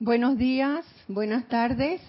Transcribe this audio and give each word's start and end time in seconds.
Buenos 0.00 0.38
días, 0.38 0.84
buenas 1.08 1.48
tardes. 1.48 2.00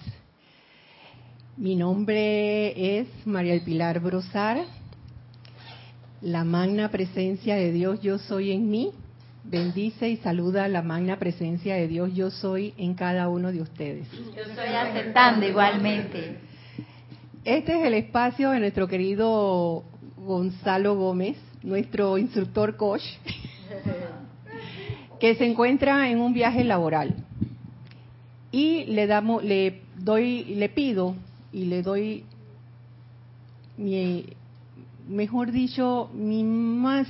Mi 1.57 1.75
nombre 1.75 2.99
es 2.99 3.07
María 3.25 3.55
El 3.55 3.61
Pilar 3.61 3.99
Brosar. 3.99 4.59
La 6.21 6.43
magna 6.43 6.91
presencia 6.91 7.55
de 7.55 7.71
Dios 7.71 7.99
yo 7.99 8.19
soy 8.19 8.51
en 8.51 8.69
mí. 8.69 8.91
Bendice 9.43 10.07
y 10.07 10.17
saluda 10.17 10.67
la 10.67 10.83
magna 10.83 11.17
presencia 11.17 11.73
de 11.73 11.87
Dios 11.87 12.13
yo 12.13 12.29
soy 12.29 12.75
en 12.77 12.93
cada 12.93 13.27
uno 13.27 13.51
de 13.51 13.63
ustedes. 13.63 14.07
Yo 14.11 14.43
estoy 14.43 14.67
aceptando 14.67 15.47
igualmente. 15.47 16.37
Este 17.43 17.75
es 17.75 17.85
el 17.87 17.95
espacio 17.95 18.51
de 18.51 18.59
nuestro 18.59 18.87
querido 18.87 19.83
Gonzalo 20.15 20.95
Gómez, 20.95 21.37
nuestro 21.63 22.19
instructor 22.19 22.77
coach, 22.77 23.01
que 25.19 25.33
se 25.33 25.47
encuentra 25.47 26.07
en 26.11 26.21
un 26.21 26.33
viaje 26.33 26.63
laboral 26.63 27.25
y 28.51 28.85
le 28.85 29.07
damos, 29.07 29.43
le 29.43 29.81
doy, 29.97 30.43
le 30.43 30.69
pido 30.69 31.15
y 31.51 31.65
le 31.65 31.81
doy 31.81 32.23
mi, 33.77 34.25
mejor 35.07 35.51
dicho, 35.51 36.09
mi 36.13 36.43
más 36.43 37.07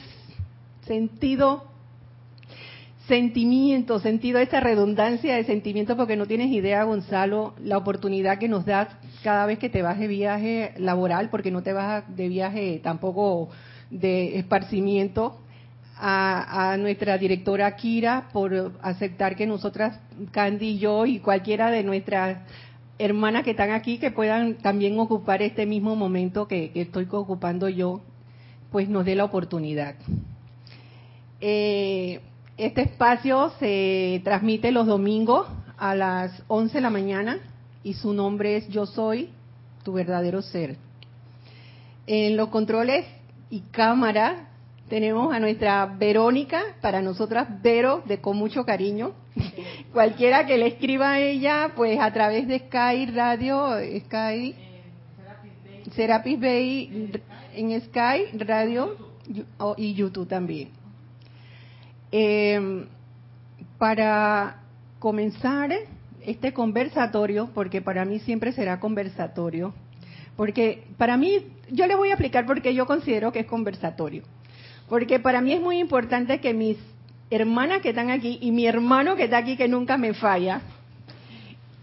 sentido 0.86 1.70
sentimiento, 3.10 4.00
sentido, 4.00 4.38
esta 4.38 4.60
redundancia 4.60 5.36
de 5.36 5.44
sentimiento, 5.44 5.98
porque 5.98 6.16
no 6.16 6.28
tienes 6.28 6.52
idea, 6.52 6.84
Gonzalo, 6.84 7.56
la 7.64 7.76
oportunidad 7.78 8.38
que 8.38 8.48
nos 8.48 8.68
das 8.68 8.88
cada 9.24 9.48
vez 9.48 9.58
que 9.58 9.68
te 9.68 9.82
vas 9.82 9.98
de 9.98 10.08
viaje 10.08 10.74
laboral, 10.78 11.32
porque 11.32 11.50
no 11.50 11.64
te 11.64 11.74
vas 11.74 12.04
de 12.16 12.30
viaje 12.30 12.80
tampoco 12.84 13.50
de 13.90 14.38
esparcimiento, 14.38 15.40
a, 16.00 16.78
nuestra 16.80 17.18
directora 17.18 17.76
Kira 17.76 18.30
por 18.32 18.74
aceptar 18.82 19.36
que 19.36 19.46
nosotras, 19.46 20.00
Candy 20.32 20.70
y 20.70 20.80
yo 20.80 21.06
y 21.06 21.20
cualquiera 21.20 21.70
de 21.72 21.84
nuestras 21.84 22.38
hermanas 22.98 23.44
que 23.44 23.52
están 23.52 23.72
aquí 23.72 23.98
que 23.98 24.12
puedan 24.12 24.56
también 24.56 24.98
ocupar 25.00 25.42
este 25.42 25.66
mismo 25.66 25.96
momento 25.96 26.48
que, 26.48 26.72
estoy 26.76 27.08
ocupando 27.12 27.68
yo, 27.68 28.02
pues 28.72 28.88
nos 28.88 29.06
dé 29.06 29.16
la 29.16 29.26
oportunidad. 29.26 29.96
Eh, 31.42 32.22
este 32.58 32.82
espacio 32.82 33.52
se 33.60 34.22
transmite 34.24 34.72
los 34.72 34.88
domingos 34.88 35.48
a 35.78 35.96
las 35.96 36.44
11 36.48 36.76
de 36.76 36.82
la 36.82 36.90
mañana 36.90 37.40
y 37.84 37.94
su 37.94 38.14
nombre 38.14 38.58
es 38.58 38.68
Yo 38.70 38.86
Soy, 38.86 39.30
tu 39.84 39.94
verdadero 39.94 40.42
ser. 40.42 40.78
En 42.08 42.36
los 42.36 42.50
controles 42.50 43.06
y 43.50 43.62
cámara 43.72 44.49
tenemos 44.90 45.34
a 45.34 45.40
nuestra 45.40 45.86
Verónica, 45.86 46.62
para 46.82 47.02
nosotras 47.02 47.48
Vero, 47.62 48.04
de 48.06 48.20
con 48.20 48.36
mucho 48.36 48.66
cariño. 48.66 49.14
Cualquiera 49.94 50.46
que 50.46 50.58
le 50.58 50.68
escriba 50.68 51.12
a 51.12 51.20
ella, 51.20 51.72
pues 51.76 52.00
a 52.00 52.12
través 52.12 52.48
de 52.48 52.60
Sky 52.60 53.06
Radio, 53.06 53.78
Sky, 54.06 54.56
Serapis 55.96 56.40
Bay, 56.40 57.12
en 57.56 57.82
Sky 57.82 58.38
Radio 58.40 58.96
y 59.78 59.94
YouTube 59.94 60.28
también. 60.28 60.70
Eh, 62.12 62.86
para 63.78 64.64
comenzar 64.98 65.72
este 66.26 66.52
conversatorio, 66.52 67.50
porque 67.54 67.82
para 67.82 68.04
mí 68.06 68.20
siempre 68.20 68.52
será 68.52 68.80
conversatorio, 68.80 69.74
porque 70.36 70.84
para 70.98 71.16
mí, 71.16 71.46
yo 71.70 71.86
le 71.86 71.96
voy 71.96 72.10
a 72.10 72.14
explicar 72.14 72.46
por 72.46 72.62
qué 72.62 72.74
yo 72.74 72.86
considero 72.86 73.32
que 73.32 73.42
es 73.42 73.46
conversatorio 73.46 74.24
porque 74.90 75.20
para 75.20 75.40
mí 75.40 75.54
es 75.54 75.62
muy 75.62 75.80
importante 75.80 76.40
que 76.40 76.54
mis 76.54 76.78
hermanas 77.30 77.82
que 77.82 77.90
están 77.90 78.10
aquí 78.10 78.40
y 78.42 78.52
mi 78.52 78.66
hermano 78.66 79.16
que 79.16 79.26
está 79.26 79.38
aquí 79.38 79.56
que 79.56 79.68
nunca 79.68 79.98
me 79.98 80.14
falla, 80.16 80.62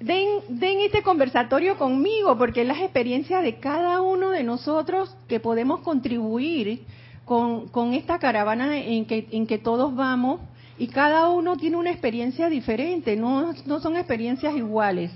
den, 0.01 0.27
den 0.49 0.81
este 0.81 1.03
conversatorio 1.03 1.79
conmigo, 1.79 2.37
porque 2.37 2.62
es 2.62 2.67
la 2.67 2.75
experiencia 2.75 3.41
de 3.41 3.61
cada 3.61 4.03
uno 4.03 4.31
de 4.31 4.43
nosotros 4.43 5.17
que 5.29 5.39
podemos 5.39 5.81
contribuir 5.81 6.83
con, 7.25 7.69
con 7.69 7.95
esta 7.95 8.19
caravana 8.19 8.77
en 8.77 9.05
que, 9.05 9.28
en 9.31 9.47
que 9.47 9.59
todos 9.59 9.95
vamos 9.95 10.41
y 10.78 10.89
cada 10.89 11.28
uno 11.31 11.56
tiene 11.56 11.77
una 11.77 11.91
experiencia 11.91 12.49
diferente, 12.49 13.16
no, 13.16 13.55
no 13.66 13.81
son 13.81 13.97
experiencias 13.97 14.55
iguales. 14.55 15.12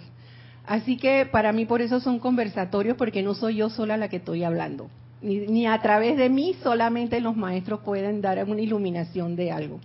Así 0.64 0.96
que 0.96 1.26
para 1.26 1.52
mí 1.52 1.66
por 1.66 1.82
eso 1.82 1.98
son 1.98 2.20
conversatorios, 2.20 2.96
porque 2.96 3.22
no 3.22 3.34
soy 3.34 3.56
yo 3.56 3.68
sola 3.68 3.96
la 3.96 4.08
que 4.08 4.16
estoy 4.16 4.44
hablando 4.44 4.88
ni, 5.22 5.66
a 5.66 5.80
través 5.80 6.16
de 6.16 6.28
mí 6.28 6.54
solamente 6.62 7.20
los 7.20 7.36
maestros 7.36 7.80
pueden 7.80 8.20
dar 8.20 8.42
una 8.44 8.60
iluminación 8.60 9.36
de 9.36 9.52
algo. 9.52 9.80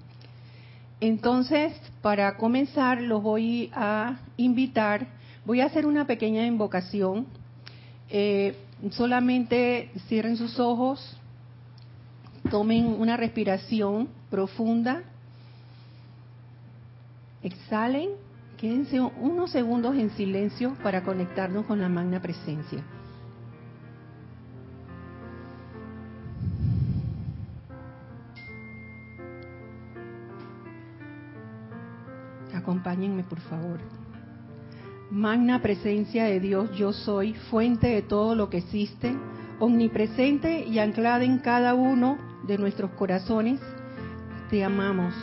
Entonces, 1.02 1.74
para 2.02 2.38
comenzar, 2.38 3.02
los 3.02 3.22
voy 3.22 3.70
a 3.74 4.20
invitar, 4.38 5.08
voy 5.46 5.60
a 5.60 5.66
hacer 5.66 5.86
una 5.86 6.08
pequeña 6.08 6.46
invocación. 6.46 7.28
Eh, 8.10 8.56
solamente 8.92 9.92
cierren 10.08 10.38
sus 10.38 10.60
ojos, 10.60 11.18
tomen 12.50 12.86
una 12.86 13.18
respiración 13.18 14.08
profunda, 14.30 15.04
exhalen, 17.44 18.12
quédense 18.58 19.02
unos 19.02 19.52
segundos 19.52 19.96
en 19.96 20.12
silencio 20.12 20.76
para 20.82 21.04
conectarnos 21.04 21.66
con 21.66 21.82
la 21.82 21.90
magna 21.90 22.22
presencia. 22.22 22.84
Acompáñenme, 32.66 33.24
por 33.24 33.40
favor. 33.42 33.78
Magna 35.12 35.62
presencia 35.62 36.24
de 36.24 36.40
Dios, 36.40 36.76
yo 36.76 36.94
soy, 36.94 37.36
fuente 37.52 37.86
de 37.90 38.02
todo 38.02 38.34
lo 38.34 38.50
que 38.50 38.58
existe, 38.58 39.16
omnipresente 39.60 40.66
y 40.66 40.80
anclada 40.80 41.24
en 41.24 41.38
cada 41.38 41.76
uno 41.76 42.18
de 42.48 42.58
nuestros 42.58 42.90
corazones. 42.94 43.60
Te 44.50 44.64
amamos, 44.64 45.14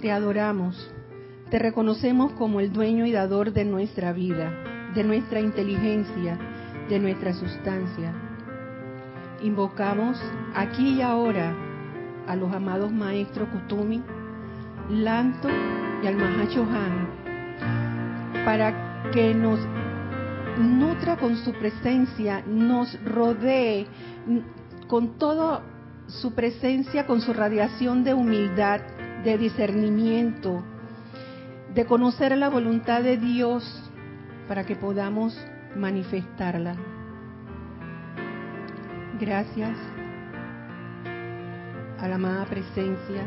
te 0.00 0.10
adoramos, 0.10 0.90
te 1.50 1.58
reconocemos 1.58 2.32
como 2.32 2.60
el 2.60 2.72
dueño 2.72 3.04
y 3.04 3.12
dador 3.12 3.52
de 3.52 3.66
nuestra 3.66 4.14
vida, 4.14 4.50
de 4.94 5.04
nuestra 5.04 5.40
inteligencia, 5.40 6.38
de 6.88 6.98
nuestra 6.98 7.34
sustancia. 7.34 8.14
Invocamos 9.42 10.18
aquí 10.54 10.94
y 10.94 11.02
ahora 11.02 11.54
a 12.26 12.34
los 12.34 12.50
amados 12.54 12.90
maestros 12.90 13.50
Kutumi, 13.50 14.02
Lanto 14.88 15.50
y 16.04 16.06
al 16.06 16.20
Han 16.20 17.08
para 18.44 19.10
que 19.10 19.34
nos 19.34 19.58
nutra 20.58 21.16
con 21.16 21.36
su 21.36 21.52
presencia, 21.52 22.44
nos 22.46 23.02
rodee 23.04 23.86
con 24.86 25.18
toda 25.18 25.62
su 26.06 26.34
presencia, 26.34 27.06
con 27.06 27.22
su 27.22 27.32
radiación 27.32 28.04
de 28.04 28.12
humildad, 28.12 28.82
de 29.24 29.38
discernimiento, 29.38 30.62
de 31.74 31.86
conocer 31.86 32.36
la 32.36 32.50
voluntad 32.50 33.02
de 33.02 33.16
Dios 33.16 33.64
para 34.46 34.64
que 34.64 34.76
podamos 34.76 35.34
manifestarla. 35.74 36.76
Gracias 39.18 39.78
a 41.98 42.08
la 42.08 42.16
amada 42.16 42.44
presencia 42.44 43.26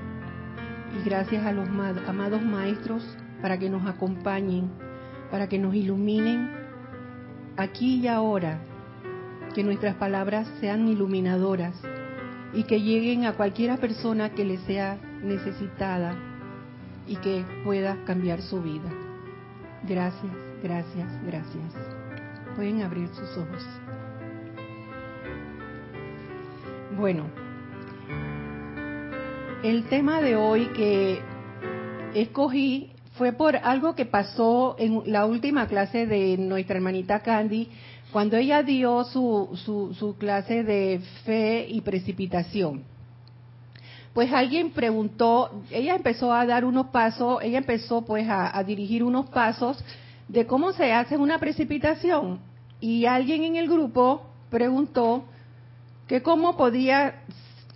y 0.96 1.04
gracias 1.04 1.46
a 1.46 1.52
los 1.52 1.68
amados 2.08 2.42
maestros 2.42 3.04
para 3.42 3.58
que 3.58 3.70
nos 3.70 3.86
acompañen, 3.88 4.70
para 5.32 5.48
que 5.48 5.60
nos 5.60 5.76
iluminen 5.76 6.50
aquí 7.58 8.02
y 8.02 8.08
ahora, 8.08 8.60
que 9.54 9.64
nuestras 9.64 9.96
palabras 9.96 10.48
sean 10.60 10.88
iluminadoras 10.88 11.74
y 12.54 12.64
que 12.64 12.82
lleguen 12.82 13.26
a 13.26 13.34
cualquiera 13.34 13.78
persona 13.78 14.30
que 14.30 14.46
le 14.46 14.58
sea 14.60 14.98
necesitada 15.24 16.16
y 17.08 17.16
que 17.18 17.44
pueda 17.64 17.98
cambiar 18.06 18.42
su 18.42 18.62
vida. 18.62 18.90
Gracias, 19.88 20.34
gracias, 20.62 21.08
gracias. 21.26 21.74
Pueden 22.56 22.82
abrir 22.82 23.10
sus 23.10 23.38
ojos. 23.38 23.66
Bueno, 26.98 27.26
el 29.64 29.90
tema 29.90 30.22
de 30.22 30.36
hoy 30.36 30.68
que 30.68 31.20
escogí 32.14 32.92
fue 33.18 33.34
por 33.34 33.56
algo 33.56 33.96
que 33.96 34.06
pasó 34.06 34.76
en 34.78 35.12
la 35.12 35.26
última 35.26 35.68
clase 35.68 36.06
de 36.06 36.38
nuestra 36.38 36.76
hermanita 36.76 37.22
Candy, 37.22 37.68
cuando 38.12 38.38
ella 38.38 38.62
dio 38.62 39.04
su, 39.06 39.58
su, 39.98 40.16
clase 40.18 40.64
de 40.64 41.02
fe 41.26 41.66
y 41.68 41.82
precipitación. 41.82 42.84
Pues 44.14 44.32
alguien 44.32 44.72
preguntó, 44.72 45.64
ella 45.72 45.96
empezó 45.96 46.32
a 46.32 46.46
dar 46.46 46.64
unos 46.64 46.88
pasos, 46.88 47.40
ella 47.42 47.58
empezó 47.58 48.04
pues 48.04 48.28
a, 48.30 48.56
a 48.58 48.64
dirigir 48.64 49.04
unos 49.04 49.28
pasos 49.30 49.84
de 50.28 50.46
cómo 50.46 50.72
se 50.74 50.94
hace 50.94 51.18
una 51.18 51.40
precipitación. 51.40 52.40
Y 52.80 53.06
alguien 53.06 53.44
en 53.44 53.56
el 53.56 53.68
grupo 53.68 54.22
preguntó 54.50 55.26
que 56.08 56.22
cómo 56.22 56.56
podía 56.56 57.24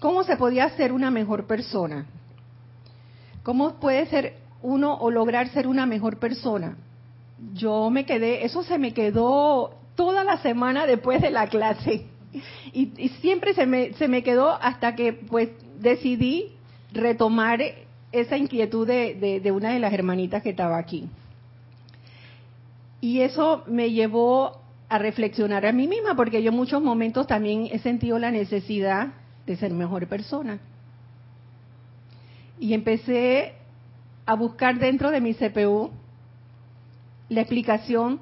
¿Cómo 0.02 0.26
se 0.26 0.36
podía 0.36 0.70
ser 0.72 0.92
una 0.92 1.12
mejor 1.12 1.48
persona? 1.48 2.06
¿Cómo 3.44 3.80
puede 3.80 4.06
ser 4.08 4.42
uno 4.62 4.94
o 4.96 5.12
lograr 5.12 5.50
ser 5.50 5.68
una 5.68 5.86
mejor 5.86 6.18
persona. 6.18 6.78
Yo 7.54 7.90
me 7.90 8.06
quedé, 8.06 8.46
eso 8.46 8.64
se 8.64 8.78
me 8.78 8.94
quedó 8.94 9.76
toda 9.96 10.24
la 10.24 10.38
semana 10.38 10.86
después 10.86 11.22
de 11.22 11.32
la 11.32 11.48
clase. 11.48 12.06
Y, 12.74 13.10
siempre 13.20 13.54
se 13.54 13.66
me, 13.66 13.92
se 13.96 14.08
me 14.08 14.24
quedó 14.24 14.52
hasta 14.52 14.96
que 14.96 15.12
pues 15.12 15.50
decidí 15.80 16.54
retomar 16.94 17.62
esa 18.14 18.38
inquietud 18.38 18.88
de, 18.88 19.42
de 19.44 19.52
una 19.52 19.74
de 19.74 19.80
las 19.80 19.92
hermanitas 19.92 20.42
que 20.42 20.52
estaba 20.52 20.78
aquí. 20.78 21.10
Y 23.02 23.20
eso 23.20 23.64
me 23.68 23.92
llevó 23.92 24.62
a 24.88 24.98
reflexionar 24.98 25.66
a 25.66 25.74
mí 25.74 25.90
misma, 25.90 26.16
porque 26.16 26.42
yo 26.42 26.52
en 26.52 26.56
muchos 26.56 26.82
momentos 26.82 27.28
también 27.28 27.68
he 27.70 27.80
sentido 27.80 28.18
la 28.18 28.32
necesidad 28.32 29.10
ser 29.58 29.72
mejor 29.72 30.08
persona. 30.08 30.60
Y 32.60 32.74
empecé 32.74 33.54
a 34.26 34.36
buscar 34.36 34.78
dentro 34.80 35.12
de 35.12 35.22
mi 35.22 35.34
CPU 35.34 35.92
la 37.30 37.42
explicación 37.42 38.20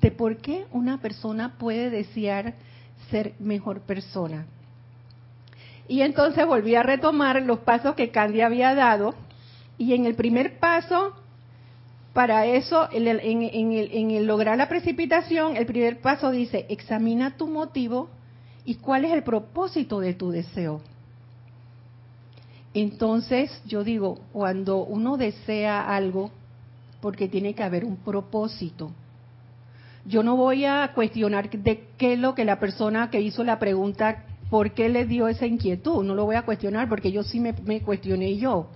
de 0.00 0.10
por 0.10 0.36
qué 0.36 0.66
una 0.70 0.98
persona 0.98 1.54
puede 1.58 1.90
desear 1.90 2.54
ser 3.10 3.34
mejor 3.38 3.80
persona. 3.80 4.46
Y 5.88 6.02
entonces 6.02 6.46
volví 6.46 6.74
a 6.74 6.82
retomar 6.82 7.42
los 7.42 7.60
pasos 7.60 7.94
que 7.94 8.10
Candy 8.10 8.40
había 8.40 8.74
dado 8.74 9.14
y 9.76 9.94
en 9.94 10.06
el 10.06 10.14
primer 10.14 10.58
paso 10.58 11.14
para 12.12 12.46
eso, 12.46 12.88
en 12.92 13.08
el, 13.08 14.26
lograr 14.26 14.56
la 14.56 14.68
precipitación, 14.68 15.56
el 15.56 15.66
primer 15.66 16.00
paso 16.00 16.30
dice, 16.30 16.64
examina 16.68 17.36
tu 17.36 17.48
motivo 17.48 18.08
y 18.64 18.76
cuál 18.76 19.04
es 19.04 19.12
el 19.12 19.22
propósito 19.22 20.00
de 20.00 20.14
tu 20.14 20.30
deseo. 20.30 20.80
Entonces, 22.72 23.62
yo 23.66 23.84
digo, 23.84 24.20
cuando 24.32 24.78
uno 24.78 25.16
desea 25.16 25.94
algo, 25.94 26.30
porque 27.00 27.28
tiene 27.28 27.54
que 27.54 27.62
haber 27.62 27.84
un 27.84 27.96
propósito. 27.96 28.90
Yo 30.06 30.22
no 30.22 30.36
voy 30.36 30.64
a 30.64 30.90
cuestionar 30.94 31.50
de 31.50 31.86
qué 31.96 32.14
es 32.14 32.18
lo 32.18 32.34
que 32.34 32.44
la 32.44 32.58
persona 32.58 33.10
que 33.10 33.20
hizo 33.20 33.44
la 33.44 33.58
pregunta, 33.58 34.24
por 34.50 34.72
qué 34.72 34.88
le 34.88 35.06
dio 35.06 35.28
esa 35.28 35.46
inquietud. 35.46 36.04
No 36.04 36.14
lo 36.14 36.24
voy 36.24 36.36
a 36.36 36.42
cuestionar 36.42 36.88
porque 36.88 37.12
yo 37.12 37.22
sí 37.22 37.40
me, 37.40 37.52
me 37.64 37.80
cuestioné 37.80 38.36
yo. 38.36 38.68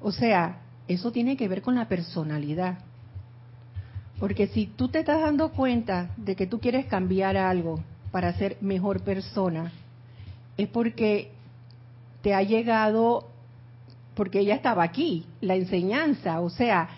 O 0.00 0.12
sea, 0.12 0.60
eso 0.86 1.10
tiene 1.10 1.36
que 1.36 1.48
ver 1.48 1.62
con 1.62 1.74
la 1.74 1.88
personalidad. 1.88 2.78
Porque 4.18 4.46
si 4.48 4.66
tú 4.66 4.88
te 4.88 5.00
estás 5.00 5.20
dando 5.20 5.50
cuenta 5.50 6.10
de 6.16 6.36
que 6.36 6.46
tú 6.46 6.60
quieres 6.60 6.86
cambiar 6.86 7.36
algo 7.36 7.80
para 8.10 8.32
ser 8.34 8.56
mejor 8.60 9.00
persona, 9.02 9.72
es 10.56 10.68
porque 10.68 11.30
te 12.22 12.34
ha 12.34 12.42
llegado, 12.42 13.28
porque 14.14 14.40
ella 14.40 14.54
estaba 14.54 14.82
aquí, 14.82 15.24
la 15.40 15.54
enseñanza, 15.54 16.40
o 16.40 16.50
sea, 16.50 16.88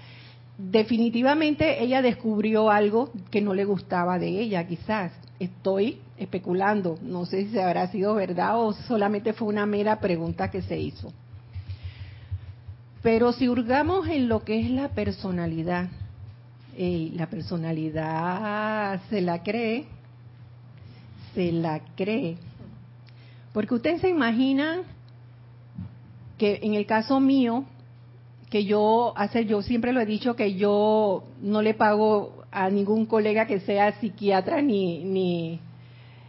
definitivamente 0.58 1.82
ella 1.82 2.02
descubrió 2.02 2.70
algo 2.70 3.10
que 3.30 3.40
no 3.40 3.54
le 3.54 3.64
gustaba 3.64 4.18
de 4.18 4.28
ella, 4.28 4.66
quizás. 4.66 5.12
Estoy 5.38 5.98
especulando, 6.18 6.98
no 7.02 7.26
sé 7.26 7.48
si 7.48 7.58
habrá 7.58 7.88
sido 7.88 8.14
verdad 8.14 8.60
o 8.60 8.72
solamente 8.72 9.32
fue 9.32 9.48
una 9.48 9.66
mera 9.66 9.98
pregunta 9.98 10.50
que 10.50 10.62
se 10.62 10.78
hizo. 10.78 11.12
Pero 13.02 13.32
si 13.32 13.48
hurgamos 13.48 14.06
en 14.08 14.28
lo 14.28 14.44
que 14.44 14.60
es 14.60 14.70
la 14.70 14.90
personalidad, 14.90 15.88
la 16.76 17.26
personalidad 17.26 19.00
se 19.10 19.20
la 19.20 19.42
cree, 19.42 19.86
se 21.34 21.52
la 21.52 21.80
cree. 21.96 22.36
Porque 23.52 23.74
usted 23.74 24.00
se 24.00 24.08
imagina 24.08 24.82
que 26.38 26.60
en 26.62 26.74
el 26.74 26.86
caso 26.86 27.20
mío, 27.20 27.64
que 28.50 28.64
yo 28.64 29.12
hace, 29.16 29.46
yo 29.46 29.62
siempre 29.62 29.92
lo 29.92 30.00
he 30.00 30.06
dicho 30.06 30.36
que 30.36 30.54
yo 30.54 31.24
no 31.40 31.62
le 31.62 31.74
pago 31.74 32.44
a 32.50 32.68
ningún 32.68 33.06
colega 33.06 33.46
que 33.46 33.60
sea 33.60 33.98
psiquiatra 34.00 34.60
ni, 34.60 35.04
ni, 35.04 35.60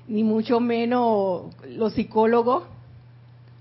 ni 0.07 0.23
mucho 0.23 0.59
menos 0.59 1.53
los 1.67 1.93
psicólogos, 1.93 2.63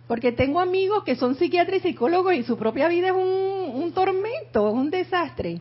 porque 0.07 0.33
tengo 0.33 0.61
amigos 0.61 1.05
que 1.05 1.17
son 1.17 1.37
psiquiatras 1.37 1.79
y 1.79 1.89
psicólogos 1.89 2.35
y 2.35 2.43
su 2.43 2.57
propia 2.57 2.89
vida 2.89 3.09
es 3.09 3.15
un, 3.15 3.93
tormento, 3.93 4.69
es 4.69 4.75
un 4.75 4.91
desastre. 4.91 5.61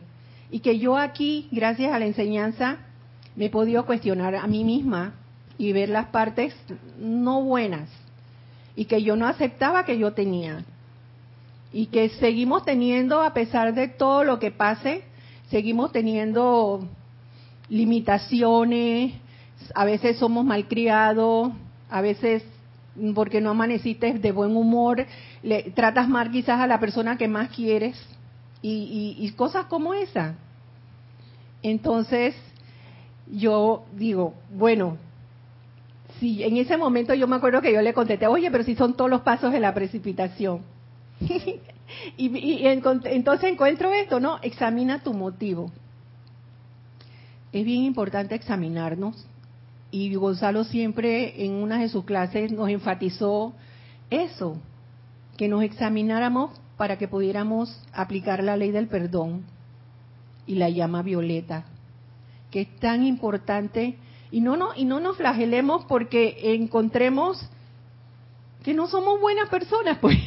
Y 0.50 0.60
que 0.60 0.78
yo 0.78 0.96
aquí, 0.96 1.48
gracias 1.50 1.92
a 1.92 1.98
la 1.98 2.06
enseñanza, 2.06 2.78
me 3.34 3.46
he 3.46 3.50
podido 3.50 3.86
cuestionar 3.86 4.36
a 4.36 4.46
mí 4.46 4.64
misma 4.64 5.14
y 5.58 5.72
ver 5.72 5.88
las 5.88 6.06
partes 6.06 6.54
no 6.98 7.42
buenas 7.42 7.88
y 8.74 8.86
que 8.86 9.02
yo 9.02 9.16
no 9.16 9.26
aceptaba 9.26 9.84
que 9.84 9.98
yo 9.98 10.12
tenía. 10.12 10.64
Y 11.72 11.86
que 11.86 12.10
seguimos 12.10 12.64
teniendo, 12.64 13.22
a 13.22 13.32
pesar 13.32 13.74
de 13.74 13.88
todo 13.88 14.24
lo 14.24 14.38
que 14.38 14.50
pase, 14.50 15.02
seguimos 15.50 15.92
teniendo 15.92 16.86
limitaciones, 17.68 19.14
a 19.74 19.84
veces 19.84 20.18
somos 20.18 20.44
malcriados, 20.44 21.52
a 21.88 22.00
veces 22.00 22.44
porque 23.14 23.40
no 23.40 23.50
amaneciste 23.50 24.14
de 24.14 24.32
buen 24.32 24.54
humor, 24.54 25.06
le 25.42 25.70
tratas 25.70 26.08
mal 26.08 26.30
quizás 26.30 26.60
a 26.60 26.66
la 26.66 26.78
persona 26.78 27.16
que 27.16 27.28
más 27.28 27.48
quieres 27.48 27.96
y, 28.60 29.32
cosas 29.36 29.66
como 29.66 29.94
esa. 29.94 30.34
Entonces, 31.62 32.34
yo 33.30 33.84
digo, 33.94 34.34
bueno, 34.50 34.98
si 36.22 36.44
en 36.44 36.56
ese 36.56 36.76
momento 36.76 37.14
yo 37.14 37.26
me 37.26 37.34
acuerdo 37.34 37.60
que 37.60 37.72
yo 37.72 37.82
le 37.82 37.92
contesté, 37.92 38.28
oye, 38.28 38.48
pero 38.52 38.62
si 38.62 38.76
son 38.76 38.94
todos 38.94 39.10
los 39.10 39.22
pasos 39.22 39.50
de 39.50 39.58
la 39.58 39.74
precipitación. 39.74 40.60
y, 42.16 42.38
y 42.38 42.64
entonces 42.64 43.50
encuentro 43.50 43.92
esto, 43.92 44.20
¿no? 44.20 44.38
Examina 44.40 45.02
tu 45.02 45.14
motivo. 45.14 45.72
Es 47.52 47.64
bien 47.64 47.82
importante 47.82 48.36
examinarnos 48.36 49.26
y 49.90 50.14
Gonzalo 50.14 50.62
siempre 50.62 51.44
en 51.44 51.54
una 51.54 51.80
de 51.80 51.88
sus 51.88 52.04
clases 52.04 52.52
nos 52.52 52.68
enfatizó 52.68 53.52
eso, 54.08 54.58
que 55.36 55.48
nos 55.48 55.64
examináramos 55.64 56.52
para 56.76 56.98
que 56.98 57.08
pudiéramos 57.08 57.84
aplicar 57.92 58.44
la 58.44 58.56
ley 58.56 58.70
del 58.70 58.86
perdón 58.86 59.42
y 60.46 60.54
la 60.54 60.70
llama 60.70 61.02
violeta, 61.02 61.64
que 62.52 62.60
es 62.60 62.76
tan 62.76 63.02
importante 63.02 63.96
y 64.32 64.40
no, 64.40 64.56
no, 64.56 64.70
y 64.74 64.84
no 64.86 64.98
nos 64.98 65.18
flagelemos 65.18 65.84
porque 65.84 66.54
encontremos 66.54 67.38
que 68.64 68.74
no 68.74 68.88
somos 68.88 69.20
buenas 69.20 69.48
personas, 69.50 69.98
pues, 70.00 70.18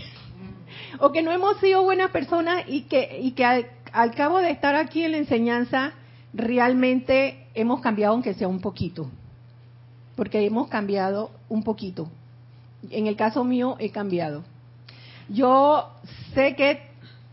o 1.00 1.12
que 1.12 1.24
no 1.24 1.31
hemos 1.31 1.57
sido 1.57 1.84
buenas 1.84 2.12
personas 2.12 2.63
y 2.68 2.84
que, 2.84 3.19
y 3.22 3.31
que 3.31 3.44
al, 3.44 4.16
cabo 4.16 4.38
de 4.38 4.52
estar 4.52 4.75
aquí 4.75 5.04
en 5.04 5.12
la 5.12 5.18
enseñanza 5.18 5.94
realmente 6.34 7.48
hemos 7.56 7.82
cambiado 7.82 8.13
aunque 8.13 8.36
sea 8.36 8.48
un 8.48 8.62
poquito 8.62 9.10
porque 10.15 10.46
hemos 10.46 10.70
cambiado 10.70 11.32
un 11.50 11.63
poquito. 11.63 12.08
En 12.89 13.08
el 13.08 13.15
caso 13.15 13.44
mío 13.44 13.75
he 13.80 13.89
cambiado. 13.89 14.44
Yo 15.27 15.89
sé 16.34 16.56
que 16.56 16.80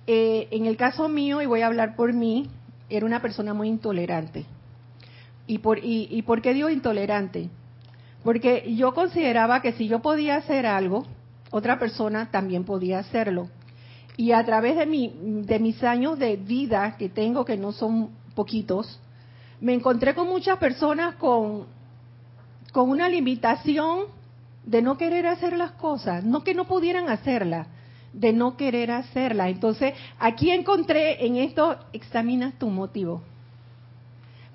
eh, 0.06 0.49
en 0.50 0.66
el 0.66 0.76
caso 0.76 1.08
mío, 1.08 1.42
y 1.42 1.47
voy 1.47 1.61
a 1.61 1.68
hablar 1.68 1.94
por 1.94 2.12
mí, 2.12 2.49
era 2.90 3.06
una 3.06 3.23
persona 3.23 3.54
muy 3.54 3.68
intolerante. 3.68 4.44
¿Y 5.52 5.59
por, 5.59 5.80
y, 5.82 6.23
por 6.23 6.40
qué 6.40 6.54
digo 6.54 6.71
intolerante? 6.71 7.50
Porque 8.25 8.75
yo 8.75 8.94
consideraba 8.94 9.61
que 9.61 9.73
si 9.73 9.87
yo 9.87 10.00
podía 10.00 10.37
hacer 10.37 10.64
algo, 10.64 11.04
otra 11.50 11.78
persona 11.78 12.30
también 12.30 12.64
podía 12.64 13.00
hacerlo. 13.00 13.50
Y 14.16 14.32
a 14.32 14.42
través 14.47 14.78
de, 14.78 14.87
mi, 14.87 15.12
de 15.44 15.59
mis 15.59 15.85
años 15.85 16.18
de 16.18 16.37
vida 16.37 16.97
que 16.97 17.11
tengo, 17.11 17.44
que 17.44 17.59
no 17.59 17.73
son 17.73 18.12
poquitos, 18.35 18.99
me 19.61 19.75
encontré 19.75 20.14
con 20.14 20.26
muchas 20.26 20.56
personas 20.56 21.16
con 21.16 21.66
con 22.73 22.88
una 22.88 23.06
limitación 23.11 24.06
de 24.64 24.80
no 24.80 24.97
querer 24.97 25.26
hacer 25.26 25.56
las 25.56 25.73
cosas, 25.73 26.25
no 26.25 26.42
que 26.42 26.54
no 26.54 26.64
pudieran 26.64 27.11
hacerlas, 27.11 27.68
de 28.14 28.32
no 28.32 28.56
querer 28.56 28.90
hacerlas. 28.90 29.49
Entonces, 29.49 29.92
aquí 30.18 30.50
encontré 30.50 31.26
en 31.26 31.37
esto, 31.37 31.76
examinas 31.92 32.59
tu 32.59 32.71
motivo. 32.71 33.23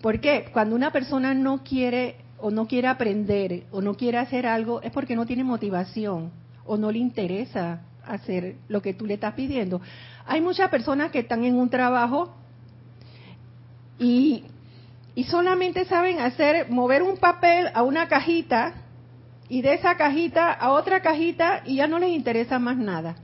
¿Por 0.02 0.20
qué? 0.20 0.46
Cuando 0.54 0.76
una 0.76 0.92
persona 0.92 1.34
no 1.34 1.64
quiere 1.64 2.18
o 2.40 2.52
no 2.52 2.68
quiere 2.68 2.88
aprender 2.88 3.64
o 3.72 3.82
no 3.82 3.96
quiere 3.96 4.18
hacer 4.18 4.46
algo, 4.46 4.82
es 4.82 4.92
porque 4.92 5.16
no 5.16 5.26
tiene 5.26 5.44
motivación 5.44 6.32
o 6.66 6.78
no 6.78 6.92
le 6.92 7.00
interesa 7.00 7.82
hacer 8.06 8.56
lo 8.68 8.82
que 8.82 8.94
tú 8.94 9.06
le 9.06 9.16
estás 9.16 9.34
pidiendo. 9.34 9.82
Hay 10.26 10.42
muchas 10.42 10.70
personas 10.70 11.12
que 11.12 11.20
están 11.20 11.44
en 11.44 11.56
un 11.56 11.70
trabajo 11.70 12.36
y 14.00 14.44
y 15.18 15.24
solamente 15.24 15.84
saben 15.86 16.20
hacer, 16.20 16.70
mover 16.70 17.02
un 17.02 17.18
papel 17.18 17.72
a 17.74 17.82
una 17.82 18.08
cajita 18.08 18.76
y 19.50 19.64
de 19.64 19.74
esa 19.74 19.98
cajita 19.98 20.54
a 20.54 20.70
otra 20.74 21.02
cajita 21.02 21.64
y 21.66 21.78
ya 21.78 21.88
no 21.88 21.98
les 21.98 22.12
interesa 22.12 22.60
más 22.60 22.78
nada. 22.78 23.16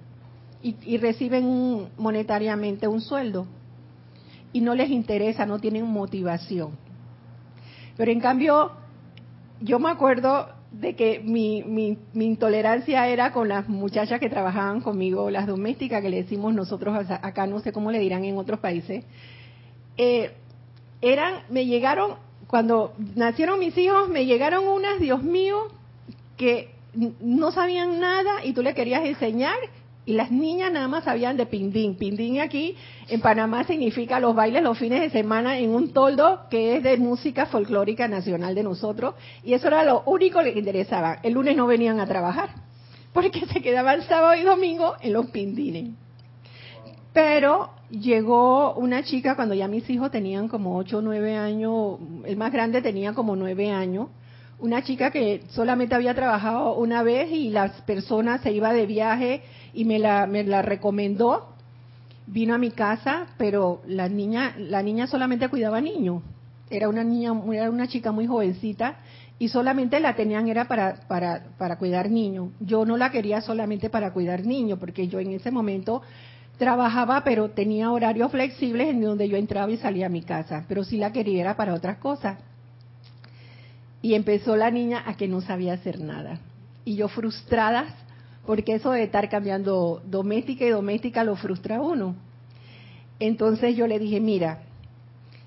Y, 0.63 0.97
reciben 0.97 1.91
monetariamente 1.95 2.87
un 2.87 2.99
sueldo. 2.99 3.45
Y 4.53 4.61
no 4.61 4.75
les 4.75 4.89
interesa, 4.89 5.45
no 5.45 5.59
tienen 5.59 5.85
motivación. 5.85 6.77
Pero 7.97 8.11
en 8.11 8.19
cambio, 8.19 8.71
yo 9.59 9.79
me 9.79 9.89
acuerdo 9.89 10.49
de 10.71 10.95
que 10.95 11.19
mi, 11.19 11.63
mi, 11.63 11.97
mi, 12.13 12.25
intolerancia 12.25 13.07
era 13.07 13.31
con 13.31 13.47
las 13.47 13.69
muchachas 13.69 14.19
que 14.19 14.29
trabajaban 14.29 14.81
conmigo, 14.81 15.29
las 15.29 15.45
domésticas 15.45 16.01
que 16.01 16.09
le 16.09 16.23
decimos 16.23 16.53
nosotros 16.53 17.05
acá, 17.09 17.45
no 17.45 17.59
sé 17.59 17.71
cómo 17.71 17.91
le 17.91 17.99
dirán 17.99 18.25
en 18.25 18.37
otros 18.37 18.59
países, 18.59 19.05
eh, 19.97 20.31
eran, 21.01 21.43
me 21.49 21.65
llegaron, 21.65 22.15
cuando 22.47 22.93
nacieron 23.15 23.59
mis 23.59 23.77
hijos, 23.77 24.09
me 24.09 24.25
llegaron 24.25 24.67
unas, 24.67 24.99
Dios 24.99 25.21
mío, 25.21 25.67
que 26.37 26.71
no 27.19 27.51
sabían 27.51 27.99
nada 27.99 28.43
y 28.43 28.53
tú 28.53 28.63
le 28.63 28.73
querías 28.73 29.03
enseñar 29.05 29.57
y 30.05 30.13
las 30.13 30.31
niñas 30.31 30.71
nada 30.71 30.87
más 30.87 31.05
sabían 31.05 31.37
de 31.37 31.45
pindín. 31.45 31.95
Pindín 31.95 32.41
aquí 32.41 32.75
en 33.07 33.21
Panamá 33.21 33.63
significa 33.63 34.19
los 34.19 34.35
bailes 34.35 34.61
los 34.61 34.77
fines 34.77 35.01
de 35.01 35.09
semana 35.09 35.57
en 35.57 35.69
un 35.69 35.93
toldo 35.93 36.41
que 36.49 36.77
es 36.77 36.83
de 36.83 36.97
música 36.97 37.45
folclórica 37.45 38.07
nacional 38.07 38.53
de 38.55 38.63
nosotros. 38.63 39.15
Y 39.43 39.53
eso 39.53 39.67
era 39.67 39.83
lo 39.83 40.03
único 40.05 40.39
que 40.39 40.45
les 40.45 40.57
interesaba. 40.57 41.19
El 41.23 41.33
lunes 41.33 41.55
no 41.55 41.67
venían 41.67 41.99
a 41.99 42.05
trabajar 42.05 42.49
porque 43.13 43.45
se 43.45 43.61
quedaban 43.61 44.01
sábado 44.03 44.35
y 44.35 44.43
domingo 44.43 44.95
en 44.99 45.13
los 45.13 45.27
pindines. 45.27 45.91
Pero 47.13 47.69
llegó 47.91 48.73
una 48.73 49.03
chica 49.03 49.35
cuando 49.35 49.53
ya 49.53 49.67
mis 49.67 49.87
hijos 49.89 50.09
tenían 50.11 50.47
como 50.47 50.75
8 50.77 50.97
o 50.97 51.01
9 51.01 51.37
años, 51.37 51.99
el 52.25 52.35
más 52.37 52.51
grande 52.51 52.81
tenía 52.81 53.13
como 53.13 53.35
9 53.35 53.71
años, 53.71 54.07
una 54.59 54.83
chica 54.83 55.11
que 55.11 55.43
solamente 55.49 55.95
había 55.95 56.13
trabajado 56.13 56.75
una 56.75 57.03
vez 57.03 57.31
y 57.31 57.49
las 57.49 57.81
personas 57.81 58.41
se 58.41 58.51
iba 58.51 58.73
de 58.73 58.85
viaje 58.85 59.41
y 59.73 59.85
me 59.85 59.99
la, 59.99 60.25
me 60.27 60.43
la 60.43 60.61
recomendó. 60.61 61.49
Vino 62.25 62.55
a 62.55 62.57
mi 62.57 62.71
casa, 62.71 63.27
pero 63.37 63.81
la 63.85 64.07
niña, 64.07 64.55
la 64.57 64.81
niña 64.81 65.07
solamente 65.07 65.49
cuidaba 65.49 65.81
niños. 65.81 66.23
Era 66.69 66.87
una 66.87 67.03
niña, 67.03 67.33
era 67.51 67.69
una 67.69 67.87
chica 67.87 68.11
muy 68.11 68.25
jovencita 68.25 68.95
y 69.39 69.49
solamente 69.49 69.99
la 69.99 70.15
tenían 70.15 70.47
era 70.47 70.65
para, 70.69 71.01
para, 71.07 71.43
para 71.57 71.77
cuidar 71.77 72.09
niños. 72.09 72.51
Yo 72.61 72.85
no 72.85 72.95
la 72.95 73.11
quería 73.11 73.41
solamente 73.41 73.89
para 73.89 74.13
cuidar 74.13 74.45
niños, 74.45 74.79
porque 74.79 75.07
yo 75.09 75.19
en 75.19 75.31
ese 75.31 75.51
momento 75.51 76.01
trabajaba, 76.57 77.23
pero 77.23 77.49
tenía 77.49 77.91
horarios 77.91 78.31
flexibles 78.31 78.87
en 78.87 79.01
donde 79.01 79.27
yo 79.27 79.35
entraba 79.35 79.71
y 79.71 79.77
salía 79.77 80.05
a 80.05 80.09
mi 80.09 80.21
casa, 80.21 80.63
pero 80.67 80.83
sí 80.83 80.97
la 80.97 81.11
quería 81.11 81.41
era 81.41 81.57
para 81.57 81.73
otras 81.73 81.97
cosas. 81.97 82.37
Y 84.03 84.13
empezó 84.13 84.55
la 84.55 84.69
niña 84.69 85.01
a 85.07 85.17
que 85.17 85.27
no 85.27 85.41
sabía 85.41 85.73
hacer 85.73 85.99
nada. 85.99 86.39
Y 86.85 86.95
yo 86.95 87.07
frustrada 87.07 87.87
porque 88.45 88.75
eso 88.75 88.91
de 88.91 89.03
estar 89.03 89.29
cambiando 89.29 90.01
doméstica 90.05 90.65
y 90.65 90.69
doméstica 90.69 91.23
lo 91.23 91.35
frustra 91.35 91.77
a 91.77 91.81
uno. 91.81 92.15
Entonces 93.19 93.75
yo 93.75 93.87
le 93.87 93.99
dije, 93.99 94.19
mira, 94.19 94.63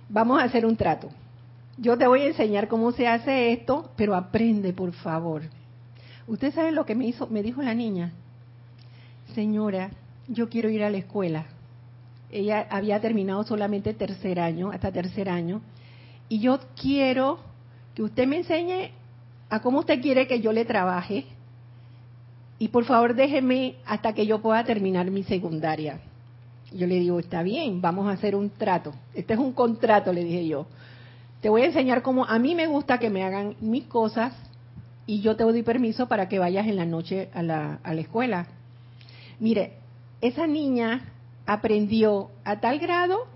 vamos 0.09 0.41
a 0.41 0.45
hacer 0.45 0.65
un 0.65 0.77
trato. 0.77 1.09
Yo 1.79 1.99
te 1.99 2.07
voy 2.07 2.23
a 2.23 2.29
enseñar 2.29 2.69
cómo 2.69 2.93
se 2.93 3.07
hace 3.07 3.53
esto, 3.53 3.91
pero 3.97 4.15
aprende, 4.15 4.73
por 4.73 4.93
favor. 4.93 5.43
¿Usted 6.27 6.55
sabe 6.55 6.73
lo 6.73 6.87
que 6.87 6.95
me 6.95 7.07
hizo? 7.07 7.27
Me 7.27 7.43
dijo 7.43 7.63
la 7.63 7.75
niña, 7.75 8.13
señora, 9.35 9.91
yo 10.27 10.49
quiero 10.49 10.71
ir 10.71 10.83
a 10.83 10.91
la 10.91 10.97
escuela. 10.97 11.47
Ella 12.33 12.67
había 12.71 13.01
terminado 13.01 13.45
solamente 13.45 13.93
tercer 13.93 14.41
año, 14.41 14.71
hasta 14.73 14.91
tercer 14.91 15.29
año, 15.29 15.61
y 16.29 16.41
yo 16.41 16.59
quiero 16.81 17.39
que 17.97 18.03
usted 18.03 18.27
me 18.27 18.37
enseñe 18.37 18.91
a 19.49 19.61
cómo 19.61 19.79
usted 19.79 20.03
quiere 20.03 20.29
que 20.29 20.41
yo 20.41 20.53
le 20.53 20.67
trabaje 20.67 21.25
y 22.59 22.69
por 22.69 22.85
favor 22.85 23.15
déjeme 23.15 23.77
hasta 23.87 24.13
que 24.13 24.27
yo 24.27 24.43
pueda 24.43 24.63
terminar 24.65 25.11
mi 25.11 25.23
secundaria. 25.23 26.01
Yo 26.73 26.87
le 26.87 26.97
digo, 26.97 27.19
está 27.19 27.43
bien, 27.43 27.81
vamos 27.81 28.07
a 28.07 28.11
hacer 28.11 28.37
un 28.37 28.51
trato. 28.51 28.93
Este 29.15 29.33
es 29.33 29.39
un 29.39 29.53
contrato, 29.53 30.13
le 30.13 30.25
dije 30.25 30.47
yo. 30.47 30.67
Te 31.41 31.49
voy 31.49 31.63
a 31.63 31.67
enseñar 31.67 32.03
cómo 32.03 32.27
a 32.27 32.39
mí 32.39 32.55
me 32.55 32.67
gusta 32.67 32.99
que 32.99 33.09
me 33.09 33.25
hagan 33.25 33.57
mis 33.61 33.85
cosas 33.85 34.35
y 35.07 35.23
yo 35.23 35.35
te 35.35 35.45
doy 35.45 35.63
permiso 35.63 36.07
para 36.07 36.29
que 36.29 36.39
vayas 36.39 36.67
en 36.67 36.77
la 36.77 36.85
noche 36.85 37.31
a 37.33 37.43
la, 37.43 37.79
a 37.83 37.95
la 37.95 38.01
escuela. 38.03 38.47
Mire, 39.41 39.73
esa 40.21 40.47
niña 40.47 41.13
aprendió 41.47 42.31
a 42.45 42.61
tal 42.61 42.79
grado 42.79 43.27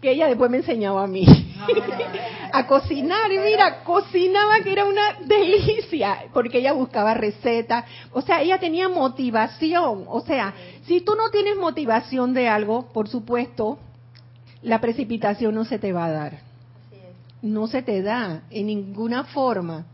que 0.00 0.10
ella 0.10 0.26
después 0.26 0.50
me 0.50 0.56
enseñaba 0.56 1.04
a 1.04 1.06
mí 1.06 1.26
a 2.52 2.66
cocinar. 2.66 3.30
Mira, 3.30 3.84
cocinaba 3.84 4.60
que 4.62 4.72
era 4.72 4.84
una 4.84 5.18
delicia, 5.24 6.24
porque 6.32 6.58
ella 6.58 6.72
buscaba 6.72 7.14
recetas. 7.14 7.84
O 8.12 8.22
sea, 8.22 8.42
ella 8.42 8.58
tenía 8.58 8.88
motivación. 8.88 10.04
O 10.08 10.20
sea, 10.20 10.54
si 10.86 11.00
tú 11.00 11.14
no 11.14 11.30
tienes 11.30 11.56
motivación 11.56 12.34
de 12.34 12.48
algo, 12.48 12.92
por 12.92 13.08
supuesto, 13.08 13.78
la 14.62 14.80
precipitación 14.80 15.54
no 15.54 15.64
se 15.64 15.78
te 15.78 15.92
va 15.92 16.06
a 16.06 16.10
dar. 16.10 16.38
No 17.42 17.66
se 17.66 17.82
te 17.82 18.02
da 18.02 18.42
en 18.50 18.66
ninguna 18.66 19.24
forma. 19.24 19.86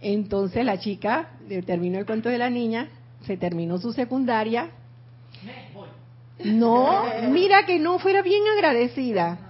Entonces 0.00 0.64
la 0.64 0.78
chica 0.78 1.30
terminó 1.66 1.98
el 1.98 2.06
cuento 2.06 2.28
de 2.28 2.38
la 2.38 2.50
niña, 2.50 2.88
se 3.26 3.36
terminó 3.36 3.78
su 3.78 3.92
secundaria, 3.92 4.70
no, 6.44 7.04
mira 7.28 7.66
que 7.66 7.78
no 7.78 7.98
fuera 7.98 8.22
bien 8.22 8.42
agradecida. 8.56 9.49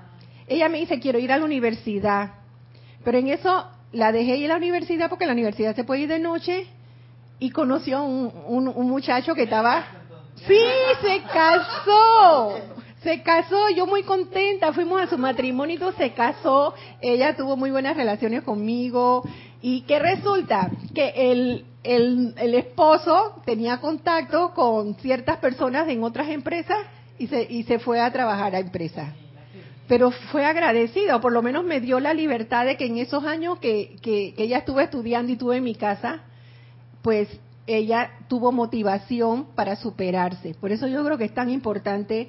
Ella 0.51 0.69
me 0.69 0.79
dice, 0.79 0.99
quiero 0.99 1.21
ir 1.21 1.31
a 1.31 1.39
la 1.39 1.45
universidad. 1.45 2.33
Pero 3.05 3.19
en 3.19 3.29
eso 3.29 3.69
la 3.93 4.11
dejé 4.11 4.37
ir 4.37 4.47
a 4.47 4.55
la 4.55 4.59
universidad 4.59 5.09
porque 5.09 5.25
la 5.25 5.33
universidad 5.33 5.77
se 5.77 5.85
puede 5.85 6.03
ir 6.03 6.09
de 6.09 6.19
noche 6.19 6.67
y 7.39 7.51
conoció 7.51 7.99
a 7.99 8.03
un, 8.03 8.33
un, 8.69 8.91
muchacho 8.91 9.37
que 9.37 9.45
estaba... 9.45 9.85
Sí, 10.49 10.59
se 11.03 11.23
casó. 11.33 12.59
Se 13.01 13.23
casó, 13.23 13.71
yo 13.71 13.87
muy 13.87 14.03
contenta, 14.03 14.73
fuimos 14.73 15.01
a 15.01 15.07
su 15.07 15.17
matrimonio, 15.19 15.93
se 15.97 16.13
casó, 16.15 16.75
ella 17.01 17.37
tuvo 17.37 17.57
muy 17.57 17.71
buenas 17.71 17.97
relaciones 17.97 18.43
conmigo 18.43 19.23
y 19.63 19.83
que 19.83 20.01
resulta 20.01 20.69
que 20.95 21.13
el, 21.31 21.65
el, 21.85 22.35
el, 22.37 22.55
esposo 22.55 23.41
tenía 23.47 23.79
contacto 23.79 24.53
con 24.53 24.97
ciertas 24.97 25.37
personas 25.39 25.89
en 25.89 26.03
otras 26.03 26.29
empresas 26.29 26.79
y 27.19 27.29
se, 27.29 27.47
y 27.49 27.63
se 27.63 27.79
fue 27.79 28.01
a 28.01 28.11
trabajar 28.13 28.55
a 28.55 28.59
empresas. 28.59 29.15
Pero 29.91 30.13
fue 30.13 30.45
agradecido, 30.45 31.21
por 31.21 31.33
lo 31.33 31.43
menos 31.43 31.65
me 31.65 31.81
dio 31.81 31.99
la 31.99 32.15
libertad 32.15 32.65
de 32.65 32.77
que 32.77 32.87
en 32.87 32.99
esos 32.99 33.25
años 33.25 33.59
que, 33.59 33.97
que, 34.01 34.35
ella 34.37 34.59
estuvo 34.59 34.79
estudiando 34.79 35.33
y 35.33 35.37
tuve 35.37 35.57
en 35.57 35.65
mi 35.65 35.75
casa, 35.75 36.21
pues 37.03 37.29
ella 37.67 38.13
tuvo 38.29 38.53
motivación 38.53 39.47
para 39.57 39.75
superarse. 39.75 40.55
Por 40.55 40.71
eso 40.71 40.87
yo 40.87 41.05
creo 41.05 41.19
que 41.19 41.25
es 41.25 41.35
tan 41.35 41.51
importante 41.51 42.29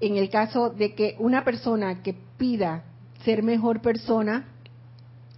en 0.00 0.16
el 0.16 0.30
caso 0.30 0.70
de 0.70 0.96
que 0.96 1.14
una 1.20 1.44
persona 1.44 2.02
que 2.02 2.16
pida 2.36 2.82
ser 3.24 3.44
mejor 3.44 3.82
persona, 3.82 4.48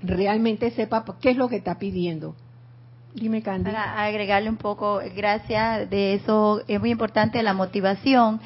realmente 0.03 0.71
sepa 0.71 1.05
qué 1.21 1.33
es 1.33 1.37
lo 1.37 1.51
que 1.51 1.57
está 1.57 1.79
pidiendo 1.79 2.35
Dime, 3.15 3.43
Candy. 3.43 3.65
Para 3.65 4.05
agregarle 4.05 4.49
un 4.49 4.57
poco, 4.57 5.03
gracias, 5.15 5.91
de 5.91 6.15
eso 6.15 6.63
es 6.67 6.81
muy 6.81 6.91
importante 6.91 7.43
la 7.43 7.53
motivación 7.53 8.41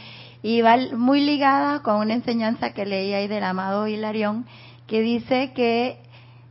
y 0.47 0.63
va 0.63 0.77
muy 0.97 1.23
ligada 1.23 1.83
con 1.83 1.97
una 1.97 2.15
enseñanza 2.15 2.73
que 2.73 2.87
leí 2.87 3.13
ahí 3.13 3.27
del 3.27 3.43
amado 3.43 3.89
Hilarión 3.89 4.47
que 4.87 5.01
dice 5.01 5.53
que 5.57 5.99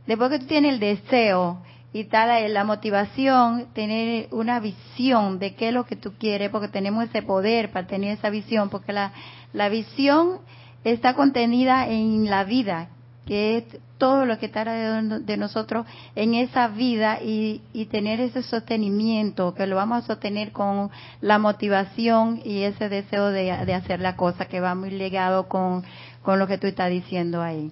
después 0.06 0.28
que 0.28 0.38
tú 0.38 0.44
tienes 0.44 0.74
el 0.74 0.80
deseo 0.80 1.62
y 1.94 2.04
tal, 2.04 2.52
la 2.52 2.62
motivación, 2.64 3.68
tener 3.72 4.28
una 4.32 4.60
visión 4.60 5.38
de 5.38 5.54
qué 5.54 5.68
es 5.68 5.72
lo 5.72 5.86
que 5.86 5.96
tú 5.96 6.12
quieres, 6.18 6.50
porque 6.50 6.68
tenemos 6.68 7.04
ese 7.04 7.22
poder 7.22 7.72
para 7.72 7.86
tener 7.86 8.18
esa 8.18 8.28
visión, 8.28 8.68
porque 8.68 8.92
la, 8.92 9.14
la 9.54 9.70
visión 9.70 10.40
está 10.84 11.14
contenida 11.14 11.88
en 11.88 12.28
la 12.28 12.44
vida, 12.44 12.90
que 13.26 13.58
es 13.58 13.64
todo 13.98 14.24
lo 14.24 14.38
que 14.38 14.46
está 14.46 14.60
alrededor 14.60 15.20
de 15.22 15.36
nosotros 15.36 15.84
en 16.14 16.34
esa 16.34 16.68
vida 16.68 17.18
y, 17.20 17.60
tener 17.90 18.20
ese 18.20 18.42
sostenimiento, 18.42 19.54
que 19.54 19.66
lo 19.66 19.76
vamos 19.76 20.04
a 20.04 20.06
sostener 20.06 20.52
con 20.52 20.90
la 21.20 21.38
motivación 21.38 22.40
y 22.44 22.62
ese 22.62 22.88
deseo 22.88 23.30
de, 23.30 23.50
hacer 23.50 24.00
la 24.00 24.16
cosa 24.16 24.46
que 24.46 24.60
va 24.60 24.74
muy 24.74 24.90
ligado 24.90 25.48
con, 25.48 25.82
con 26.22 26.38
lo 26.38 26.46
que 26.46 26.58
tú 26.58 26.66
estás 26.66 26.90
diciendo 26.90 27.42
ahí. 27.42 27.70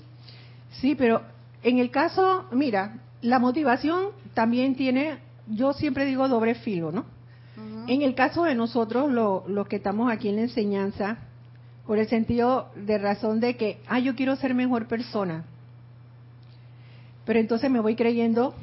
Sí, 0.80 0.94
pero 0.94 1.22
en 1.62 1.78
el 1.78 1.90
caso, 1.90 2.46
mira, 2.52 2.98
la 3.22 3.38
motivación 3.38 4.08
también 4.34 4.74
tiene, 4.74 5.18
yo 5.46 5.72
siempre 5.72 6.04
digo 6.04 6.28
doble 6.28 6.54
filo, 6.56 6.90
¿no? 6.92 7.04
En 7.86 8.02
el 8.02 8.14
caso 8.14 8.44
de 8.44 8.54
nosotros, 8.54 9.10
los 9.46 9.68
que 9.68 9.76
estamos 9.76 10.10
aquí 10.10 10.28
en 10.28 10.36
la 10.36 10.42
enseñanza, 10.42 11.18
por 11.86 11.98
el 11.98 12.08
sentido 12.08 12.70
de 12.76 12.98
razón 12.98 13.40
de 13.40 13.56
que, 13.56 13.78
ah, 13.86 13.98
yo 13.98 14.14
quiero 14.14 14.36
ser 14.36 14.54
mejor 14.54 14.86
persona. 14.86 15.44
Pero 17.26 17.38
entonces 17.38 17.70
me 17.70 17.80
voy 17.80 17.94
creyendo, 17.94 18.54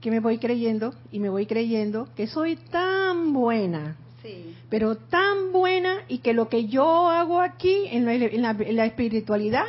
que 0.00 0.10
me 0.10 0.20
voy 0.20 0.38
creyendo 0.38 0.94
y 1.10 1.18
me 1.18 1.28
voy 1.28 1.46
creyendo 1.46 2.08
que 2.16 2.26
soy 2.26 2.56
tan 2.56 3.32
buena, 3.32 3.96
sí. 4.22 4.54
pero 4.68 4.96
tan 4.96 5.52
buena 5.52 5.98
y 6.08 6.18
que 6.18 6.34
lo 6.34 6.48
que 6.48 6.66
yo 6.66 7.08
hago 7.08 7.40
aquí 7.40 7.86
en 7.90 8.04
la, 8.06 8.86
espiritualidad 8.86 9.64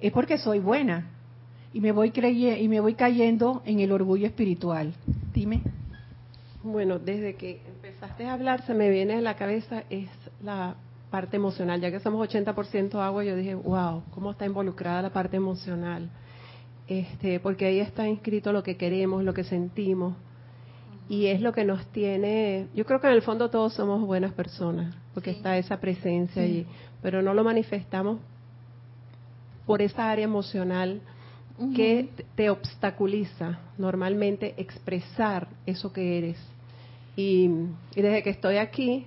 es 0.00 0.12
porque 0.12 0.38
soy 0.38 0.58
buena. 0.60 1.10
Y 1.72 1.80
me 1.80 1.92
voy 1.92 2.12
creyendo, 2.12 2.62
y 2.62 2.68
me 2.68 2.80
voy 2.80 2.94
cayendo 2.94 3.62
en 3.66 3.80
el 3.80 3.92
orgullo 3.92 4.26
espiritual. 4.26 4.94
Dime. 5.34 5.60
Bueno, 6.62 6.98
desde 6.98 7.36
que 7.36 7.60
empezaste 7.66 8.26
a 8.26 8.32
hablar 8.32 8.64
se 8.66 8.74
me 8.74 8.90
viene 8.90 9.14
a 9.14 9.20
la 9.20 9.36
cabeza 9.36 9.84
es 9.90 10.08
la 10.42 10.76
parte 11.10 11.36
emocional, 11.36 11.80
ya 11.80 11.90
que 11.90 12.00
somos 12.00 12.28
80% 12.28 12.94
agua, 13.00 13.24
yo 13.24 13.36
dije, 13.36 13.54
wow, 13.54 14.02
¿cómo 14.10 14.32
está 14.32 14.46
involucrada 14.46 15.02
la 15.02 15.10
parte 15.10 15.36
emocional? 15.36 16.10
este, 16.88 17.38
porque 17.38 17.66
ahí 17.66 17.80
está 17.80 18.08
inscrito 18.08 18.52
lo 18.52 18.62
que 18.62 18.76
queremos, 18.76 19.22
lo 19.22 19.34
que 19.34 19.44
sentimos, 19.44 20.14
y 21.08 21.26
es 21.26 21.40
lo 21.40 21.52
que 21.52 21.64
nos 21.64 21.86
tiene, 21.92 22.66
yo 22.74 22.84
creo 22.84 23.00
que 23.00 23.06
en 23.06 23.12
el 23.14 23.22
fondo 23.22 23.50
todos 23.50 23.74
somos 23.74 24.00
buenas 24.02 24.32
personas, 24.32 24.94
porque 25.14 25.30
está 25.30 25.56
esa 25.56 25.80
presencia 25.80 26.42
allí, 26.42 26.66
pero 27.02 27.22
no 27.22 27.34
lo 27.34 27.44
manifestamos 27.44 28.18
por 29.66 29.82
esa 29.82 30.10
área 30.10 30.24
emocional 30.24 31.00
que 31.74 32.08
te 32.36 32.50
obstaculiza 32.50 33.58
normalmente 33.78 34.54
expresar 34.58 35.48
eso 35.66 35.92
que 35.92 36.18
eres. 36.18 36.38
Y, 37.16 37.50
desde 37.96 38.22
que 38.22 38.30
estoy 38.30 38.58
aquí, 38.58 39.06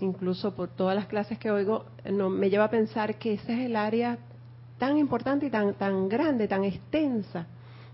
incluso 0.00 0.54
por 0.54 0.68
todas 0.68 0.94
las 0.94 1.06
clases 1.06 1.38
que 1.38 1.50
oigo, 1.50 1.84
no, 2.10 2.28
me 2.28 2.50
lleva 2.50 2.64
a 2.64 2.70
pensar 2.70 3.18
que 3.18 3.34
ese 3.34 3.54
es 3.54 3.66
el 3.66 3.76
área 3.76 4.18
tan 4.78 4.98
importante 4.98 5.46
y 5.46 5.50
tan, 5.50 5.74
tan 5.74 6.08
grande, 6.08 6.48
tan 6.48 6.64
extensa, 6.64 7.46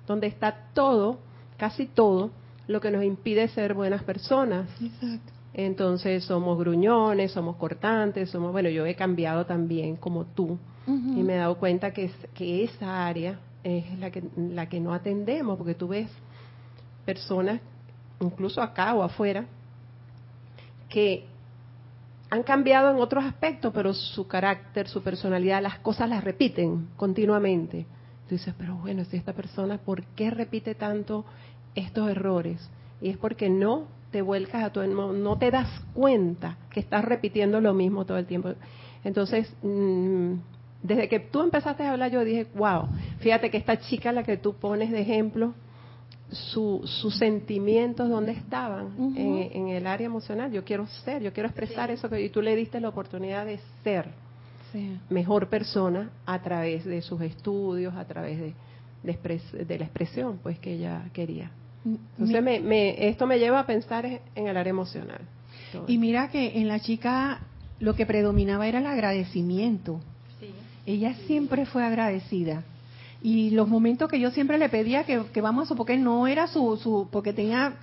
donde 0.06 0.26
está 0.26 0.68
todo, 0.74 1.18
casi 1.56 1.86
todo, 1.86 2.30
lo 2.66 2.80
que 2.80 2.90
nos 2.90 3.04
impide 3.04 3.48
ser 3.48 3.74
buenas 3.74 4.02
personas. 4.02 4.68
Exacto. 4.80 5.32
Entonces 5.54 6.24
somos 6.24 6.58
gruñones, 6.58 7.32
somos 7.32 7.56
cortantes, 7.56 8.30
somos, 8.30 8.52
bueno, 8.52 8.70
yo 8.70 8.86
he 8.86 8.94
cambiado 8.94 9.44
también 9.44 9.96
como 9.96 10.24
tú 10.24 10.58
y 10.86 11.22
me 11.22 11.34
he 11.34 11.36
dado 11.36 11.58
cuenta 11.58 11.92
que, 11.92 12.10
que 12.34 12.64
esa 12.64 13.06
área 13.06 13.38
es 13.62 13.98
la 13.98 14.10
que, 14.10 14.24
la 14.36 14.68
que 14.68 14.80
no 14.80 14.92
atendemos, 14.92 15.56
porque 15.56 15.74
tú 15.74 15.88
ves 15.88 16.10
personas, 17.04 17.60
incluso 18.20 18.60
acá 18.60 18.92
o 18.94 19.02
afuera, 19.02 19.44
que 20.88 21.26
han 22.32 22.44
cambiado 22.44 22.90
en 22.90 22.96
otros 22.96 23.26
aspectos, 23.26 23.74
pero 23.74 23.92
su 23.92 24.26
carácter, 24.26 24.88
su 24.88 25.02
personalidad, 25.02 25.60
las 25.60 25.80
cosas 25.80 26.08
las 26.08 26.24
repiten 26.24 26.88
continuamente. 26.96 27.84
Tú 28.26 28.36
dices, 28.36 28.54
pero 28.56 28.76
bueno, 28.76 29.04
si 29.04 29.18
esta 29.18 29.34
persona, 29.34 29.76
¿por 29.76 30.02
qué 30.14 30.30
repite 30.30 30.74
tanto 30.74 31.26
estos 31.74 32.08
errores? 32.08 32.70
Y 33.02 33.10
es 33.10 33.18
porque 33.18 33.50
no 33.50 33.84
te 34.10 34.22
vuelcas 34.22 34.64
a 34.64 34.72
tu 34.72 34.82
no 34.82 35.36
te 35.36 35.50
das 35.50 35.68
cuenta 35.92 36.56
que 36.70 36.80
estás 36.80 37.04
repitiendo 37.04 37.60
lo 37.60 37.74
mismo 37.74 38.06
todo 38.06 38.16
el 38.16 38.24
tiempo. 38.24 38.54
Entonces, 39.04 39.54
mm, 39.62 40.32
desde 40.82 41.10
que 41.10 41.20
tú 41.20 41.42
empezaste 41.42 41.82
a 41.82 41.92
hablar, 41.92 42.10
yo 42.12 42.24
dije, 42.24 42.46
wow, 42.54 42.88
fíjate 43.18 43.50
que 43.50 43.58
esta 43.58 43.78
chica, 43.78 44.10
la 44.10 44.22
que 44.22 44.38
tú 44.38 44.54
pones 44.54 44.90
de 44.90 45.02
ejemplo, 45.02 45.52
sus 46.32 47.16
sentimientos, 47.18 48.08
¿dónde 48.08 48.32
estaban? 48.32 49.14
en, 49.16 49.68
el 49.68 49.86
área 49.86 50.06
emocional. 50.06 50.50
Yo 50.50 50.64
quiero 50.64 50.86
ser, 51.04 51.22
yo 51.22 51.32
quiero 51.32 51.48
expresar 51.48 51.90
eso 51.90 52.08
que 52.08 52.20
y 52.22 52.30
tú 52.30 52.42
le 52.42 52.56
diste 52.56 52.80
la 52.80 52.88
oportunidad 52.88 53.46
de 53.46 53.60
ser 53.84 54.06
mejor 55.10 55.48
persona 55.48 56.10
a 56.24 56.40
través 56.40 56.84
de 56.84 57.02
sus 57.02 57.20
estudios, 57.20 57.94
a 57.94 58.06
través 58.06 58.38
de, 58.38 58.54
de, 59.64 59.78
la 59.78 59.84
expresión 59.84 60.38
pues 60.42 60.58
que 60.58 60.74
ella 60.74 61.04
quería. 61.12 61.50
Mm, 61.84 61.94
Entonces, 62.18 62.62
me, 62.62 63.08
esto 63.08 63.26
me 63.26 63.38
lleva 63.38 63.60
a 63.60 63.66
pensar 63.66 64.06
en 64.06 64.46
el 64.46 64.56
área 64.56 64.70
emocional. 64.70 65.20
Y 65.86 65.98
mira 65.98 66.28
que 66.30 66.58
en 66.58 66.68
la 66.68 66.80
chica 66.80 67.40
lo 67.80 67.94
que 67.94 68.06
predominaba 68.06 68.66
era 68.66 68.78
el 68.78 68.86
agradecimiento. 68.86 70.00
Ella 70.84 71.14
siempre 71.26 71.64
fue 71.64 71.84
agradecida. 71.84 72.64
Y 73.22 73.50
los 73.50 73.68
momentos 73.68 74.08
que 74.10 74.18
yo 74.18 74.30
siempre 74.32 74.58
le 74.58 74.68
pedía 74.68 75.04
que, 75.04 75.40
vamos 75.40 75.70
a 75.70 75.74
porque 75.76 75.96
no 75.96 76.26
era 76.26 76.48
su, 76.48 76.76
su, 76.76 77.08
porque 77.10 77.32
tenía, 77.32 77.74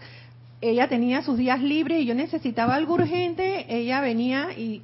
ella 0.60 0.90
tenía 0.90 1.22
sus 1.22 1.38
días 1.38 1.62
libres 1.62 2.02
y 2.02 2.06
yo 2.06 2.14
necesitaba 2.14 2.76
algo 2.76 2.96
urgente, 2.96 3.66
ella 3.74 4.02
venía 4.02 4.52
y, 4.58 4.82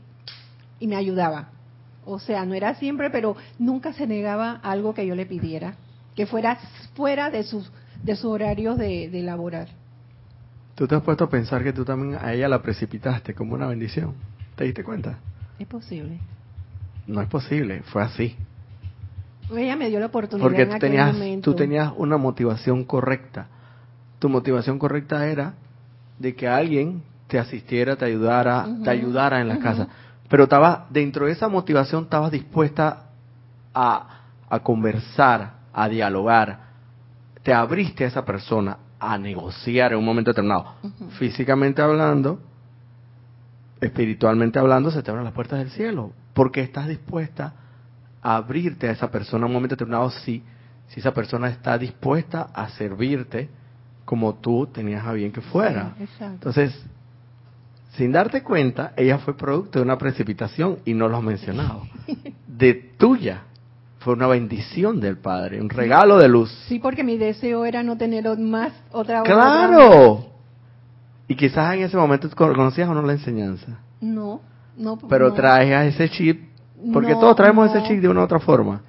y 0.80 0.88
me 0.88 0.96
ayudaba. 0.96 1.50
O 2.06 2.20
sea, 2.20 2.46
no 2.46 2.54
era 2.54 2.76
siempre, 2.76 3.10
pero 3.10 3.36
nunca 3.60 3.92
se 3.94 4.08
negaba 4.08 4.60
algo 4.64 4.94
que 4.94 5.06
yo 5.06 5.16
le 5.16 5.26
pidiera, 5.26 5.76
que 6.16 6.26
fuera 6.26 6.58
fuera 6.96 7.30
de 7.30 7.44
sus, 7.44 7.70
de 8.02 8.16
sus 8.16 8.26
horarios 8.26 8.78
de, 8.78 9.10
de 9.10 9.24
laborar. 9.24 9.68
¿Tú 10.76 10.88
te 10.88 10.96
has 10.96 11.02
puesto 11.02 11.26
a 11.26 11.30
pensar 11.30 11.64
que 11.64 11.74
tú 11.74 11.84
también 11.84 12.18
a 12.22 12.34
ella 12.34 12.48
la 12.48 12.62
precipitaste 12.62 13.34
como 13.34 13.56
una 13.56 13.68
bendición? 13.68 14.14
¿Te 14.56 14.66
diste 14.66 14.84
cuenta? 14.84 15.18
Es 15.60 15.68
posible. 15.68 16.20
No 17.08 17.22
es 17.22 17.28
posible, 17.28 17.82
fue 17.84 18.04
así. 18.04 18.36
Ella 19.52 19.76
me 19.76 19.90
dio 19.90 20.00
la 20.00 20.08
oportunidad 20.08 20.48
Porque 20.48 20.66
tú, 20.66 20.80
tenías, 20.80 21.16
tú 21.42 21.54
tenías 21.54 21.94
una 21.98 22.18
motivación 22.18 22.84
correcta. 22.84 23.48
Tu 24.20 24.30
motivación 24.30 24.80
correcta 24.80 25.28
era 25.28 25.54
de 26.20 26.36
que 26.36 26.48
alguien 26.48 27.04
te 27.28 27.40
asistiera, 27.40 27.96
te 27.96 28.06
ayudara, 28.06 28.68
te 28.84 28.90
ayudara 28.90 29.42
en 29.42 29.48
la 29.48 29.60
casa. 29.60 29.88
Pero 30.30 30.44
estaba 30.44 30.88
dentro 30.90 31.26
de 31.26 31.34
esa 31.34 31.48
motivación 31.48 32.04
estabas 32.04 32.32
dispuesta 32.32 33.10
a, 33.74 34.22
a 34.50 34.60
conversar, 34.60 35.54
a 35.74 35.90
dialogar. 35.90 36.60
Te 37.44 37.54
abriste 37.54 38.06
a 38.06 38.08
esa 38.08 38.26
persona 38.26 38.78
a 39.00 39.18
negociar 39.18 39.92
en 39.92 40.00
un 40.00 40.06
momento 40.06 40.32
determinado. 40.32 40.74
Físicamente 41.20 41.82
hablando, 41.82 42.40
espiritualmente 43.82 44.58
hablando, 44.58 44.90
se 44.90 45.04
te 45.04 45.12
abren 45.12 45.26
las 45.26 45.34
puertas 45.34 45.60
del 45.60 45.70
cielo 45.70 46.12
porque 46.34 46.62
estás 46.62 46.88
dispuesta 46.88 47.54
abrirte 48.26 48.88
a 48.88 48.92
esa 48.92 49.12
persona 49.12 49.46
en 49.46 49.52
un 49.52 49.54
momento 49.54 49.76
determinado 49.76 50.10
si, 50.10 50.42
si 50.88 51.00
esa 51.00 51.14
persona 51.14 51.48
está 51.50 51.78
dispuesta 51.78 52.50
a 52.54 52.70
servirte 52.70 53.50
como 54.04 54.36
tú 54.36 54.68
tenías 54.68 55.06
a 55.06 55.14
bien 55.14 55.32
que 55.32 55.42
fuera. 55.42 55.96
Entonces, 56.20 56.74
sin 57.92 58.12
darte 58.12 58.42
cuenta, 58.42 58.94
ella 58.98 59.20
fue 59.20 59.38
producto 59.38 59.80
de 59.80 59.86
una 59.86 59.98
precipitación 59.98 60.80
y 60.86 60.94
no 60.94 61.08
lo 61.08 61.18
has 61.18 61.24
mencionado. 61.24 61.84
De 62.48 62.74
tuya. 62.74 63.44
Fue 64.00 64.14
una 64.14 64.28
bendición 64.28 65.00
del 65.00 65.18
Padre, 65.18 65.60
un 65.60 65.70
regalo 65.70 66.20
de 66.20 66.28
luz. 66.28 66.52
Sí, 66.68 66.78
porque 66.78 67.04
mi 67.04 67.18
deseo 67.18 67.66
era 67.66 67.82
no 67.82 67.98
tener 67.98 68.38
más 68.38 68.72
otra 68.92 69.24
¡Claro! 69.24 70.28
Y 71.28 71.36
quizás 71.36 71.74
en 71.74 71.82
ese 71.82 71.98
momento 71.98 72.30
conocías 72.36 72.88
o 72.88 72.94
no 72.94 73.02
la 73.02 73.14
enseñanza. 73.14 73.80
No. 74.02 74.42
No, 74.78 74.98
pero 75.10 75.34
traes 75.34 75.74
a 75.74 75.86
ese 75.86 76.08
chip, 76.10 76.55
porque 76.94 77.14
todos 77.14 77.36
traemos 77.36 77.70
ese 77.70 77.84
chip 77.88 78.02
de 78.02 78.10
una 78.10 78.22
u 78.22 78.24
otra 78.24 78.40
forma. 78.40 78.82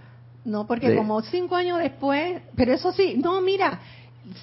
No, 0.44 0.66
porque 0.66 0.94
como 0.96 1.22
cinco 1.22 1.56
años 1.56 1.78
después, 1.78 2.40
pero 2.54 2.72
eso 2.72 2.92
sí, 2.92 3.16
no, 3.22 3.40
mira, 3.40 3.80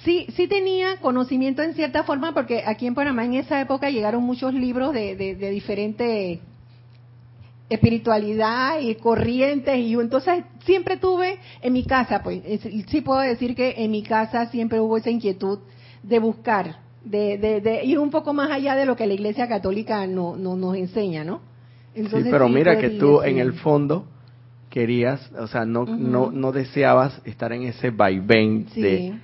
sí, 0.04 0.26
sí 0.36 0.46
tenía 0.48 0.98
conocimiento 1.00 1.62
en 1.62 1.74
cierta 1.74 2.04
forma, 2.04 2.32
porque 2.32 2.62
aquí 2.66 2.86
en 2.86 2.94
Panamá 2.94 3.24
en 3.24 3.34
esa 3.34 3.60
época 3.60 3.90
llegaron 3.90 4.22
muchos 4.22 4.52
libros 4.52 4.92
de, 4.92 5.16
de, 5.16 5.34
de 5.34 5.50
diferente 5.50 6.40
espiritualidad 7.70 8.80
y 8.80 8.94
corrientes 8.96 9.78
y 9.78 9.94
entonces 9.94 10.44
siempre 10.64 10.98
tuve 10.98 11.38
en 11.62 11.72
mi 11.72 11.84
casa, 11.84 12.22
pues 12.22 12.42
sí 12.88 13.00
puedo 13.00 13.20
decir 13.20 13.54
que 13.54 13.74
en 13.78 13.90
mi 13.90 14.02
casa 14.02 14.46
siempre 14.50 14.80
hubo 14.80 14.98
esa 14.98 15.10
inquietud 15.10 15.60
de 16.02 16.18
buscar 16.18 16.84
de, 17.04 17.38
de, 17.38 17.84
ir 17.84 17.98
un 17.98 18.10
poco 18.10 18.32
más 18.32 18.50
allá 18.50 18.74
de 18.74 18.86
lo 18.86 18.96
que 18.96 19.06
la 19.06 19.14
Iglesia 19.14 19.48
Católica 19.48 20.06
no, 20.06 20.36
no 20.36 20.56
nos 20.56 20.76
enseña, 20.76 21.22
¿no? 21.24 21.40
Sí, 21.94 22.28
pero 22.30 22.48
mira 22.48 22.78
que 22.78 22.90
tú 22.90 23.22
en 23.22 23.38
el 23.38 23.54
fondo 23.54 24.06
querías, 24.70 25.30
o 25.38 25.46
sea, 25.46 25.64
no, 25.64 25.84
no, 25.84 26.32
no 26.32 26.50
deseabas 26.50 27.20
estar 27.24 27.52
en 27.52 27.62
ese 27.62 27.90
vaivén 27.90 28.66
de, 28.74 29.14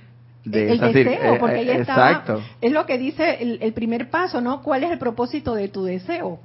de 0.45 0.71
el 0.71 0.79
deseo, 0.79 1.37
porque 1.39 1.57
eh, 1.57 1.61
ella 1.63 1.75
estaba, 1.75 2.11
exacto. 2.11 2.41
es 2.61 2.71
lo 2.71 2.85
que 2.85 2.97
dice 2.97 3.59
el, 3.59 3.73
primer 3.73 4.09
paso, 4.09 4.39
¿no? 4.39 4.61
¿Cuál 4.61 4.85
es 4.85 4.91
el 4.91 4.97
propósito 4.97 5.53
de 5.53 5.67
tu 5.67 5.83
deseo? 5.83 6.39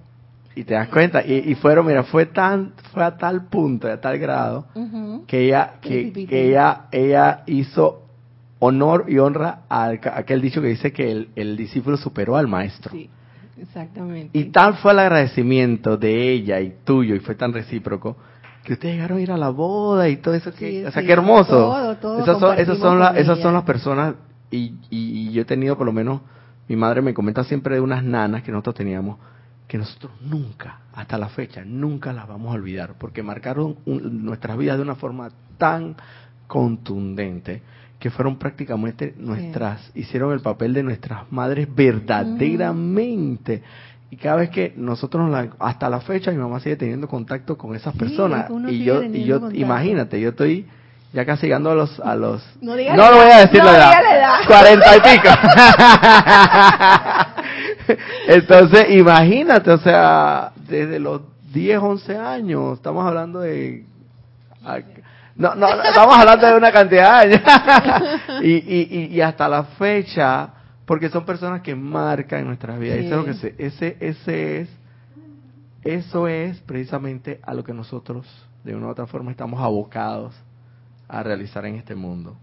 Y 0.57 0.65
te 0.65 0.75
das 0.75 0.89
cuenta, 0.89 1.25
y, 1.25 1.35
y 1.51 1.55
fueron, 1.55 1.87
mira, 1.87 2.03
fue 2.03 2.27
tan, 2.27 2.73
fue 2.93 3.05
a 3.05 3.17
tal 3.17 3.47
punto, 3.47 3.89
a 3.89 4.01
tal 4.01 4.19
grado, 4.19 4.67
que 5.27 5.47
ella, 5.47 5.75
que, 5.81 6.13
que, 6.13 6.49
ella, 6.49 6.87
ella 6.91 7.45
hizo 7.47 8.03
honor 8.59 9.05
y 9.09 9.19
honra 9.19 9.61
a 9.69 9.91
aquel 10.15 10.41
dicho 10.41 10.61
que 10.61 10.69
dice 10.69 10.93
que 10.93 11.29
el, 11.35 11.57
discípulo 11.57 11.97
superó 11.97 12.37
al 12.37 12.49
maestro. 12.49 12.91
Sí, 12.91 13.09
exactamente. 13.61 14.39
Y 14.39 14.45
tal 14.47 14.77
fue 14.77 14.93
el 14.93 14.99
agradecimiento 14.99 15.97
de 15.97 16.33
ella 16.33 16.61
y 16.61 16.75
tuyo, 16.85 17.15
y 17.15 17.21
fue 17.21 17.35
tan 17.35 17.53
recíproco, 17.53 18.17
que 18.65 18.75
ustedes 18.75 18.95
llegaron 18.95 19.19
a 19.19 19.21
ir 19.21 19.33
a 19.33 19.37
la 19.37 19.51
boda 19.51 20.09
y 20.09 20.17
todo 20.17 20.35
eso. 20.35 20.53
Que, 20.53 20.87
o 20.87 20.91
sea, 20.91 21.03
qué 21.03 21.13
hermoso. 21.13 21.51
Todo, 21.51 21.97
todo 21.97 22.23
esas 22.23 22.39
son, 22.39 22.59
esas 22.59 22.79
son, 22.79 23.17
esas 23.17 23.39
son 23.39 23.55
las 23.55 23.65
personas, 23.65 24.15
y, 24.51 24.75
y, 24.91 25.33
yo 25.33 25.43
he 25.43 25.45
tenido 25.45 25.77
por 25.77 25.87
lo 25.87 25.93
menos, 25.93 26.21
mi 26.69 26.77
madre 26.77 27.03
me 27.03 27.15
comenta 27.15 27.45
siempre 27.45 27.77
de 27.77 27.81
unas 27.81 28.03
nanas 28.03 28.43
que 28.43 28.53
nosotros 28.53 28.77
teníamos, 28.77 29.19
que 29.69 29.79
nosotros 29.79 30.13
nunca, 30.21 30.81
hasta 30.95 31.19
la 31.19 31.29
fecha, 31.29 31.65
nunca 31.65 32.13
las 32.13 32.29
vamos 32.29 32.53
a 32.53 32.55
olvidar, 32.55 32.95
porque 32.99 33.23
marcaron 33.23 33.77
nuestras 33.85 34.57
vidas 34.57 34.77
de 34.77 34.83
una 34.83 34.95
forma 34.95 35.31
tan 35.59 35.97
contundente 36.47 37.63
que 37.99 38.11
fueron 38.11 38.37
prácticamente 38.37 39.15
nuestras, 39.17 39.91
hicieron 39.95 40.33
el 40.33 40.41
papel 40.41 40.75
de 40.75 40.83
nuestras 40.83 41.31
madres 41.33 41.69
verdaderamente. 41.75 43.63
Y 44.11 44.17
cada 44.17 44.37
vez 44.37 44.51
que 44.51 44.73
nosotros, 44.77 45.31
hasta 45.59 45.91
la 45.91 46.01
fecha, 46.01 46.31
mi 46.31 46.37
mamá 46.37 46.61
sigue 46.61 46.77
teniendo 46.77 47.09
contacto 47.09 47.57
con 47.59 47.75
esas 47.75 47.97
personas. 47.97 48.51
Y 48.69 48.85
yo, 48.85 49.03
y 49.03 49.25
yo 49.25 49.51
imagínate, 49.51 50.21
yo 50.21 50.29
estoy 50.31 50.67
ya 51.13 51.25
casi 51.25 51.47
llegando 51.47 51.71
a 51.71 51.75
los... 51.75 51.99
A 52.01 52.15
los 52.15 52.45
no, 52.61 52.77
lo 52.77 53.17
voy 53.17 53.31
a 53.33 53.41
decir 53.41 53.65
la, 53.65 53.75
edad, 53.75 54.41
Cuarenta 54.47 54.97
y 54.97 55.01
pico. 55.01 55.29
Entonces, 58.29 58.91
imagínate, 58.91 59.71
o 59.71 59.79
sea, 59.79 60.53
desde 60.69 60.99
los 60.99 61.23
10, 61.53 61.79
11 61.79 62.17
años, 62.19 62.77
estamos 62.77 63.07
hablando 63.07 63.41
de 63.41 63.85
No, 65.37 65.55
no, 65.55 65.69
estamos 65.83 66.17
hablando 66.17 66.47
de 66.47 66.57
una 66.57 66.73
cantidad 66.73 67.27
de 67.27 67.35
años. 67.37 68.43
y, 68.43 68.53
y, 68.53 69.09
y, 69.15 69.21
hasta 69.21 69.49
la 69.49 69.65
fecha, 69.65 70.51
porque 70.87 71.11
son 71.11 71.27
personas 71.27 71.61
que 71.61 71.75
marcan 71.75 72.47
nuestras 72.47 72.79
vidas. 72.79 72.99
Eso, 72.99 73.21
es 73.21 73.45
lo 73.45 73.55
que 73.55 73.65
ese, 73.67 73.97
ese 74.01 74.61
es, 74.61 74.69
eso 75.83 76.27
es 76.27 76.59
precisamente 76.61 77.39
a 77.43 77.53
lo 77.53 77.63
que 77.65 77.75
nosotros, 77.75 78.27
de 78.65 78.75
una 78.75 78.87
u 78.87 78.91
otra 78.91 79.07
forma, 79.07 79.31
estamos 79.31 79.61
abocados 79.61 80.35
a 81.07 81.23
realizar 81.23 81.67
en 81.67 81.77
este 81.77 81.95
mundo. 81.95 82.37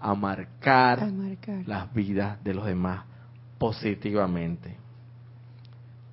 A 0.00 0.14
marcar, 0.14 1.00
a 1.00 1.06
marcar. 1.06 1.62
las 1.66 1.92
vidas 1.92 2.42
de 2.42 2.54
los 2.54 2.64
demás 2.64 3.04
positivamente. 3.58 4.74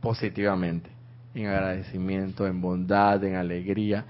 Positivamente. 0.01 0.89
En 1.33 1.47
agradecimiento, 1.47 2.45
en 2.45 2.61
bondad, 2.61 3.23
en 3.23 3.35
alegría. 3.35 4.05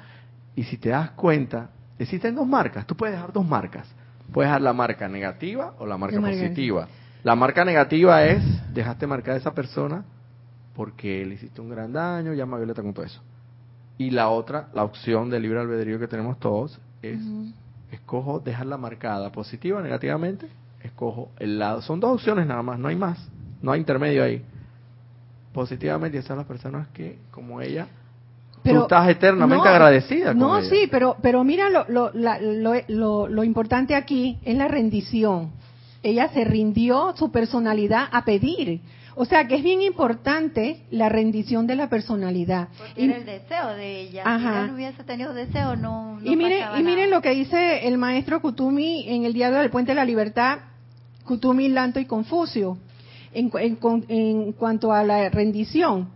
Y 0.55 0.63
si 0.63 0.77
te 0.77 0.89
das 0.89 1.11
cuenta, 1.11 1.69
Existen 1.99 2.35
dos 2.35 2.47
marcas. 2.47 2.85
Tú 2.85 2.95
puedes 2.95 3.15
dejar 3.15 3.33
dos 3.33 3.45
marcas. 3.45 3.87
Puedes 4.31 4.49
dejar 4.49 4.61
la 4.61 4.73
marca 4.73 5.07
negativa 5.07 5.73
o 5.79 5.85
la 5.85 5.97
marca 5.97 6.19
positiva. 6.19 6.87
La 7.23 7.35
marca 7.35 7.65
negativa 7.65 8.23
es, 8.25 8.43
dejaste 8.73 9.07
marcar 9.07 9.35
a 9.35 9.37
esa 9.37 9.53
persona 9.53 10.05
porque 10.75 11.25
le 11.25 11.35
hiciste 11.35 11.59
un 11.59 11.69
gran 11.69 11.91
daño, 11.91 12.33
llama 12.33 12.57
a 12.57 12.59
Violeta 12.59 12.83
con 12.83 12.93
todo 12.93 13.05
eso. 13.05 13.21
Y 13.97 14.11
la 14.11 14.29
otra, 14.29 14.69
la 14.73 14.83
opción 14.83 15.29
de 15.29 15.39
libre 15.39 15.59
albedrío 15.59 15.97
que 15.97 16.07
tenemos 16.07 16.39
todos, 16.39 16.79
es, 17.01 17.19
escojo 17.91 18.39
dejarla 18.39 18.77
marcada 18.77 19.31
positiva 19.31 19.79
o 19.79 19.81
negativamente, 19.81 20.47
escojo 20.83 21.31
el 21.39 21.57
lado. 21.57 21.81
Son 21.81 21.99
dos 21.99 22.13
opciones 22.13 22.45
nada 22.45 22.61
más, 22.61 22.77
no 22.77 22.89
hay 22.89 22.95
más, 22.95 23.27
no 23.61 23.71
hay 23.71 23.79
intermedio 23.79 24.23
ahí. 24.23 24.45
Positivamente, 25.51 26.19
esas 26.19 26.27
son 26.27 26.37
las 26.37 26.45
personas 26.45 26.87
que, 26.89 27.17
como 27.31 27.59
ella, 27.59 27.87
pero, 28.67 28.79
Tú 28.79 28.85
estás 28.85 29.09
eternamente 29.09 29.67
agradecida. 29.67 30.33
no, 30.33 30.61
sí, 30.61 30.87
pero, 30.91 31.17
pero 31.21 31.43
mira, 31.43 31.69
lo, 31.69 31.85
lo, 31.87 32.11
lo, 32.13 33.27
lo, 33.27 33.43
importante 33.43 33.95
aquí 33.95 34.37
es 34.43 34.57
la 34.57 34.67
rendición. 34.67 35.51
Ella 36.03 36.29
se 36.29 36.43
rindió 36.43 37.13
su 37.15 37.31
personalidad 37.31 38.07
a 38.11 38.23
pedir. 38.23 38.81
O 39.19 39.25
sea 39.25 39.47
que 39.47 39.55
es 39.55 39.63
bien 39.63 39.81
importante 39.81 40.81
la 40.91 41.09
rendición 41.09 41.65
de 41.65 41.75
la 41.75 41.89
personalidad. 41.89 42.67
Porque 42.77 43.01
y, 43.01 43.05
era 43.05 43.17
el 43.17 43.25
deseo 43.25 43.69
de 43.69 44.01
ella. 44.01 44.23
Ajá. 44.23 44.61
Si 44.61 44.67
no 44.67 44.75
hubiese 44.75 45.03
tenido 45.03 45.33
deseo, 45.33 45.75
no. 45.75 46.19
y 46.23 46.35
miren, 46.35 46.63
y 46.77 46.83
miren 46.83 47.09
lo 47.09 47.19
que 47.19 47.31
dice 47.31 47.87
el 47.87 47.97
maestro 47.97 48.41
Kutumi 48.41 49.09
en 49.09 49.25
el 49.25 49.33
diario 49.33 49.57
del 49.57 49.71
Puente 49.71 49.91
de 49.91 49.95
la 49.95 50.05
Libertad, 50.05 50.59
Kutumi, 51.25 51.67
Lanto 51.67 51.99
y 51.99 52.05
Confucio, 52.05 52.77
en, 53.33 53.51
en, 53.59 53.79
en 54.07 54.51
cuanto 54.53 54.93
a 54.93 55.03
la 55.03 55.29
rendición. 55.29 56.09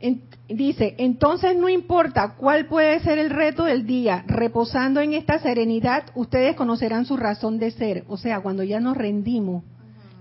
En, 0.00 0.22
Dice, 0.50 0.96
entonces 0.98 1.56
no 1.56 1.68
importa 1.68 2.34
cuál 2.36 2.66
puede 2.66 2.98
ser 3.00 3.18
el 3.18 3.30
reto 3.30 3.64
del 3.64 3.86
día, 3.86 4.24
reposando 4.26 5.00
en 5.00 5.12
esta 5.12 5.38
serenidad, 5.38 6.06
ustedes 6.16 6.56
conocerán 6.56 7.04
su 7.04 7.16
razón 7.16 7.60
de 7.60 7.70
ser. 7.70 8.02
O 8.08 8.16
sea, 8.16 8.40
cuando 8.40 8.64
ya 8.64 8.80
nos 8.80 8.96
rendimos, 8.96 9.62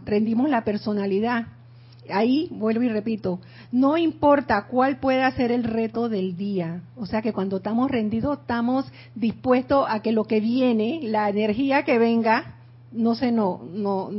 rendimos 0.06 0.48
la 0.48 0.64
personalidad. 0.64 1.48
Ahí, 2.12 2.48
vuelvo 2.52 2.84
y 2.84 2.90
repito, 2.90 3.40
no 3.72 3.98
importa 3.98 4.68
cuál 4.68 5.00
pueda 5.00 5.32
ser 5.32 5.52
el 5.52 5.64
reto 5.64 6.10
del 6.10 6.38
día. 6.38 6.84
O 6.96 7.08
sea 7.08 7.24
que 7.24 7.34
cuando 7.34 7.58
estamos 7.58 7.90
rendidos, 7.90 8.40
estamos 8.42 8.86
dispuestos 9.16 9.88
a 9.90 10.04
que 10.04 10.12
lo 10.12 10.26
que 10.26 10.42
viene, 10.42 11.00
la 11.04 11.28
energía 11.30 11.84
que 11.84 11.98
venga, 11.98 12.56
no 12.92 13.16
se 13.16 13.32
no, 13.32 13.64
no 13.74 14.12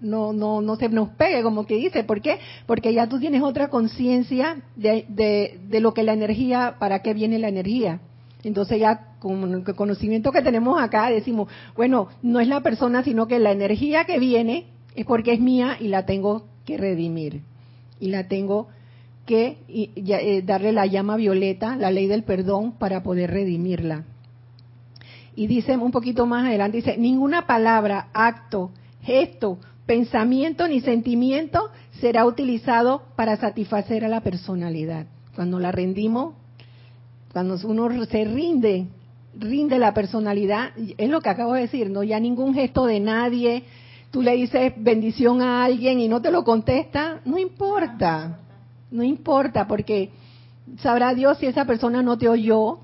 no, 0.00 0.32
no, 0.32 0.60
no 0.60 0.76
se 0.76 0.88
nos 0.88 1.10
pegue, 1.10 1.42
como 1.42 1.66
que 1.66 1.76
dice. 1.76 2.04
¿Por 2.04 2.20
qué? 2.20 2.38
Porque 2.66 2.92
ya 2.92 3.08
tú 3.08 3.18
tienes 3.18 3.42
otra 3.42 3.68
conciencia 3.68 4.62
de, 4.76 5.06
de, 5.08 5.80
lo 5.80 5.94
que 5.94 6.02
la 6.02 6.12
energía, 6.12 6.76
para 6.78 7.00
qué 7.00 7.14
viene 7.14 7.38
la 7.38 7.48
energía. 7.48 8.00
Entonces 8.42 8.78
ya 8.78 9.14
con 9.20 9.52
el 9.52 9.74
conocimiento 9.74 10.30
que 10.30 10.42
tenemos 10.42 10.80
acá 10.80 11.08
decimos, 11.08 11.48
bueno, 11.74 12.08
no 12.22 12.40
es 12.40 12.48
la 12.48 12.60
persona, 12.60 13.02
sino 13.02 13.26
que 13.26 13.38
la 13.38 13.52
energía 13.52 14.04
que 14.04 14.18
viene 14.18 14.66
es 14.94 15.06
porque 15.06 15.32
es 15.32 15.40
mía 15.40 15.78
y 15.80 15.88
la 15.88 16.04
tengo 16.04 16.44
que 16.64 16.76
redimir. 16.76 17.42
Y 18.00 18.08
la 18.08 18.28
tengo 18.28 18.68
que 19.26 19.58
eh, 19.68 20.42
darle 20.44 20.72
la 20.72 20.86
llama 20.86 21.16
violeta, 21.16 21.76
la 21.76 21.90
ley 21.90 22.06
del 22.06 22.24
perdón, 22.24 22.72
para 22.72 23.02
poder 23.02 23.30
redimirla. 23.30 24.04
Y 25.36 25.46
dice 25.46 25.76
un 25.76 25.90
poquito 25.90 26.26
más 26.26 26.46
adelante, 26.46 26.76
dice, 26.76 26.96
ninguna 26.96 27.46
palabra, 27.46 28.08
acto, 28.12 28.70
gesto, 29.04 29.58
pensamiento 29.86 30.66
ni 30.66 30.80
sentimiento 30.80 31.70
será 32.00 32.26
utilizado 32.26 33.02
para 33.16 33.36
satisfacer 33.36 34.04
a 34.04 34.08
la 34.08 34.22
personalidad. 34.22 35.06
Cuando 35.34 35.58
la 35.58 35.72
rendimos, 35.72 36.34
cuando 37.32 37.56
uno 37.64 37.88
se 38.06 38.24
rinde, 38.24 38.86
rinde 39.38 39.78
la 39.78 39.94
personalidad, 39.94 40.70
es 40.96 41.08
lo 41.08 41.20
que 41.20 41.28
acabo 41.28 41.54
de 41.54 41.62
decir, 41.62 41.90
no 41.90 42.02
ya 42.02 42.20
ningún 42.20 42.54
gesto 42.54 42.86
de 42.86 43.00
nadie, 43.00 43.64
tú 44.10 44.22
le 44.22 44.36
dices 44.36 44.72
bendición 44.76 45.42
a 45.42 45.64
alguien 45.64 46.00
y 46.00 46.08
no 46.08 46.22
te 46.22 46.30
lo 46.30 46.44
contesta, 46.44 47.20
no 47.24 47.38
importa, 47.38 48.38
no 48.90 49.02
importa, 49.02 49.66
porque 49.66 50.10
sabrá 50.78 51.14
Dios 51.14 51.38
si 51.38 51.46
esa 51.46 51.64
persona 51.64 52.02
no 52.02 52.16
te 52.16 52.28
oyó 52.28 52.78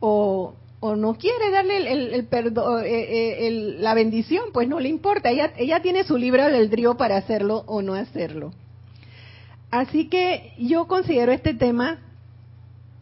o 0.00 0.54
o 0.80 0.94
no 0.96 1.14
quiere 1.14 1.50
darle 1.50 2.14
el, 2.14 2.24
perdón, 2.26 2.84
eh, 2.84 3.46
eh, 3.46 3.76
la 3.78 3.94
bendición, 3.94 4.46
pues 4.52 4.68
no 4.68 4.78
le 4.78 4.88
importa. 4.88 5.30
Ella, 5.30 5.52
ella 5.56 5.80
tiene 5.82 6.04
su 6.04 6.16
libre 6.16 6.42
albedrío 6.42 6.96
para 6.96 7.16
hacerlo 7.16 7.64
o 7.66 7.82
no 7.82 7.94
hacerlo. 7.94 8.52
Así 9.70 10.08
que 10.08 10.52
yo 10.58 10.86
considero 10.86 11.32
este 11.32 11.54
tema 11.54 11.98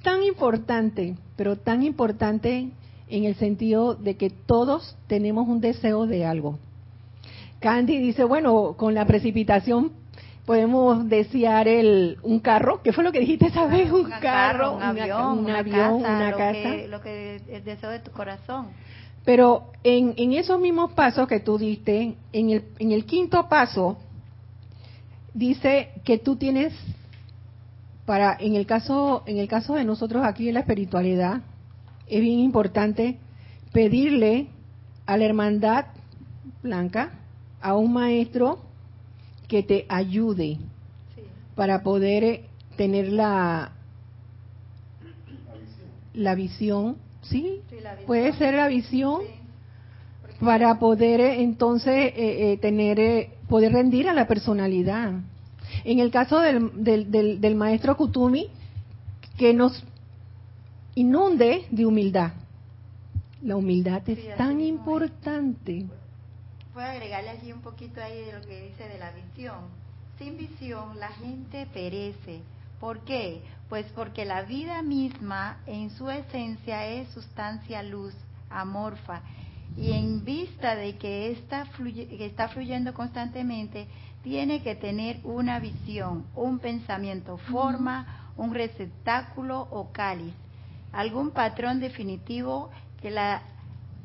tan 0.03 0.23
importante, 0.23 1.17
pero 1.37 1.57
tan 1.57 1.83
importante 1.83 2.71
en 3.09 3.25
el 3.25 3.35
sentido 3.37 3.95
de 3.95 4.17
que 4.17 4.31
todos 4.31 4.97
tenemos 5.07 5.47
un 5.49 5.61
deseo 5.61 6.07
de 6.07 6.25
algo. 6.25 6.59
Candy 7.61 7.99
dice, 7.99 8.25
bueno, 8.25 8.75
con 8.77 8.95
la 8.95 9.07
precipitación 9.07 9.93
podemos 10.47 11.09
desear 11.09 11.67
el, 11.67 12.19
un 12.23 12.39
carro, 12.39 12.81
¿qué 12.83 12.93
fue 12.93 13.03
lo 13.03 13.11
que 13.11 13.19
dijiste 13.19 13.47
esa 13.47 13.67
vez? 13.67 13.91
Un, 13.91 14.09
carro, 14.09 14.77
un 14.77 14.83
avión, 14.83 15.41
una, 15.41 15.63
casa, 16.33 16.87
lo 16.89 17.03
Que, 17.03 17.43
el 17.49 17.65
deseo 17.65 17.91
de 17.91 17.99
tu 17.99 18.13
corazón. 18.13 18.69
Pero 19.25 19.73
en, 19.83 20.15
en 20.17 20.33
esos 20.35 20.61
mismos 20.61 20.93
pasos 20.93 21.27
que 21.27 21.41
tú 21.41 21.59
diste, 21.59 22.15
en 22.33 22.51
el, 22.51 22.65
en 22.79 22.93
el 22.93 23.05
quinto 23.05 23.49
paso, 23.49 23.99
dice 25.35 25.91
que 26.05 26.19
tú 26.19 26.37
tienes, 26.37 26.73
para, 28.07 28.37
en 28.39 28.55
el 28.55 28.67
caso, 28.67 29.25
en 29.27 29.39
el 29.39 29.49
caso 29.49 29.75
de 29.75 29.85
nosotros 29.85 30.25
aquí 30.25 30.47
en 30.49 30.55
la 30.55 30.61
espiritualidad, 30.61 31.41
es 32.07 32.21
bien 32.21 32.39
importante 32.39 33.19
pedirle 33.73 34.47
a 35.07 35.17
la 35.17 35.25
hermandad 35.25 35.87
blanca, 36.63 37.15
a 37.61 37.75
un 37.75 37.93
maestro, 37.93 38.61
que 39.49 39.63
te 39.63 39.87
ayude 39.89 40.59
para 41.55 41.83
poder 41.83 42.25
eh, 42.25 42.45
tener 42.77 43.11
la, 43.13 43.73
la 46.15 46.35
visión, 46.35 46.97
¿sí? 47.23 47.61
Puede 48.07 48.33
ser 48.35 48.55
la 48.55 48.69
visión 48.69 49.23
para 50.41 50.79
poder 50.79 51.21
eh, 51.21 51.43
entonces 51.43 52.13
eh, 52.15 52.59
tener, 52.61 53.31
poder 53.49 53.73
rendir 53.73 54.09
a 54.09 54.13
la 54.13 54.27
personalidad. 54.27 55.13
En 55.85 55.99
el 55.99 56.11
caso 56.11 56.41
del, 56.41 56.85
del, 56.85 57.41
del, 57.41 57.55
maestro 57.55 57.97
Kutumi, 57.97 58.49
que 59.37 59.53
nos 59.53 59.85
inunde 60.95 61.67
de 61.71 61.87
humildad. 61.87 62.33
La 63.43 63.57
humildad 63.57 64.03
es 64.09 64.37
tan 64.37 64.61
importante 64.61 65.87
puedo 66.77 66.89
agregarle 66.89 67.31
allí 67.31 67.53
un 67.53 67.63
poquito 67.63 68.03
ahí 68.03 68.27
de 68.27 68.35
lo 68.35 68.43
que 68.43 68.69
dice 68.69 68.87
de 68.87 68.99
la 68.99 69.11
visión. 69.11 69.65
Sin 70.19 70.37
visión 70.37 71.01
la 71.01 71.09
gente 71.09 71.67
perece. 71.73 72.43
¿Por 72.79 73.01
qué? 73.01 73.43
Pues 73.71 73.87
porque 73.95 74.27
la 74.27 74.43
vida 74.43 74.83
misma 74.83 75.57
en 75.65 75.89
su 75.89 76.11
esencia 76.11 76.87
es 76.87 77.09
sustancia 77.09 77.83
luz, 77.83 78.13
amorfa. 78.51 79.23
Y 79.75 79.93
en 79.93 80.23
vista 80.23 80.77
de 80.77 80.99
que 80.99 81.31
está, 81.31 81.65
que 81.83 82.27
está 82.27 82.49
fluyendo 82.49 82.93
constantemente, 82.93 83.89
tiene 84.23 84.63
que 84.63 84.75
tener 84.75 85.21
una 85.25 85.59
visión, 85.59 86.27
un 86.35 86.59
pensamiento, 86.59 87.39
forma, 87.39 88.33
un 88.37 88.53
receptáculo 88.53 89.67
o 89.71 89.93
cáliz, 89.93 90.35
algún 90.93 91.31
patrón 91.31 91.81
definitivo 91.81 92.69
que 93.01 93.11
la 93.11 93.41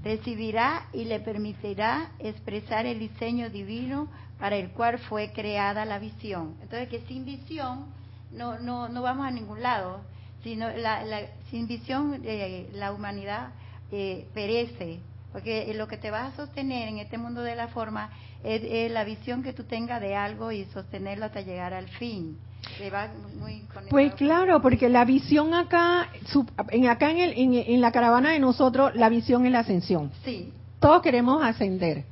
recibirá 0.03 0.87
y 0.93 1.05
le 1.05 1.19
permitirá 1.19 2.11
expresar 2.19 2.85
el 2.85 2.99
diseño 2.99 3.49
divino 3.49 4.07
para 4.39 4.55
el 4.57 4.71
cual 4.71 4.97
fue 4.99 5.31
creada 5.31 5.85
la 5.85 5.99
visión. 5.99 6.55
Entonces, 6.61 6.89
que 6.89 7.01
sin 7.07 7.25
visión 7.25 7.85
no, 8.31 8.59
no, 8.59 8.89
no 8.89 9.01
vamos 9.01 9.27
a 9.27 9.31
ningún 9.31 9.61
lado. 9.61 10.01
Sino 10.43 10.69
la, 10.71 11.27
sin 11.51 11.67
visión 11.67 12.19
eh, 12.23 12.67
la 12.73 12.91
humanidad 12.91 13.49
eh, 13.91 14.27
perece, 14.33 14.99
porque 15.31 15.71
lo 15.75 15.87
que 15.87 15.97
te 15.97 16.09
va 16.09 16.25
a 16.25 16.35
sostener 16.35 16.87
en 16.87 16.97
este 16.97 17.19
mundo 17.19 17.41
de 17.41 17.55
la 17.55 17.67
forma 17.67 18.09
es, 18.43 18.91
la 18.91 19.03
visión 19.03 19.43
que 19.43 19.53
tú 19.53 19.65
tengas 19.65 20.01
de 20.01 20.15
algo 20.15 20.51
y 20.51 20.65
sostenerlo 20.65 21.25
hasta 21.25 21.41
llegar 21.41 21.75
al 21.75 21.87
fin. 21.89 22.39
Pues 23.89 24.13
claro, 24.15 24.61
porque 24.61 24.89
la 24.89 25.05
visión 25.05 25.53
acá, 25.53 26.09
en, 26.69 26.87
acá 26.87 27.11
en, 27.11 27.17
el, 27.17 27.33
en, 27.35 27.81
la 27.81 27.91
caravana 27.91 28.31
de 28.31 28.39
nosotros, 28.39 28.95
la 28.95 29.09
visión 29.09 29.45
es 29.45 29.51
la 29.51 29.59
ascensión. 29.59 30.11
Sí. 30.23 30.53
Todos 30.79 31.01
queremos 31.01 31.43
ascender. 31.43 32.05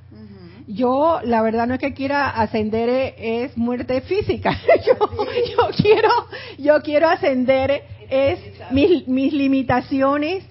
Yo, 0.68 1.20
la 1.24 1.42
verdad, 1.42 1.66
no 1.66 1.74
es 1.74 1.80
que 1.80 1.96
quiera 1.96 2.30
ascender, 2.30 3.16
es 3.18 3.58
muerte 3.58 4.02
física. 4.02 4.52
yo, 4.86 5.70
quiero, 5.76 6.10
yo 6.60 6.82
quiero 6.84 7.10
ascender, 7.10 7.84
es 8.08 8.40
mis, 8.70 9.08
mis 9.08 9.34
limitaciones, 9.34 10.44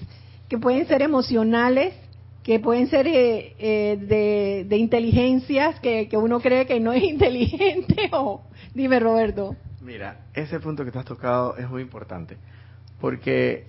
que 0.49 0.59
pueden 0.59 0.89
ser 0.89 1.03
emocionales, 1.03 1.95
que 2.43 2.59
pueden 2.59 2.89
ser 2.89 3.07
eh, 3.07 3.55
eh, 3.61 4.65
de, 4.67 4.77
inteligencias, 4.77 5.79
que, 5.79 6.09
que 6.09 6.17
uno 6.17 6.41
cree 6.41 6.67
que 6.67 6.81
no 6.81 6.93
es 6.93 7.03
inteligente. 7.05 8.09
o 8.11 8.43
Dime, 8.75 8.99
Roberto. 8.99 9.55
Mira, 9.81 10.23
ese 10.35 10.59
punto 10.59 10.85
que 10.85 10.91
te 10.91 10.99
has 10.99 11.05
tocado 11.05 11.57
es 11.57 11.69
muy 11.69 11.83
importante, 11.83 12.37
porque 13.01 13.67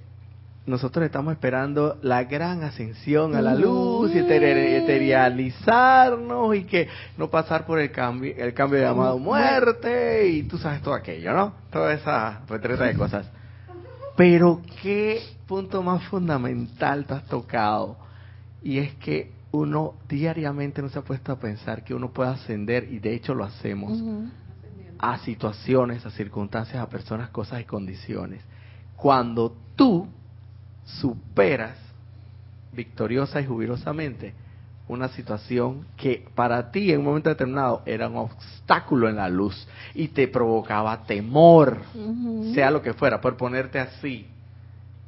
nosotros 0.65 1.05
estamos 1.05 1.33
esperando 1.33 1.99
la 2.01 2.23
gran 2.23 2.63
ascensión 2.63 3.35
a 3.35 3.41
la 3.41 3.53
luz 3.55 4.13
y 4.13 4.19
eterializarnos 4.19 6.55
y 6.55 6.63
que 6.63 6.87
no 7.17 7.29
pasar 7.29 7.65
por 7.65 7.79
el 7.79 7.91
cambio, 7.91 8.33
el 8.37 8.53
cambio 8.53 8.79
de 8.79 8.85
llamado 8.85 9.17
muerte 9.17 10.27
y 10.27 10.43
tú 10.43 10.57
sabes 10.57 10.81
todo 10.81 10.93
aquello, 10.93 11.33
¿no? 11.33 11.53
Toda 11.71 11.93
esa 11.93 12.41
retreta 12.47 12.85
de 12.85 12.93
cosas. 12.95 13.29
Pero 14.15 14.61
qué 14.81 15.21
punto 15.47 15.81
más 15.81 16.03
fundamental 16.05 17.05
te 17.05 17.15
has 17.15 17.25
tocado 17.25 17.97
y 18.61 18.77
es 18.79 18.93
que 18.95 19.31
uno 19.51 19.95
diariamente 20.07 20.81
no 20.81 20.89
se 20.89 20.99
ha 20.99 21.03
puesto 21.03 21.31
a 21.31 21.39
pensar 21.39 21.83
que 21.83 21.95
uno 21.95 22.11
puede 22.11 22.31
ascender 22.31 22.87
y 22.91 22.99
de 22.99 23.15
hecho 23.15 23.33
lo 23.33 23.43
hacemos 23.43 23.99
a 24.99 25.17
situaciones, 25.19 26.05
a 26.05 26.11
circunstancias, 26.11 26.81
a 26.81 26.89
personas, 26.89 27.29
cosas 27.29 27.61
y 27.61 27.63
condiciones. 27.63 28.43
Cuando 28.95 29.55
tú 29.75 30.07
superas 30.83 31.77
victoriosa 32.73 33.41
y 33.41 33.45
jubilosamente 33.45 34.33
una 34.89 35.07
situación 35.09 35.85
que 35.95 36.27
para 36.35 36.71
ti 36.71 36.91
en 36.91 36.99
un 36.99 37.05
momento 37.05 37.29
determinado 37.29 37.83
era 37.85 38.09
un 38.09 38.17
obstáculo 38.17 39.07
en 39.07 39.17
la 39.17 39.29
luz 39.29 39.67
y 39.93 40.09
te 40.09 40.27
provocaba 40.27 41.03
temor, 41.03 41.81
sea 42.53 42.71
lo 42.71 42.81
que 42.81 42.93
fuera, 42.93 43.21
por 43.21 43.37
ponerte 43.37 43.79
así. 43.79 44.25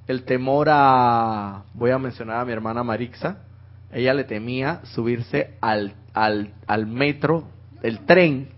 El 0.08 0.24
temor 0.24 0.68
a, 0.70 1.64
voy 1.74 1.90
a 1.92 1.98
mencionar 1.98 2.38
a 2.38 2.46
mi 2.46 2.52
hermana 2.52 2.84
Marixa, 2.84 3.38
ella 3.92 4.14
le 4.14 4.24
temía 4.24 4.82
subirse 4.84 5.56
al, 5.62 5.96
al, 6.14 6.54
al 6.68 6.86
metro, 6.86 7.46
el 7.82 8.02
tren, 8.06 8.50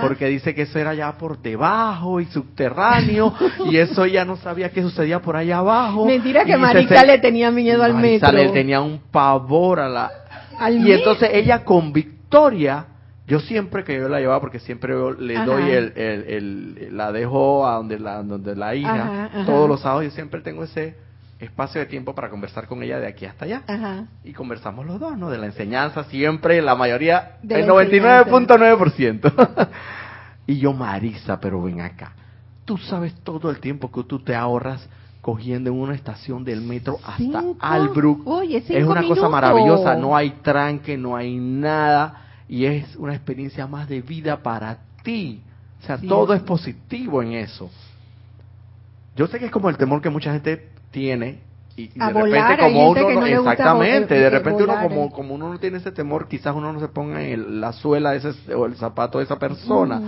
porque 0.00 0.26
dice 0.26 0.54
que 0.54 0.62
eso 0.62 0.78
era 0.78 0.94
ya 0.94 1.12
por 1.18 1.38
debajo 1.38 2.20
y 2.20 2.26
subterráneo 2.26 3.32
y 3.68 3.76
eso 3.76 4.06
ya 4.06 4.24
no 4.24 4.36
sabía 4.36 4.70
qué 4.70 4.82
sucedía 4.82 5.20
por 5.20 5.36
allá 5.36 5.58
abajo. 5.58 6.06
Mentira 6.06 6.44
que 6.44 6.56
Marisa 6.56 7.04
le 7.04 7.18
tenía 7.18 7.50
miedo 7.50 7.82
al 7.82 7.94
metro. 7.94 8.30
le 8.32 8.48
tenía 8.50 8.80
un 8.80 9.00
pavor 9.10 9.80
a 9.80 9.88
la... 9.88 10.10
y 10.70 10.92
entonces 10.92 11.30
ella 11.32 11.64
con 11.64 11.92
victoria, 11.92 12.86
yo 13.26 13.40
siempre 13.40 13.82
que 13.82 13.96
yo 13.96 14.08
la 14.08 14.20
llevaba, 14.20 14.40
porque 14.40 14.60
siempre 14.60 14.94
le 15.18 15.34
doy 15.44 15.70
el, 15.70 15.92
el, 15.96 16.96
la 16.96 17.10
dejo 17.10 17.66
a 17.66 17.74
donde 17.74 17.98
la, 17.98 18.22
donde 18.22 18.54
la 18.54 18.74
hija, 18.74 19.30
todos 19.46 19.68
los 19.68 19.80
sábados 19.80 20.04
yo 20.04 20.10
siempre 20.10 20.40
tengo 20.42 20.62
ese 20.62 21.05
espacio 21.38 21.80
de 21.80 21.86
tiempo 21.86 22.14
para 22.14 22.30
conversar 22.30 22.66
con 22.66 22.82
ella 22.82 22.98
de 22.98 23.06
aquí 23.06 23.26
hasta 23.26 23.44
allá. 23.44 23.62
Y 24.24 24.32
conversamos 24.32 24.86
los 24.86 24.98
dos, 24.98 25.16
¿no? 25.18 25.30
De 25.30 25.38
la 25.38 25.46
enseñanza 25.46 26.04
siempre, 26.04 26.62
la 26.62 26.74
mayoría, 26.74 27.38
el 27.42 27.66
99.9%. 27.66 29.68
y 30.46 30.58
yo, 30.58 30.72
Marisa, 30.72 31.38
pero 31.40 31.62
ven 31.62 31.80
acá. 31.80 32.12
Tú 32.64 32.78
sabes 32.78 33.14
todo 33.22 33.50
el 33.50 33.60
tiempo 33.60 33.92
que 33.92 34.02
tú 34.04 34.20
te 34.20 34.34
ahorras 34.34 34.88
cogiendo 35.20 35.70
en 35.70 35.76
una 35.76 35.94
estación 35.94 36.44
del 36.44 36.60
metro 36.60 36.98
hasta 37.04 37.42
Albrook. 37.58 38.26
es 38.48 38.86
una 38.86 39.02
cosa 39.02 39.28
maravillosa, 39.28 39.96
no 39.96 40.16
hay 40.16 40.30
tranque, 40.42 40.96
no 40.96 41.16
hay 41.16 41.36
nada 41.36 42.22
y 42.48 42.64
es 42.64 42.94
una 42.96 43.14
experiencia 43.14 43.66
más 43.66 43.88
de 43.88 44.02
vida 44.02 44.42
para 44.42 44.78
ti. 45.02 45.42
O 45.82 45.86
sea, 45.86 45.98
todo 45.98 46.32
es 46.32 46.42
positivo 46.42 47.22
en 47.22 47.32
eso. 47.32 47.70
Yo 49.16 49.26
sé 49.26 49.38
que 49.38 49.46
es 49.46 49.50
como 49.50 49.68
el 49.68 49.76
temor 49.76 50.00
que 50.00 50.10
mucha 50.10 50.32
gente 50.32 50.75
tiene 50.90 51.40
y, 51.76 51.88
de 51.88 52.12
repente 52.12 52.56
como 52.58 52.90
uno 52.90 53.26
exactamente 53.26 54.14
de 54.14 54.30
repente 54.30 54.64
uno 54.64 54.80
como 54.82 55.10
como 55.10 55.34
uno 55.34 55.52
no 55.52 55.58
tiene 55.58 55.78
ese 55.78 55.92
temor 55.92 56.26
quizás 56.26 56.54
uno 56.54 56.72
no 56.72 56.80
se 56.80 56.88
ponga 56.88 57.22
en 57.22 57.60
la 57.60 57.72
suela 57.72 58.14
ese, 58.14 58.54
o 58.54 58.64
el 58.64 58.76
zapato 58.76 59.18
de 59.18 59.24
esa 59.24 59.38
persona 59.38 60.00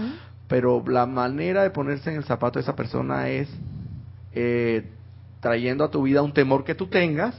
pero 0.49 0.83
la 0.87 1.05
manera 1.05 1.63
de 1.63 1.71
ponerse 1.71 2.11
en 2.11 2.17
el 2.17 2.25
zapato 2.25 2.59
de 2.59 2.63
esa 2.63 2.75
persona 2.75 3.29
es 3.29 3.49
eh, 4.33 4.89
trayendo 5.41 5.85
a 5.85 5.91
tu 5.91 6.03
vida 6.03 6.23
un 6.23 6.33
temor 6.33 6.65
que 6.65 6.75
tú 6.75 6.87
tengas 6.87 7.35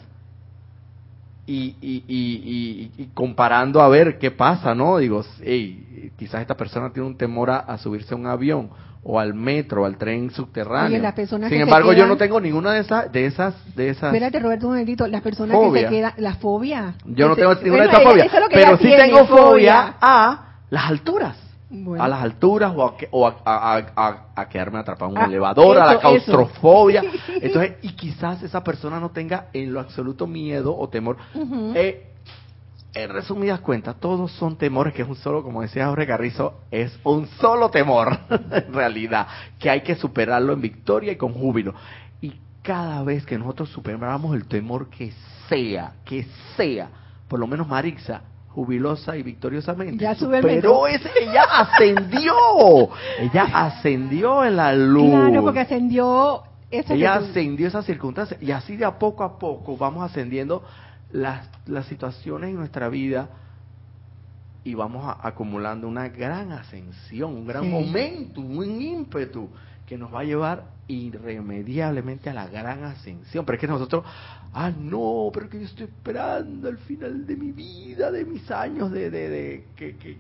y, 1.48 1.76
y, 1.82 2.04
y, 2.08 2.92
y, 2.96 3.06
comparando 3.16 3.82
a 3.82 3.90
ver 3.90 4.20
qué 4.20 4.30
pasa, 4.30 4.76
¿no? 4.76 5.00
Digo, 5.00 5.26
hey, 5.42 6.12
quizás 6.16 6.42
esta 6.42 6.56
persona 6.56 6.92
tiene 6.92 7.08
un 7.08 7.18
temor 7.18 7.50
a 7.50 7.76
subirse 7.80 8.14
a 8.14 8.18
un 8.18 8.28
avión 8.28 8.70
o 9.04 9.20
al 9.20 9.34
metro, 9.34 9.86
al 9.86 9.98
tren 9.98 10.30
subterráneo. 10.32 11.12
Sin 11.50 11.62
embargo, 11.62 11.94
yo 11.94 12.06
no 12.06 12.18
tengo 12.18 12.40
ninguna 12.40 12.74
de 12.74 12.82
esas, 12.82 13.12
de 13.12 13.26
esas, 13.26 13.76
de 13.76 13.90
esas. 13.90 14.14
Espérate, 14.14 14.40
Roberto, 14.40 14.68
un 14.68 14.74
momentito. 14.74 15.08
Las 15.08 15.22
personas 15.22 15.58
que 15.58 15.82
se 15.82 15.88
quedan, 15.88 16.14
la 16.18 16.36
fobia. 16.36 16.96
Yo 17.06 17.28
no 17.28 17.36
tengo 17.36 17.56
ninguna 17.56 17.84
de 17.84 17.90
esas 17.90 18.04
fobias, 18.04 18.28
pero 18.52 18.78
sí 18.78 18.92
tengo 18.98 19.26
fobia 19.26 19.96
a 20.02 20.46
las 20.70 20.90
alturas. 20.90 21.38
A 22.00 22.08
las 22.08 22.24
alturas 22.24 22.74
o, 22.76 22.84
a, 22.84 22.96
o 23.12 23.28
a, 23.28 24.24
a, 24.36 24.50
quedarme 24.50 24.80
atrapado 24.80 25.12
en 25.12 25.18
un 25.18 25.24
ah, 25.24 25.28
elevador, 25.28 25.78
a 25.78 25.86
la 25.86 26.00
claustrofobia. 26.00 27.04
Entonces, 27.42 27.74
y 27.84 27.90
quizás 27.94 28.42
esa 28.42 28.64
persona 28.64 29.00
no 29.00 29.12
tenga 29.12 29.50
en 29.54 29.72
lo 29.72 29.80
absoluto 29.80 30.26
miedo 30.26 30.76
o 30.76 30.90
temor. 30.90 31.18
eh, 31.76 32.09
en 32.94 33.10
resumidas 33.10 33.60
cuentas, 33.60 33.96
todos 34.00 34.32
son 34.32 34.58
temores, 34.58 34.94
que 34.94 35.04
es 35.04 35.08
un 35.08 35.16
solo, 35.16 35.44
como 35.44 35.62
decía 35.62 35.88
Jorge 35.88 36.08
Carrizo, 36.08 36.62
es 36.72 36.98
un 37.04 37.28
solo 37.28 37.70
temor, 37.70 38.18
en 38.30 38.74
realidad, 38.74 39.28
que 39.60 39.70
hay 39.70 39.82
que 39.82 39.96
superarlo 39.96 40.54
en 40.54 40.62
victoria 40.62 41.12
y 41.12 41.16
con 41.16 41.34
júbilo. 41.34 41.74
Y 42.22 42.34
cada 42.64 43.04
vez 43.04 43.26
que 43.26 43.38
nosotros 43.38 43.70
superamos 43.70 44.36
el 44.36 44.48
temor 44.48 44.90
que 44.90 45.14
sea, 45.48 45.94
que 46.04 46.26
sea, 46.58 46.90
por 47.28 47.40
lo 47.40 47.48
menos 47.48 47.68
Marixa, 47.68 48.22
jubilosa 48.50 49.16
y 49.16 49.24
victoriosamente, 49.24 50.04
ya 50.04 50.16
pero 50.42 50.88
ella 50.88 51.44
ascendió, 51.44 52.34
ella 53.20 53.44
ascendió 53.54 54.44
en 54.44 54.56
la 54.56 54.74
luz. 54.74 55.12
Claro, 55.12 55.44
porque 55.44 55.60
ascendió 55.60 56.44
ella 56.72 57.16
ascendió 57.16 57.68
esa 57.68 57.82
circunstancia 57.82 58.38
y 58.40 58.52
así 58.52 58.76
de 58.76 58.86
a 58.86 59.00
poco 59.00 59.24
a 59.24 59.40
poco 59.40 59.76
vamos 59.76 60.04
ascendiendo 60.04 60.64
las, 61.12 61.48
las 61.66 61.86
situaciones 61.88 62.52
en 62.52 62.58
nuestra 62.58 62.90
vida 62.90 63.30
y 64.64 64.74
vamos 64.74 65.16
acumulando 65.22 65.88
una 65.88 66.10
gran 66.10 66.52
ascensión, 66.52 67.34
un 67.34 67.48
gran 67.48 67.70
momento, 67.70 68.42
un 68.42 68.82
ímpetu 68.82 69.50
que 69.86 69.98
nos 69.98 70.14
va 70.14 70.20
a 70.20 70.24
llevar 70.24 70.66
irremediablemente 70.88 72.30
a 72.30 72.34
la 72.34 72.48
gran 72.48 72.84
ascensión. 72.84 73.46
Pero 73.46 73.56
es 73.56 73.62
que 73.62 73.68
nosotros, 73.68 74.04
ah, 74.54 74.72
no, 74.78 75.30
pero 75.34 75.50
que 75.50 75.60
yo 75.60 75.66
estoy 75.66 75.86
esperando 75.86 76.68
al 76.68 76.78
final 76.78 77.26
de 77.26 77.36
mi 77.36 77.52
vida, 77.52 78.12
de 78.12 78.26
mis 78.26 78.52
años, 78.52 78.92
de, 78.92 79.10
de, 79.10 79.30
de 79.30 79.68
que, 79.76 79.96
que 79.96 80.18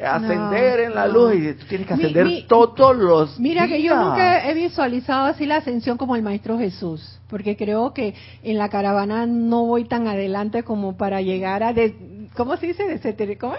ascender 0.00 0.80
en 0.80 0.94
la 0.94 1.06
luz 1.06 1.34
y 1.34 1.52
tú 1.52 1.66
tienes 1.66 1.86
que 1.86 1.94
ascender 1.94 2.46
todos 2.48 2.96
los 2.96 3.38
mira 3.38 3.68
que 3.68 3.82
yo 3.82 3.94
nunca 3.94 4.48
he 4.48 4.54
visualizado 4.54 5.26
así 5.26 5.44
la 5.44 5.56
ascensión 5.56 5.98
como 5.98 6.16
el 6.16 6.22
maestro 6.22 6.58
Jesús 6.58 7.20
porque 7.28 7.56
creo 7.56 7.92
que 7.92 8.14
en 8.42 8.56
la 8.56 8.70
caravana 8.70 9.26
no 9.26 9.66
voy 9.66 9.84
tan 9.84 10.08
adelante 10.08 10.62
como 10.62 10.96
para 10.96 11.20
llegar 11.20 11.62
a 11.62 11.74
de, 11.74 12.28
cómo 12.34 12.56
se 12.56 12.68
dice 12.68 13.38
¿cómo 13.38 13.54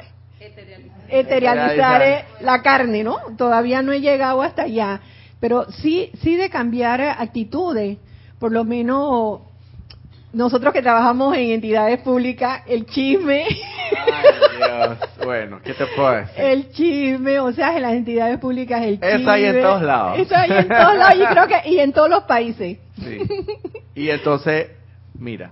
eterializar, 1.07 2.01
eh, 2.01 2.25
la 2.41 2.63
carne 2.63 3.03
no 3.03 3.17
todavía 3.37 3.83
no 3.83 3.91
he 3.91 4.01
llegado 4.01 4.41
hasta 4.41 4.63
allá 4.63 5.01
pero 5.39 5.71
sí 5.71 6.09
sí 6.23 6.35
de 6.35 6.49
cambiar 6.49 6.99
actitudes 7.01 7.99
por 8.39 8.51
lo 8.51 8.63
menos 8.63 9.41
nosotros 10.33 10.73
que 10.73 10.81
trabajamos 10.81 11.37
en 11.37 11.51
entidades 11.51 11.99
públicas, 11.99 12.63
el 12.65 12.87
chisme. 12.87 13.45
Bueno, 15.23 15.59
¿qué 15.63 15.73
te 15.73 15.85
puedo 15.95 16.11
decir? 16.11 16.39
El 16.39 16.71
chisme, 16.71 17.39
o 17.39 17.51
sea, 17.51 17.75
en 17.75 17.81
las 17.81 17.93
entidades 17.93 18.39
públicas 18.39 18.81
el 18.81 18.95
chisme. 18.99 19.21
Eso 19.21 19.31
hay 19.31 19.45
en 19.45 19.61
todos 19.61 19.81
lados. 19.81 20.19
Eso 20.19 20.35
hay 20.35 20.51
en 20.51 20.67
todos 20.67 20.95
lados, 20.97 21.15
y 21.15 21.25
creo 21.25 21.47
que 21.47 21.69
y 21.69 21.79
en 21.79 21.93
todos 21.93 22.09
los 22.09 22.23
países. 22.23 22.77
Sí. 22.99 23.17
Y 23.95 24.09
entonces, 24.09 24.71
mira. 25.17 25.51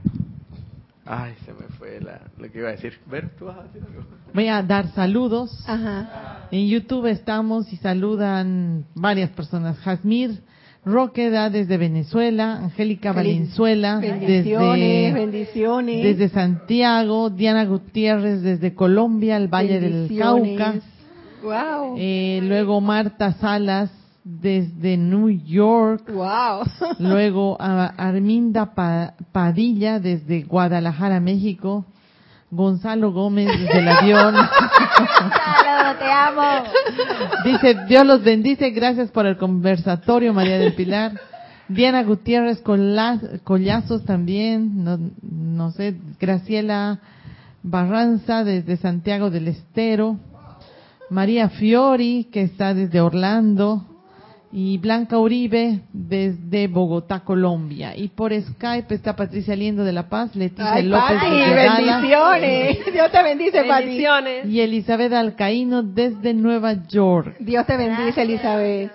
Ay, 1.05 1.34
se 1.45 1.51
me 1.51 1.67
fue 1.77 1.99
lo 1.99 2.51
que 2.51 2.60
iba 2.60 2.69
a 2.69 2.71
decir. 2.71 2.99
Ver, 3.07 3.29
tú 3.38 3.45
vas 3.45 3.57
a 3.57 3.63
decir 3.63 3.84
algo. 3.86 4.03
Voy 4.34 4.47
a 4.47 4.62
dar 4.62 4.88
saludos. 4.93 5.63
Ajá. 5.67 6.47
En 6.51 6.67
YouTube 6.67 7.07
estamos 7.07 7.71
y 7.73 7.77
saludan 7.77 8.86
varias 8.95 9.29
personas. 9.31 9.77
Jasmir 9.79 10.41
Roque 10.84 11.30
da 11.30 11.52
desde 11.52 11.78
Venezuela, 11.78 12.54
Angélica 12.54 13.12
Valenzuela 13.12 14.00
desde, 14.00 15.13
bendiciones. 15.13 16.04
desde 16.04 16.30
Santiago, 16.30 17.30
Diana 17.30 17.65
Gutiérrez 17.65 18.41
desde 18.41 18.74
Colombia, 18.74 19.38
el 19.38 19.48
Valle 19.48 19.80
del 19.80 20.17
Cauca. 20.17 20.76
Wow. 21.44 21.96
Eh, 21.98 22.39
luego 22.44 22.82
Marta 22.82 23.34
Salas 23.34 23.91
desde 24.24 24.98
New 24.98 25.30
York. 25.30 26.10
Wow. 26.12 26.63
Luego 27.00 27.58
a 27.60 27.86
Arminda 27.86 28.74
Padilla 29.32 30.00
desde 30.00 30.44
Guadalajara, 30.44 31.20
México. 31.20 31.86
Gonzalo 32.51 33.11
Gómez 33.13 33.47
desde 33.47 33.79
el 33.79 33.87
avión. 33.87 34.35
Gonzalo, 34.35 35.97
te 35.97 36.11
amo. 36.11 36.63
Dice, 37.45 37.77
Dios 37.87 38.05
los 38.05 38.23
bendice, 38.23 38.69
gracias 38.71 39.09
por 39.09 39.25
el 39.25 39.37
conversatorio, 39.37 40.33
María 40.33 40.59
del 40.59 40.73
Pilar. 40.73 41.13
Diana 41.69 42.03
Gutiérrez 42.03 42.61
Collazos 42.61 44.03
también, 44.03 44.83
no, 44.83 44.99
no 45.21 45.71
sé, 45.71 45.95
Graciela 46.19 46.99
Barranza 47.63 48.43
desde 48.43 48.75
Santiago 48.75 49.29
del 49.29 49.47
Estero, 49.47 50.17
María 51.09 51.49
Fiori 51.49 52.27
que 52.31 52.41
está 52.41 52.73
desde 52.73 52.99
Orlando, 52.99 53.85
y 54.53 54.77
Blanca 54.79 55.17
Uribe 55.17 55.79
desde 55.93 56.67
Bogotá, 56.67 57.21
Colombia. 57.21 57.95
Y 57.95 58.09
por 58.09 58.33
Skype 58.33 58.93
está 58.93 59.15
Patricia 59.15 59.55
Liendo 59.55 59.83
de 59.83 59.93
La 59.93 60.09
Paz, 60.09 60.35
Leticia 60.35 60.81
López 60.81 61.21
de 61.21 61.53
bendiciones. 61.55 62.77
Dios 62.93 63.11
te 63.11 63.23
bendice, 63.23 63.63
bendiciones. 63.63 64.45
Y 64.47 64.59
Elizabeth 64.59 65.13
Alcaíno 65.13 65.83
desde 65.83 66.33
Nueva 66.33 66.85
York. 66.87 67.37
Dios 67.39 67.65
te 67.65 67.77
bendice, 67.77 68.21
Elizabeth. 68.21 68.91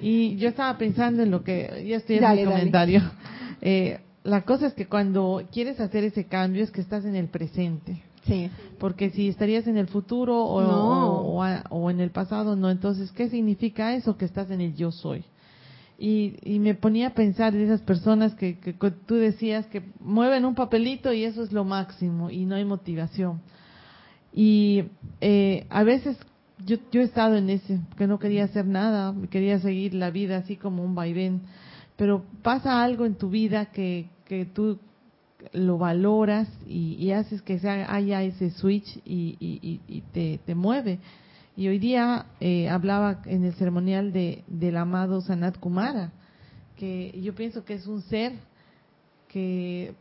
Y 0.00 0.36
yo 0.36 0.48
estaba 0.48 0.76
pensando 0.78 1.22
en 1.22 1.30
lo 1.30 1.42
que, 1.42 1.84
ya 1.86 1.96
estoy 1.96 2.18
en 2.18 2.32
mi 2.32 2.44
comentario. 2.44 3.02
Eh, 3.60 3.98
la 4.22 4.42
cosa 4.42 4.68
es 4.68 4.74
que 4.74 4.86
cuando 4.86 5.42
quieres 5.50 5.80
hacer 5.80 6.04
ese 6.04 6.26
cambio 6.26 6.62
es 6.62 6.70
que 6.70 6.80
estás 6.80 7.04
en 7.04 7.16
el 7.16 7.26
presente. 7.26 8.04
Sí. 8.28 8.50
Porque 8.78 9.10
si 9.10 9.28
estarías 9.28 9.66
en 9.66 9.76
el 9.76 9.88
futuro 9.88 10.36
o, 10.36 11.42
o, 11.70 11.90
en 11.90 12.00
el 12.00 12.10
pasado, 12.10 12.54
no. 12.54 12.70
Entonces, 12.70 13.10
¿qué 13.12 13.28
significa 13.28 13.94
eso? 13.94 14.16
Que 14.16 14.24
estás 14.24 14.50
en 14.50 14.60
el 14.60 14.76
yo 14.76 14.92
soy. 14.92 15.24
Y, 15.98 16.36
y 16.44 16.60
me 16.60 16.74
ponía 16.74 17.08
a 17.08 17.14
pensar 17.14 17.56
en 17.56 17.62
esas 17.62 17.80
personas 17.80 18.34
que, 18.36 18.58
que, 18.58 18.72
tú 18.72 19.16
decías 19.16 19.66
que 19.66 19.82
mueven 19.98 20.44
un 20.44 20.54
papelito 20.54 21.12
y 21.12 21.24
eso 21.24 21.42
es 21.42 21.52
lo 21.52 21.64
máximo 21.64 22.30
y 22.30 22.44
no 22.44 22.54
hay 22.54 22.64
motivación. 22.64 23.40
Y 24.32 24.84
eh, 25.20 25.66
a 25.70 25.82
veces 25.82 26.16
yo, 26.64 26.76
yo 26.92 27.00
he 27.00 27.04
estado 27.04 27.36
en 27.36 27.50
ese, 27.50 27.80
que 27.96 28.06
no 28.06 28.20
quería 28.20 28.44
hacer 28.44 28.64
nada, 28.64 29.12
quería 29.28 29.58
seguir 29.58 29.94
la 29.94 30.10
vida 30.10 30.36
así 30.36 30.54
como 30.54 30.84
un 30.84 30.94
vaivén, 30.94 31.42
pero 31.96 32.22
pasa 32.42 32.82
algo 32.84 33.04
en 33.04 33.16
tu 33.16 33.28
vida 33.28 33.66
que, 33.66 34.08
que 34.24 34.44
tú 34.44 34.78
lo 35.52 35.78
valoras 35.78 36.48
y, 36.66 37.10
haces 37.12 37.42
que 37.42 37.58
sea, 37.58 37.92
haya 37.92 38.22
ese 38.22 38.50
switch 38.50 39.00
y, 39.04 40.02
te, 40.12 40.38
te, 40.44 40.54
mueve. 40.54 40.98
Y 41.56 41.68
hoy 41.68 41.78
día 41.78 42.26
eh, 42.40 42.68
hablaba 42.68 43.22
en 43.24 43.44
el 43.44 43.54
ceremonial 43.54 44.12
de, 44.12 44.44
del 44.46 44.76
amado 44.76 45.20
Sanat 45.20 45.58
Kumara, 45.58 46.12
que 46.76 47.18
yo 47.20 47.34
pienso 47.34 47.64
que 47.64 47.74
es 47.74 47.86
un 47.86 48.02
ser 48.02 48.32
que... 49.28 49.94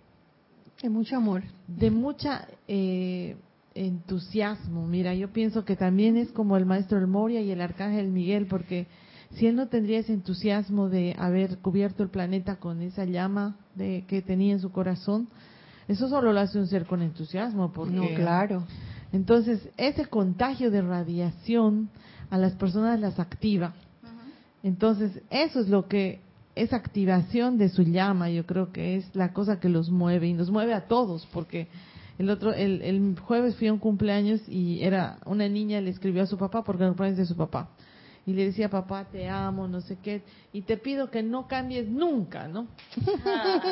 De 0.82 0.90
mucho 0.90 1.18
amor. 1.18 1.44
De 1.68 1.90
mucha 1.90 2.48
eh, 2.68 3.36
entusiasmo. 3.74 4.86
Mira, 4.86 5.16
yo 5.16 5.34
pienso 5.34 5.66
que 5.66 5.76
también 5.76 6.18
es 6.18 6.32
como 6.32 6.56
el 6.56 6.68
maestro 6.68 7.00
El 7.00 7.08
Moria 7.08 7.42
y 7.42 7.50
el 7.50 7.62
arcángel 7.62 8.10
Miguel, 8.10 8.46
porque 8.46 8.86
si 9.34 9.48
él 9.48 9.56
no 9.56 9.68
tendría 9.68 10.00
ese 10.00 10.14
entusiasmo 10.14 10.90
de 10.90 11.16
haber 11.18 11.58
cubierto 11.60 12.04
el 12.04 12.10
planeta 12.10 12.58
con 12.58 12.82
esa 12.82 13.06
llama 13.06 13.58
de, 13.76 14.06
que 14.08 14.22
tenía 14.22 14.54
en 14.54 14.60
su 14.60 14.72
corazón, 14.72 15.28
eso 15.88 16.10
solo 16.10 16.34
lo 16.34 16.40
hace 16.40 16.58
un 16.58 16.68
ser 16.68 16.86
con 16.86 17.02
entusiasmo. 17.02 17.72
Porque, 17.72 17.94
no, 17.94 18.08
claro. 18.16 18.66
Entonces, 19.12 19.70
ese 19.78 20.06
contagio 20.06 20.72
de 20.72 20.82
radiación 20.82 21.90
a 22.30 22.38
las 22.38 22.54
personas 22.56 23.00
las 23.00 23.20
activa. 23.20 23.74
Entonces, 24.64 25.22
eso 25.30 25.60
es 25.60 25.70
lo 25.70 25.88
que, 25.88 26.20
esa 26.56 26.78
activación 26.78 27.58
de 27.58 27.70
su 27.70 27.84
llama, 27.84 28.30
yo 28.30 28.46
creo 28.46 28.72
que 28.72 28.98
es 28.98 29.16
la 29.16 29.32
cosa 29.32 29.60
que 29.60 29.70
los 29.70 29.92
mueve 29.92 30.28
y 30.28 30.34
nos 30.34 30.50
mueve 30.50 30.74
a 30.74 30.88
todos, 30.88 31.28
porque 31.32 31.68
el 32.18 32.30
otro, 32.32 32.52
el, 32.52 32.82
el 32.82 33.20
jueves 33.20 33.56
fui 33.56 33.68
a 33.68 33.74
un 33.74 33.80
cumpleaños 33.80 34.42
y 34.50 34.82
era 34.82 35.20
una 35.26 35.48
niña 35.48 35.80
le 35.80 35.92
escribió 35.92 36.24
a 36.24 36.26
su 36.26 36.38
papá 36.38 36.64
porque 36.64 36.84
no 36.84 36.96
de 36.96 37.26
su 37.26 37.36
papá 37.36 37.70
y 38.28 38.34
le 38.34 38.44
decía, 38.44 38.70
papá, 38.70 39.06
te 39.10 39.30
amo, 39.30 39.70
no 39.70 39.80
sé 39.80 39.98
qué, 40.04 40.22
y 40.52 40.64
te 40.64 40.76
pido 40.76 41.10
que 41.10 41.24
no 41.24 41.48
cambies 41.48 41.88
nunca, 41.88 42.50
¿no? 42.50 42.68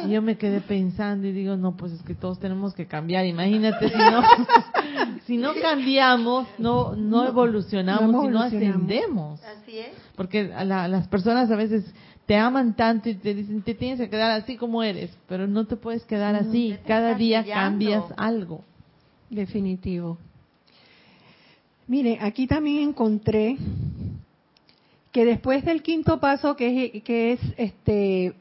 y 0.06 0.12
yo 0.12 0.22
me 0.22 0.38
quedé 0.38 0.62
pensando 0.62 1.28
y 1.28 1.34
digo, 1.34 1.58
no, 1.58 1.76
pues 1.76 1.92
es 1.92 2.02
que 2.04 2.16
todos 2.16 2.40
tenemos 2.40 2.74
que 2.74 2.88
cambiar, 2.88 3.26
imagínate 3.26 3.90
si 3.90 3.98
no, 3.98 4.22
si 5.28 5.38
no 5.38 5.52
cambiamos, 5.62 6.48
no, 6.58 6.96
no 6.96 7.28
evolucionamos 7.28 8.26
y 8.26 8.28
no 8.30 8.42
ascendemos. 8.42 9.42
Así 9.44 9.78
es. 9.78 9.90
Porque 10.16 10.46
las 10.46 11.06
personas 11.10 11.52
a 11.52 11.58
veces 11.58 11.84
te 12.26 12.38
aman 12.38 12.78
tanto 12.78 13.10
y 13.10 13.16
te 13.16 13.34
dicen, 13.34 13.62
te 13.62 13.76
tienes 13.76 14.00
que 14.00 14.10
quedar 14.10 14.32
así 14.32 14.56
como 14.56 14.84
eres, 14.84 15.12
pero 15.28 15.48
no 15.48 15.66
te 15.66 15.76
puedes 15.76 16.06
quedar 16.06 16.34
así, 16.34 16.78
cada 16.88 17.14
día 17.16 17.44
cambias 17.44 18.06
algo. 18.16 18.64
Definitivo. 19.30 20.18
Mire, 21.88 22.18
aquí 22.20 22.48
también 22.48 22.90
encontré 22.90 23.58
que 25.16 25.24
después 25.24 25.64
del 25.64 25.82
quinto 25.82 26.20
paso, 26.20 26.58
que 26.58 27.02
es, 27.06 27.40
este 27.56 28.34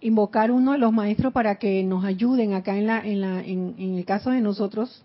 invocar 0.00 0.50
uno 0.50 0.72
de 0.72 0.78
los 0.78 0.90
maestros 0.90 1.30
para 1.30 1.56
que 1.56 1.82
nos 1.82 2.06
ayuden 2.06 2.54
acá 2.54 2.74
en, 2.78 2.86
la, 2.86 3.00
en, 3.06 3.20
la, 3.20 3.40
en, 3.44 3.74
el 3.98 4.04
caso 4.06 4.30
de 4.30 4.40
nosotros, 4.40 5.04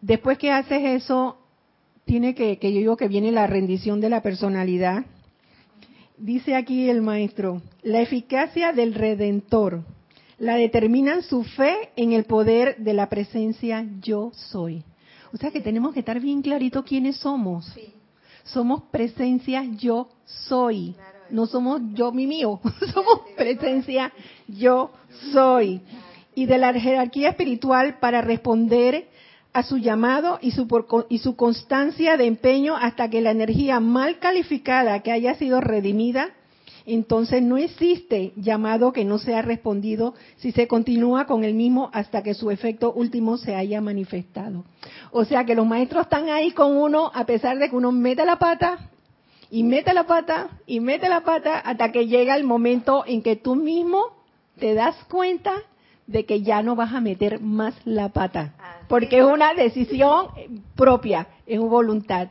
después 0.00 0.38
que 0.38 0.52
haces 0.52 0.84
eso, 1.02 1.36
tiene 2.04 2.36
que, 2.36 2.60
que 2.60 2.72
yo 2.72 2.78
digo 2.78 2.96
que 2.96 3.08
viene 3.08 3.32
la 3.32 3.48
rendición 3.48 4.00
de 4.00 4.08
la 4.08 4.22
personalidad. 4.22 5.04
Dice 6.16 6.54
aquí 6.54 6.88
el 6.88 7.02
maestro, 7.02 7.60
la 7.82 8.02
eficacia 8.02 8.72
del 8.72 8.94
redentor 8.94 9.82
la 10.38 10.54
determinan 10.54 11.24
su 11.24 11.42
fe 11.42 11.90
en 11.96 12.12
el 12.12 12.22
poder 12.22 12.76
de 12.76 12.94
la 12.94 13.08
presencia 13.08 13.84
yo 14.00 14.30
soy. 14.32 14.84
O 15.32 15.38
sea 15.38 15.50
que 15.50 15.60
tenemos 15.60 15.92
que 15.92 15.98
estar 15.98 16.20
bien 16.20 16.40
clarito 16.40 16.84
quiénes 16.84 17.16
somos. 17.16 17.66
Sí 17.74 17.94
somos 18.44 18.82
presencia 18.90 19.64
yo 19.78 20.08
soy. 20.24 20.94
No 21.30 21.46
somos 21.46 21.80
yo 21.94 22.12
mi 22.12 22.26
mío, 22.26 22.60
somos 22.92 23.20
presencia 23.36 24.12
yo 24.48 24.90
soy. 25.32 25.80
Y 26.34 26.46
de 26.46 26.58
la 26.58 26.72
jerarquía 26.72 27.30
espiritual 27.30 27.98
para 27.98 28.20
responder 28.22 29.08
a 29.52 29.62
su 29.62 29.76
llamado 29.76 30.38
y 30.40 30.52
su, 30.52 30.66
y 31.10 31.18
su 31.18 31.36
constancia 31.36 32.16
de 32.16 32.26
empeño 32.26 32.74
hasta 32.76 33.10
que 33.10 33.20
la 33.20 33.30
energía 33.30 33.80
mal 33.80 34.18
calificada 34.18 35.00
que 35.00 35.12
haya 35.12 35.34
sido 35.34 35.60
redimida 35.60 36.30
entonces 36.86 37.42
no 37.42 37.56
existe 37.56 38.32
llamado 38.36 38.92
que 38.92 39.04
no 39.04 39.18
sea 39.18 39.42
respondido 39.42 40.14
si 40.36 40.52
se 40.52 40.66
continúa 40.66 41.26
con 41.26 41.44
el 41.44 41.54
mismo 41.54 41.90
hasta 41.92 42.22
que 42.22 42.34
su 42.34 42.50
efecto 42.50 42.92
último 42.92 43.36
se 43.36 43.54
haya 43.54 43.80
manifestado. 43.80 44.64
O 45.10 45.24
sea 45.24 45.44
que 45.44 45.54
los 45.54 45.66
maestros 45.66 46.04
están 46.04 46.28
ahí 46.28 46.52
con 46.52 46.76
uno 46.76 47.10
a 47.14 47.24
pesar 47.24 47.58
de 47.58 47.68
que 47.68 47.76
uno 47.76 47.92
mete 47.92 48.24
la 48.24 48.38
pata 48.38 48.90
y 49.50 49.62
mete 49.62 49.92
la 49.92 50.04
pata 50.04 50.48
y 50.66 50.80
mete 50.80 51.08
la 51.08 51.20
pata 51.22 51.58
hasta 51.58 51.92
que 51.92 52.06
llega 52.06 52.36
el 52.36 52.44
momento 52.44 53.04
en 53.06 53.22
que 53.22 53.36
tú 53.36 53.54
mismo 53.54 54.16
te 54.58 54.74
das 54.74 54.96
cuenta 55.10 55.52
de 56.06 56.24
que 56.24 56.42
ya 56.42 56.62
no 56.62 56.76
vas 56.76 56.92
a 56.92 57.00
meter 57.00 57.40
más 57.40 57.74
la 57.84 58.08
pata, 58.08 58.54
porque 58.88 59.18
es 59.18 59.24
una 59.24 59.54
decisión 59.54 60.28
propia, 60.74 61.28
es 61.46 61.60
voluntad. 61.60 62.28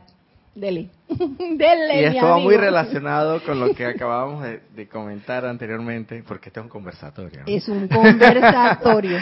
Dele. 0.54 0.90
Dele, 1.08 2.02
y 2.02 2.04
esto 2.04 2.26
va 2.26 2.38
muy 2.38 2.56
relacionado 2.56 3.42
con 3.42 3.58
lo 3.58 3.74
que 3.74 3.86
acabamos 3.86 4.44
de, 4.44 4.88
comentar 4.88 5.46
anteriormente, 5.46 6.22
porque 6.26 6.50
este 6.50 6.60
es 6.60 6.64
un 6.64 6.70
conversatorio. 6.70 7.42
Es 7.46 7.68
un 7.68 7.88
conversatorio. 7.88 9.18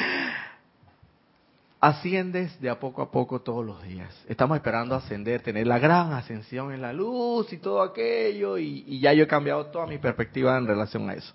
Asciendes 1.81 2.61
de 2.61 2.69
a 2.69 2.79
poco 2.79 3.01
a 3.01 3.11
poco 3.11 3.40
todos 3.40 3.64
los 3.64 3.83
días. 3.83 4.14
Estamos 4.29 4.57
esperando 4.57 4.95
ascender, 4.95 5.40
tener 5.40 5.66
la 5.66 5.79
gran 5.79 6.12
ascensión 6.12 6.75
en 6.75 6.83
la 6.83 6.93
luz 6.93 7.53
y 7.53 7.59
todo 7.59 7.81
aquello, 7.83 8.59
y, 8.59 8.85
y 8.87 9.01
ya 9.01 9.14
yo 9.14 9.25
he 9.25 9.29
cambiado 9.29 9.66
toda 9.66 9.87
mi 9.87 9.99
perspectiva 9.99 10.59
en 10.59 10.66
relación 10.66 11.09
a 11.09 11.14
eso. 11.14 11.33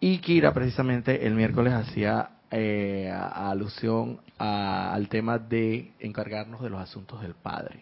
Y 0.00 0.18
Kira 0.18 0.52
precisamente 0.52 1.26
el 1.26 1.34
miércoles 1.34 1.74
hacía 1.74 2.30
eh, 2.50 3.10
alusión 3.10 4.20
al 4.38 5.08
tema 5.08 5.38
de 5.38 5.92
encargarnos 6.00 6.62
de 6.62 6.70
los 6.70 6.80
asuntos 6.80 7.20
del 7.22 7.34
Padre. 7.34 7.80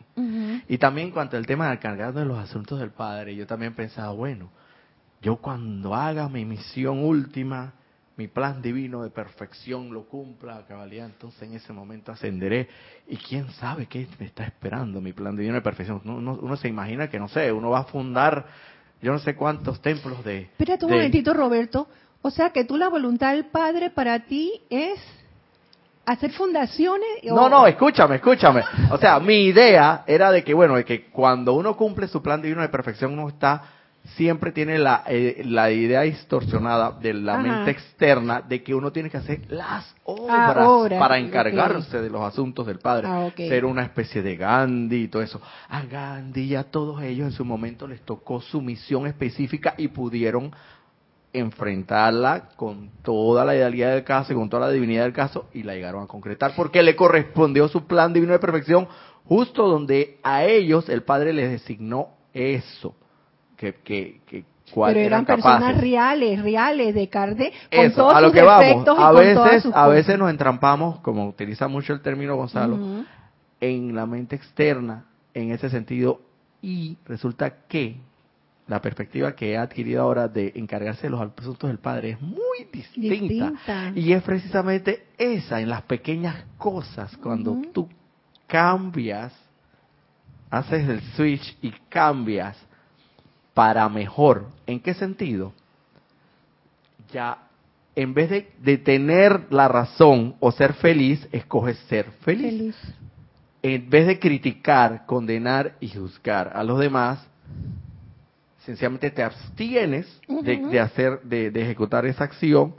Y 0.68 0.78
también 0.78 1.10
cuanto 1.10 1.36
al 1.36 1.46
tema 1.46 1.68
de 1.68 1.74
encargarnos 1.74 2.22
de 2.22 2.24
los 2.26 2.38
asuntos 2.38 2.78
del 2.78 2.90
Padre, 2.90 3.34
yo 3.34 3.46
también 3.46 3.74
pensaba, 3.74 4.12
bueno, 4.12 4.50
yo 5.22 5.36
cuando 5.36 5.94
haga 5.94 6.28
mi 6.28 6.44
misión 6.44 7.04
última, 7.04 7.72
mi 8.16 8.26
plan 8.26 8.60
divino 8.60 9.02
de 9.02 9.10
perfección 9.10 9.92
lo 9.92 10.04
cumpla 10.04 10.56
a 10.56 10.66
cabalidad, 10.66 11.06
entonces 11.06 11.42
en 11.42 11.54
ese 11.54 11.72
momento 11.72 12.12
ascenderé. 12.12 12.68
Y 13.06 13.16
quién 13.16 13.48
sabe 13.52 13.86
qué 13.86 14.06
me 14.18 14.26
está 14.26 14.44
esperando 14.44 15.00
mi 15.00 15.12
plan 15.12 15.36
divino 15.36 15.54
de 15.54 15.62
perfección. 15.62 16.02
Uno, 16.04 16.38
uno 16.40 16.56
se 16.56 16.68
imagina 16.68 17.08
que, 17.08 17.18
no 17.18 17.28
sé, 17.28 17.52
uno 17.52 17.70
va 17.70 17.80
a 17.80 17.84
fundar 17.84 18.46
yo 19.00 19.12
no 19.12 19.18
sé 19.18 19.36
cuántos 19.36 19.80
templos 19.80 20.24
de... 20.24 20.42
Espérate 20.42 20.84
un 20.84 20.90
momentito, 20.92 21.32
Roberto. 21.32 21.88
O 22.22 22.30
sea 22.30 22.50
que 22.50 22.64
tú 22.64 22.76
la 22.76 22.88
voluntad 22.88 23.32
del 23.32 23.46
Padre 23.46 23.90
para 23.90 24.20
ti 24.20 24.60
es 24.70 24.98
hacer 26.04 26.32
fundaciones. 26.32 27.08
No, 27.24 27.48
no, 27.48 27.66
escúchame, 27.66 28.16
escúchame. 28.16 28.62
O 28.90 28.98
sea, 28.98 29.20
mi 29.20 29.44
idea 29.44 30.04
era 30.06 30.30
de 30.30 30.42
que, 30.42 30.54
bueno, 30.54 30.76
de 30.76 30.84
que 30.84 31.06
cuando 31.06 31.52
uno 31.54 31.76
cumple 31.76 32.08
su 32.08 32.22
plan 32.22 32.42
divino 32.42 32.62
de 32.62 32.68
perfección, 32.68 33.12
uno 33.12 33.28
está 33.28 33.62
siempre 34.16 34.52
tiene 34.52 34.78
la, 34.78 35.04
eh, 35.06 35.42
la 35.44 35.70
idea 35.70 36.02
distorsionada 36.02 36.92
de 36.92 37.14
la 37.14 37.38
mente 37.38 37.70
externa 37.72 38.40
de 38.40 38.62
que 38.62 38.74
uno 38.74 38.90
tiene 38.90 39.10
que 39.10 39.18
hacer 39.18 39.42
las 39.50 39.94
obras 40.04 40.98
para 40.98 41.18
encargarse 41.18 42.00
de 42.00 42.08
los 42.08 42.22
asuntos 42.22 42.66
del 42.66 42.78
Padre. 42.78 43.06
Ah, 43.08 43.30
Ser 43.36 43.64
una 43.64 43.82
especie 43.82 44.22
de 44.22 44.36
Gandhi 44.36 45.04
y 45.04 45.08
todo 45.08 45.22
eso. 45.22 45.40
A 45.68 45.82
Gandhi 45.82 46.44
y 46.44 46.54
a 46.54 46.64
todos 46.64 47.02
ellos 47.02 47.26
en 47.26 47.32
su 47.32 47.44
momento 47.44 47.86
les 47.86 48.00
tocó 48.02 48.40
su 48.40 48.62
misión 48.62 49.06
específica 49.06 49.74
y 49.76 49.88
pudieron 49.88 50.52
enfrentarla 51.38 52.50
con 52.56 52.90
toda 53.02 53.44
la 53.44 53.54
idealidad 53.54 53.92
del 53.92 54.04
caso 54.04 54.32
y 54.32 54.36
con 54.36 54.48
toda 54.48 54.66
la 54.66 54.72
divinidad 54.72 55.04
del 55.04 55.12
caso 55.12 55.46
y 55.52 55.62
la 55.62 55.74
llegaron 55.74 56.02
a 56.02 56.06
concretar 56.06 56.52
porque 56.56 56.82
le 56.82 56.96
correspondió 56.96 57.68
su 57.68 57.86
plan 57.86 58.12
divino 58.12 58.32
de 58.32 58.38
perfección 58.38 58.88
justo 59.24 59.68
donde 59.68 60.18
a 60.22 60.44
ellos 60.44 60.88
el 60.88 61.02
Padre 61.02 61.32
les 61.32 61.50
designó 61.50 62.08
eso 62.32 62.94
que, 63.56 63.74
que, 63.74 64.20
que 64.26 64.44
pero 64.74 65.00
eran, 65.00 65.24
personas 65.24 65.80
reales, 65.80 66.42
reales 66.42 66.94
de 66.94 67.08
carne, 67.08 67.52
con 67.74 67.92
todos 67.92 68.14
a 68.14 68.20
lo 68.20 68.32
que 68.32 68.42
vamos. 68.42 68.86
a 68.98 69.12
veces, 69.12 69.66
a 69.72 69.88
veces 69.88 70.18
nos 70.18 70.30
entrampamos, 70.30 71.00
como 71.00 71.26
utiliza 71.26 71.68
mucho 71.68 71.92
el 71.92 72.00
término 72.00 72.36
Gonzalo, 72.36 72.78
en 73.60 73.94
la 73.94 74.06
mente 74.06 74.36
externa, 74.36 75.06
en 75.34 75.52
ese 75.52 75.70
sentido, 75.70 76.20
y 76.60 76.98
resulta 77.06 77.66
que 77.68 77.96
la 78.68 78.82
perspectiva 78.82 79.34
que 79.34 79.52
he 79.52 79.56
adquirido 79.56 80.02
ahora 80.02 80.28
de 80.28 80.52
encargarse 80.54 81.04
de 81.04 81.10
los 81.10 81.20
asuntos 81.20 81.68
del 81.68 81.78
Padre 81.78 82.10
es 82.10 82.20
muy 82.20 82.68
distinta. 82.70 83.52
Y 83.94 84.12
es 84.12 84.22
precisamente 84.22 85.06
esa, 85.16 85.60
en 85.60 85.70
las 85.70 85.82
pequeñas 85.82 86.44
cosas, 86.58 87.16
cuando 87.16 87.56
tú 87.72 87.88
cambias, 88.46 89.32
haces 90.50 90.86
el 90.88 91.00
switch 91.14 91.56
y 91.62 91.70
cambias 91.88 92.58
para 93.54 93.88
mejor. 93.88 94.48
¿En 94.66 94.80
qué 94.80 94.92
sentido? 94.92 95.54
Ya, 97.10 97.38
en 97.96 98.12
vez 98.12 98.28
de, 98.60 98.78
tener 98.78 99.46
la 99.50 99.66
razón 99.66 100.36
o 100.40 100.52
ser 100.52 100.74
feliz, 100.74 101.26
escoges 101.32 101.78
ser 101.88 102.10
feliz. 102.20 102.76
En 103.62 103.88
vez 103.88 104.06
de 104.06 104.18
criticar, 104.18 105.06
condenar 105.06 105.74
y 105.80 105.88
juzgar 105.88 106.52
a 106.54 106.62
los 106.62 106.78
demás, 106.78 107.26
sencillamente 108.68 109.10
te 109.10 109.22
abstienes 109.22 110.20
de, 110.28 110.78
hacer, 110.78 111.22
de, 111.22 111.50
de 111.50 111.62
ejecutar 111.62 112.04
esa 112.04 112.24
acción 112.24 112.74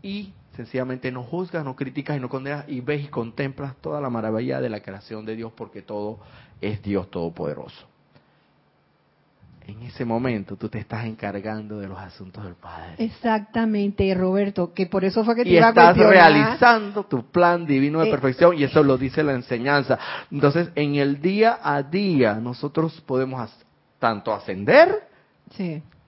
y 0.00 0.32
sencillamente 0.56 1.12
no 1.12 1.22
juzgas, 1.22 1.66
no 1.66 1.76
criticas 1.76 2.16
y 2.16 2.20
no 2.20 2.30
condenas 2.30 2.64
y 2.66 2.80
ves 2.80 3.04
y 3.04 3.08
contemplas 3.08 3.76
toda 3.82 4.00
la 4.00 4.08
maravilla 4.08 4.62
de 4.62 4.70
la 4.70 4.80
creación 4.80 5.26
de 5.26 5.36
Dios 5.36 5.52
porque 5.54 5.82
todo 5.82 6.20
es 6.62 6.82
Dios 6.82 7.10
Todopoderoso 7.10 7.92
en 9.66 9.82
ese 9.82 10.04
momento 10.04 10.56
tú 10.56 10.68
te 10.68 10.78
estás 10.78 11.04
encargando 11.04 11.78
de 11.78 11.88
los 11.88 11.98
asuntos 11.98 12.44
del 12.44 12.54
Padre. 12.54 12.94
Exactamente, 12.98 14.12
Roberto, 14.14 14.72
que 14.72 14.86
por 14.86 15.04
eso 15.04 15.24
fue 15.24 15.36
que 15.36 15.44
te 15.44 15.50
y 15.50 15.56
estás 15.56 15.96
realizando 15.96 17.04
tu 17.04 17.24
plan 17.24 17.66
divino 17.66 18.00
de 18.00 18.08
eh, 18.08 18.10
perfección 18.10 18.58
y 18.58 18.64
eso 18.64 18.82
lo 18.82 18.98
dice 18.98 19.22
la 19.22 19.32
enseñanza. 19.32 19.98
Entonces, 20.30 20.70
en 20.74 20.96
el 20.96 21.20
día 21.20 21.58
a 21.62 21.82
día 21.82 22.34
nosotros 22.34 23.00
podemos 23.02 23.40
tanto 24.02 24.34
ascender 24.34 25.06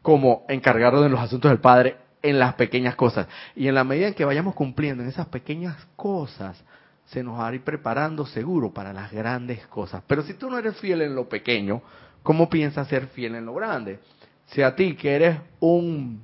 como 0.03 0.45
encargarnos 0.49 1.05
de 1.05 1.09
los 1.09 1.21
asuntos 1.21 1.49
del 1.49 1.61
Padre 1.61 1.97
en 2.23 2.41
las 2.41 2.55
pequeñas 2.55 2.97
cosas. 2.97 3.29
Y 3.55 3.69
en 3.69 3.77
la 3.77 3.85
medida 3.85 4.09
en 4.09 4.15
que 4.15 4.25
vayamos 4.25 4.57
cumpliendo 4.57 5.05
en 5.05 5.09
esas 5.09 5.29
pequeñas 5.29 5.77
cosas, 5.95 6.61
se 7.05 7.23
nos 7.23 7.39
va 7.39 7.47
a 7.47 7.55
ir 7.55 7.63
preparando 7.63 8.27
seguro 8.27 8.73
para 8.73 8.93
las 8.93 9.13
grandes 9.13 9.65
cosas. 9.69 10.03
Pero 10.09 10.25
si 10.25 10.35
tú 10.35 10.51
no 10.51 10.59
eres 10.59 10.77
fiel 10.79 11.03
en 11.03 11.15
lo 11.15 11.29
pequeño, 11.29 11.83
¿cómo 12.25 12.51
piensas 12.51 12.89
ser 12.89 13.07
fiel 13.07 13.37
en 13.37 13.47
lo 13.47 13.55
grande? 13.55 14.01
Si 14.47 14.61
a 14.61 14.75
ti 14.75 14.97
que 14.97 15.15
eres 15.15 15.39
un 15.61 16.21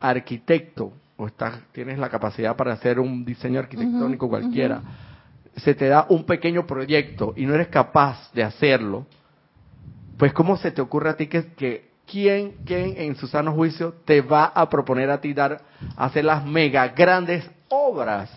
arquitecto 0.00 0.90
o 1.18 1.26
estás, 1.26 1.60
tienes 1.72 1.98
la 1.98 2.08
capacidad 2.08 2.56
para 2.56 2.72
hacer 2.72 2.98
un 2.98 3.26
diseño 3.26 3.60
arquitectónico 3.60 4.26
cualquiera, 4.26 4.80
se 5.54 5.74
te 5.74 5.88
da 5.88 6.06
un 6.08 6.24
pequeño 6.24 6.66
proyecto 6.66 7.34
y 7.36 7.44
no 7.44 7.54
eres 7.54 7.68
capaz 7.68 8.32
de 8.32 8.42
hacerlo, 8.42 9.04
pues 10.20 10.34
¿cómo 10.34 10.58
se 10.58 10.70
te 10.70 10.82
ocurre 10.82 11.08
a 11.08 11.16
ti 11.16 11.28
que, 11.28 11.54
que 11.54 11.92
quién, 12.06 12.56
quién 12.66 12.94
en 12.98 13.16
su 13.16 13.26
sano 13.26 13.54
juicio 13.54 13.94
te 14.04 14.20
va 14.20 14.52
a 14.54 14.68
proponer 14.68 15.10
a 15.10 15.18
ti 15.18 15.32
dar, 15.32 15.62
hacer 15.96 16.26
las 16.26 16.44
mega 16.44 16.88
grandes 16.88 17.50
obras? 17.70 18.30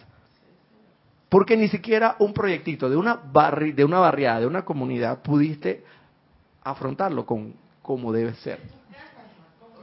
Porque 1.28 1.58
ni 1.58 1.68
siquiera 1.68 2.16
un 2.20 2.34
proyectito 2.34 2.90
de 2.90 2.96
una 2.96 3.16
barri, 3.16 3.74
de 3.74 3.84
una 3.84 4.00
barriada, 4.00 4.40
de 4.40 4.48
una 4.48 4.64
comunidad, 4.64 5.22
pudiste 5.22 5.84
afrontarlo 6.64 7.26
con 7.26 7.54
como 7.82 8.14
debe 8.14 8.34
ser. 8.36 8.62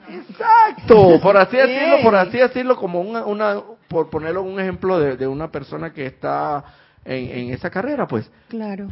Exacto, 0.08 1.20
por 1.20 1.36
así 1.36 1.58
decirlo, 1.58 2.02
por 2.02 2.16
así 2.16 2.38
decirlo, 2.38 2.76
como 2.76 3.02
una, 3.02 3.26
una 3.26 3.60
por 3.88 4.08
ponerlo 4.08 4.42
un 4.42 4.58
ejemplo 4.58 4.98
de, 4.98 5.18
de 5.18 5.28
una 5.28 5.52
persona 5.52 5.92
que 5.92 6.06
está 6.06 6.64
en, 7.04 7.28
en, 7.28 7.52
esa 7.52 7.68
carrera, 7.68 8.06
pues. 8.06 8.30
Claro. 8.48 8.88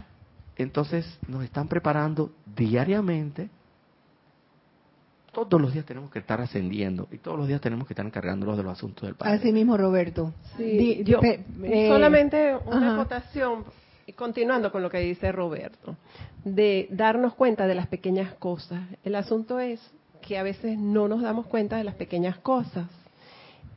Entonces 0.59 1.19
nos 1.29 1.45
están 1.45 1.69
preparando 1.69 2.33
diariamente. 2.57 3.49
Todos 5.33 5.61
los 5.61 5.73
días 5.73 5.85
tenemos 5.85 6.11
que 6.11 6.19
estar 6.19 6.41
ascendiendo 6.41 7.07
y 7.13 7.19
todos 7.19 7.39
los 7.39 7.47
días 7.47 7.61
tenemos 7.61 7.87
que 7.87 7.93
estar 7.93 8.05
encargándonos 8.05 8.57
de 8.57 8.65
los 8.65 8.73
asuntos 8.73 9.07
del 9.07 9.15
país. 9.15 9.41
Así 9.41 9.53
mismo, 9.53 9.77
Roberto. 9.77 10.35
Sí, 10.57 11.03
yo, 11.05 11.21
eh, 11.23 11.89
solamente 11.89 12.57
una 12.67 12.97
votación 12.97 13.65
y 14.05 14.15
continuando 14.15 14.73
con 14.73 14.83
lo 14.83 14.91
que 14.91 14.99
dice 14.99 15.31
Roberto, 15.31 15.97
de 16.43 16.89
darnos 16.91 17.35
cuenta 17.35 17.67
de 17.67 17.75
las 17.75 17.87
pequeñas 17.87 18.35
cosas. 18.35 18.81
El 19.05 19.15
asunto 19.15 19.61
es 19.61 19.81
que 20.23 20.39
a 20.39 20.43
veces 20.43 20.79
no 20.79 21.09
nos 21.09 21.23
damos 21.23 21.47
cuenta 21.47 21.77
de 21.77 21.85
las 21.85 21.95
pequeñas 21.95 22.39
cosas 22.39 22.87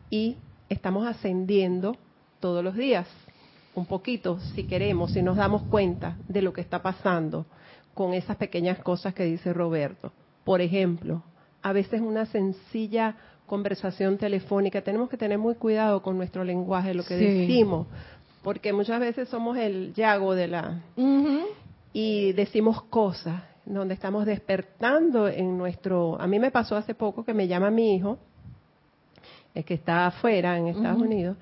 y 0.09 0.37
estamos 0.69 1.05
ascendiendo 1.05 1.97
todos 2.39 2.63
los 2.63 2.75
días, 2.75 3.07
un 3.75 3.85
poquito, 3.85 4.39
si 4.53 4.63
queremos, 4.63 5.13
si 5.13 5.21
nos 5.21 5.37
damos 5.37 5.63
cuenta 5.63 6.17
de 6.27 6.41
lo 6.41 6.53
que 6.53 6.61
está 6.61 6.81
pasando 6.81 7.45
con 7.93 8.13
esas 8.13 8.37
pequeñas 8.37 8.79
cosas 8.79 9.13
que 9.13 9.23
dice 9.23 9.53
Roberto. 9.53 10.11
Por 10.43 10.61
ejemplo, 10.61 11.23
a 11.61 11.73
veces 11.73 12.01
una 12.01 12.25
sencilla 12.25 13.15
conversación 13.45 14.17
telefónica, 14.17 14.81
tenemos 14.81 15.09
que 15.09 15.17
tener 15.17 15.37
muy 15.37 15.55
cuidado 15.55 16.01
con 16.01 16.17
nuestro 16.17 16.43
lenguaje, 16.43 16.93
lo 16.93 17.03
que 17.03 17.15
decimos, 17.15 17.87
porque 18.43 18.71
muchas 18.71 18.99
veces 18.99 19.27
somos 19.27 19.57
el 19.57 19.93
yago 19.93 20.35
de 20.35 20.47
la... 20.47 20.81
Y 21.93 22.31
decimos 22.31 22.81
cosas 22.83 23.43
donde 23.65 23.93
estamos 23.93 24.25
despertando 24.25 25.27
en 25.27 25.57
nuestro... 25.57 26.19
A 26.19 26.27
mí 26.27 26.39
me 26.39 26.49
pasó 26.49 26.77
hace 26.77 26.95
poco 26.95 27.25
que 27.25 27.33
me 27.33 27.47
llama 27.47 27.69
mi 27.69 27.95
hijo, 27.95 28.17
el 29.53 29.65
que 29.65 29.73
está 29.73 30.07
afuera 30.07 30.57
en 30.57 30.67
Estados 30.67 31.01
Unidos, 31.01 31.35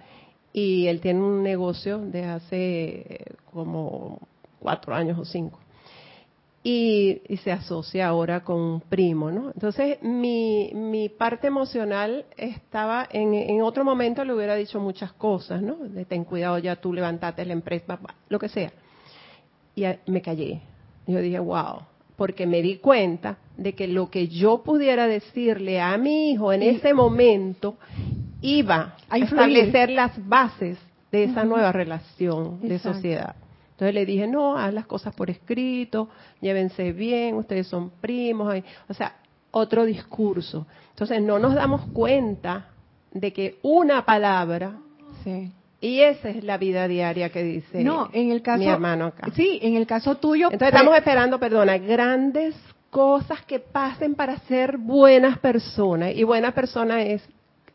y 0.54 0.88
él 0.88 1.00
tiene 1.02 1.22
un 1.22 1.44
negocio 1.44 2.00
de 2.00 2.26
hace 2.26 3.26
como 3.52 4.20
cuatro 4.60 4.94
años 4.94 5.18
o 5.20 5.26
cinco 5.26 5.60
y, 6.64 7.22
se 7.44 7.52
asocia 7.52 8.08
ahora 8.08 8.44
con 8.44 8.58
un 8.60 8.82
primo, 8.82 9.32
¿no? 9.32 9.52
Entonces, 9.54 10.02
mi, 10.02 10.72
mi 10.74 11.10
parte 11.10 11.48
emocional 11.48 12.26
estaba, 12.38 13.08
en, 13.12 13.34
en 13.34 13.62
otro 13.62 13.86
momento 13.86 14.24
le 14.26 14.34
hubiera 14.34 14.56
dicho 14.56 14.80
muchas 14.80 15.14
cosas, 15.14 15.62
¿no? 15.62 15.76
De 15.76 16.06
ten 16.06 16.26
cuidado, 16.26 16.58
ya 16.58 16.76
tú 16.76 16.94
levantate 16.94 17.46
la 17.46 17.54
empresa, 17.54 18.00
lo 18.28 18.40
que 18.40 18.50
sea. 18.50 18.72
Y 19.76 19.86
me 20.08 20.22
callé. 20.22 20.62
Yo 21.08 21.20
dije, 21.22 21.40
wow, 21.40 21.80
porque 22.18 22.46
me 22.46 22.62
di 22.62 22.78
cuenta 22.78 23.38
de 23.56 23.74
que 23.74 23.88
lo 23.88 24.10
que 24.10 24.28
yo 24.28 24.62
pudiera 24.62 25.08
decirle 25.08 25.80
a 25.80 25.98
mi 25.98 26.32
hijo 26.32 26.52
en 26.52 26.64
ese 26.64 26.94
momento 26.94 27.78
iba 28.42 28.96
a 29.10 29.18
establecer 29.18 29.90
las 29.90 30.12
bases 30.28 30.78
de 31.12 31.26
esa 31.26 31.44
nueva 31.44 31.72
relación 31.72 32.62
de 32.62 32.80
sociedad. 32.80 33.36
Entonces 33.72 33.96
le 33.96 34.06
dije, 34.06 34.28
no, 34.28 34.58
haz 34.58 34.74
las 34.74 34.86
cosas 34.86 35.16
por 35.16 35.30
escrito, 35.30 36.10
llévense 36.42 36.92
bien, 36.92 37.36
ustedes 37.36 37.68
son 37.68 37.92
primos, 38.02 38.54
o 38.90 38.94
sea, 38.94 39.16
otro 39.52 39.86
discurso. 39.86 40.68
Entonces 40.90 41.22
no 41.22 41.40
nos 41.40 41.56
damos 41.56 41.82
cuenta 41.94 42.68
de 43.12 43.32
que 43.34 43.58
una 43.62 44.06
palabra, 44.06 44.74
y 45.82 46.02
esa 46.02 46.30
es 46.30 46.44
la 46.44 46.58
vida 46.58 46.88
diaria 46.88 47.30
que 47.30 47.42
dice 47.42 47.84
no, 47.84 48.10
en 48.12 48.32
el 48.32 48.42
caso, 48.42 48.60
mi 48.60 48.68
hermano 48.68 49.06
acá. 49.06 49.32
Sí, 49.34 49.60
en 49.62 49.76
el 49.76 49.88
caso 49.88 50.16
tuyo. 50.16 50.50
Entonces 50.52 50.74
estamos 50.74 50.98
esperando, 50.98 51.40
perdona, 51.40 51.78
grandes 51.78 52.56
cosas 52.90 53.42
que 53.46 53.60
pasen 53.60 54.16
para 54.16 54.40
ser 54.40 54.78
buenas 54.78 55.38
personas. 55.40 56.14
Y 56.16 56.24
buena 56.24 56.52
persona 56.52 57.02
es 57.02 57.24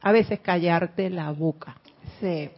a 0.05 0.13
veces 0.13 0.39
callarte 0.41 1.11
la 1.11 1.33
boca. 1.33 1.75
Sí. 2.21 2.51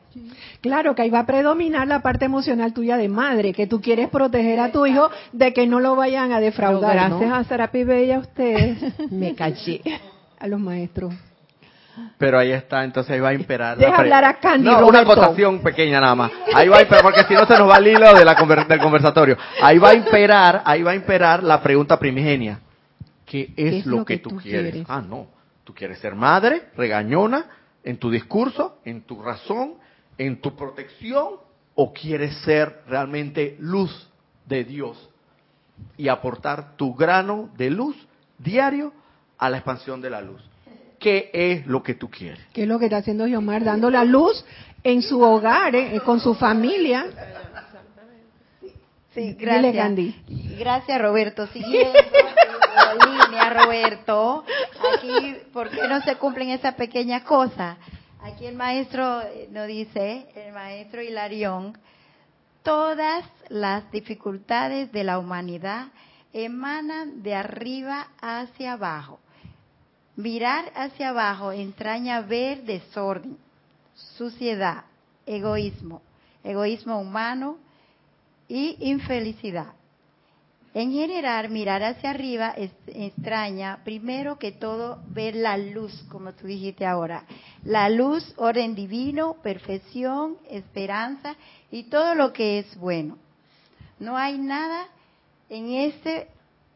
Claro 0.60 0.94
que 0.94 1.02
ahí 1.02 1.10
va 1.10 1.20
a 1.20 1.26
predominar 1.26 1.86
la 1.86 2.00
parte 2.00 2.24
emocional 2.24 2.74
tuya 2.74 2.96
de 2.96 3.08
madre, 3.08 3.52
que 3.52 3.66
tú 3.66 3.80
quieres 3.80 4.08
proteger 4.08 4.58
a 4.60 4.72
tu 4.72 4.84
hijo 4.84 5.10
de 5.32 5.52
que 5.52 5.66
no 5.66 5.80
lo 5.80 5.94
vayan 5.94 6.32
a 6.32 6.40
defraudar. 6.40 6.94
gracias 6.94 7.32
a 7.32 7.44
Sarapi 7.44 7.84
Bella, 7.84 8.18
ustedes 8.18 8.78
me 9.10 9.34
callé. 9.34 9.80
A 10.38 10.48
los 10.48 10.60
maestros. 10.60 11.14
Pero 12.18 12.38
ahí 12.38 12.50
está, 12.50 12.84
entonces 12.84 13.12
ahí 13.12 13.20
va 13.20 13.30
a 13.30 13.34
imperar. 13.34 13.78
Deja 13.78 13.96
hablar 13.96 14.24
a 14.24 14.34
Candy, 14.34 14.68
No, 14.68 14.86
una 14.86 15.00
acotación 15.00 15.60
pequeña 15.60 16.00
nada 16.00 16.14
más. 16.14 16.32
Ahí 16.52 16.68
va 16.68 16.78
a 16.78 16.82
imperar, 16.82 17.02
porque 17.02 17.24
si 17.24 17.32
no 17.32 17.46
se 17.46 17.56
nos 17.56 17.70
va 17.70 17.78
el 17.78 17.86
hilo 17.86 18.12
de 18.12 18.24
la 18.24 18.34
del 18.68 18.80
conversatorio. 18.80 19.38
Ahí 19.62 19.78
va 19.78 19.90
a 19.90 19.94
imperar, 19.94 20.62
ahí 20.64 20.82
va 20.82 20.90
a 20.90 20.94
imperar 20.94 21.42
la 21.42 21.62
pregunta 21.62 21.98
primigenia. 21.98 22.60
¿Qué 23.24 23.52
es, 23.56 23.86
lo, 23.86 24.04
que, 24.04 24.18
tú, 24.18 24.36
quieres? 24.36 24.84
Ah, 24.88 25.00
no. 25.00 25.35
Tú 25.66 25.74
quieres 25.74 25.98
ser 25.98 26.14
madre, 26.14 26.68
regañona, 26.76 27.50
en 27.82 27.98
tu 27.98 28.08
discurso, 28.08 28.78
en 28.84 29.02
tu 29.02 29.20
razón, 29.20 29.74
en 30.16 30.40
tu 30.40 30.54
protección, 30.54 31.40
o 31.74 31.92
quieres 31.92 32.36
ser 32.44 32.82
realmente 32.86 33.56
luz 33.58 34.08
de 34.46 34.62
Dios 34.62 35.10
y 35.96 36.06
aportar 36.06 36.76
tu 36.76 36.94
grano 36.94 37.50
de 37.56 37.70
luz 37.70 37.96
diario 38.38 38.92
a 39.38 39.50
la 39.50 39.56
expansión 39.56 40.00
de 40.00 40.10
la 40.10 40.22
luz. 40.22 40.40
¿Qué 41.00 41.30
es 41.32 41.66
lo 41.66 41.82
que 41.82 41.94
tú 41.94 42.08
quieres? 42.08 42.38
¿Qué 42.52 42.62
es 42.62 42.68
lo 42.68 42.78
que 42.78 42.84
está 42.84 42.98
haciendo 42.98 43.26
Yomar? 43.26 43.64
Dando 43.64 43.90
la 43.90 44.04
luz 44.04 44.44
en 44.84 45.02
su 45.02 45.20
hogar, 45.20 45.74
eh, 45.74 46.00
con 46.04 46.20
su 46.20 46.34
familia. 46.34 47.06
Sí, 49.16 49.32
gracias. 49.32 50.14
Gracias, 50.58 51.00
Roberto. 51.00 51.46
Siguiendo 51.46 51.98
la 52.74 52.94
línea, 53.28 53.48
Roberto. 53.48 54.44
Aquí, 54.94 55.36
¿por 55.54 55.70
qué 55.70 55.88
no 55.88 56.02
se 56.02 56.16
cumplen 56.16 56.50
esas 56.50 56.74
pequeñas 56.74 57.22
cosas? 57.22 57.78
Aquí 58.20 58.44
el 58.44 58.56
maestro 58.56 59.22
eh, 59.22 59.48
nos 59.50 59.68
dice, 59.68 60.26
el 60.36 60.52
maestro 60.52 61.00
Hilarión, 61.00 61.78
todas 62.62 63.24
las 63.48 63.90
dificultades 63.90 64.92
de 64.92 65.04
la 65.04 65.18
humanidad 65.18 65.86
emanan 66.34 67.22
de 67.22 67.36
arriba 67.36 68.08
hacia 68.20 68.74
abajo. 68.74 69.18
Mirar 70.16 70.70
hacia 70.74 71.08
abajo 71.08 71.52
entraña 71.52 72.20
ver 72.20 72.64
desorden, 72.64 73.38
suciedad, 73.94 74.84
egoísmo, 75.24 76.02
egoísmo 76.44 77.00
humano 77.00 77.64
y 78.48 78.76
infelicidad. 78.80 79.74
En 80.76 80.92
general, 80.92 81.48
mirar 81.48 81.82
hacia 81.82 82.10
arriba 82.10 82.50
es, 82.50 82.70
extraña, 82.88 83.80
primero 83.82 84.38
que 84.38 84.52
todo, 84.52 85.02
ver 85.06 85.34
la 85.34 85.56
luz, 85.56 86.04
como 86.10 86.34
tú 86.34 86.46
dijiste 86.46 86.84
ahora. 86.84 87.24
La 87.64 87.88
luz, 87.88 88.34
orden 88.36 88.74
divino, 88.74 89.36
perfección, 89.42 90.36
esperanza 90.50 91.34
y 91.70 91.84
todo 91.84 92.14
lo 92.14 92.34
que 92.34 92.58
es 92.58 92.76
bueno. 92.76 93.16
No 93.98 94.18
hay 94.18 94.36
nada 94.36 94.86
en 95.48 95.72
este 95.72 96.28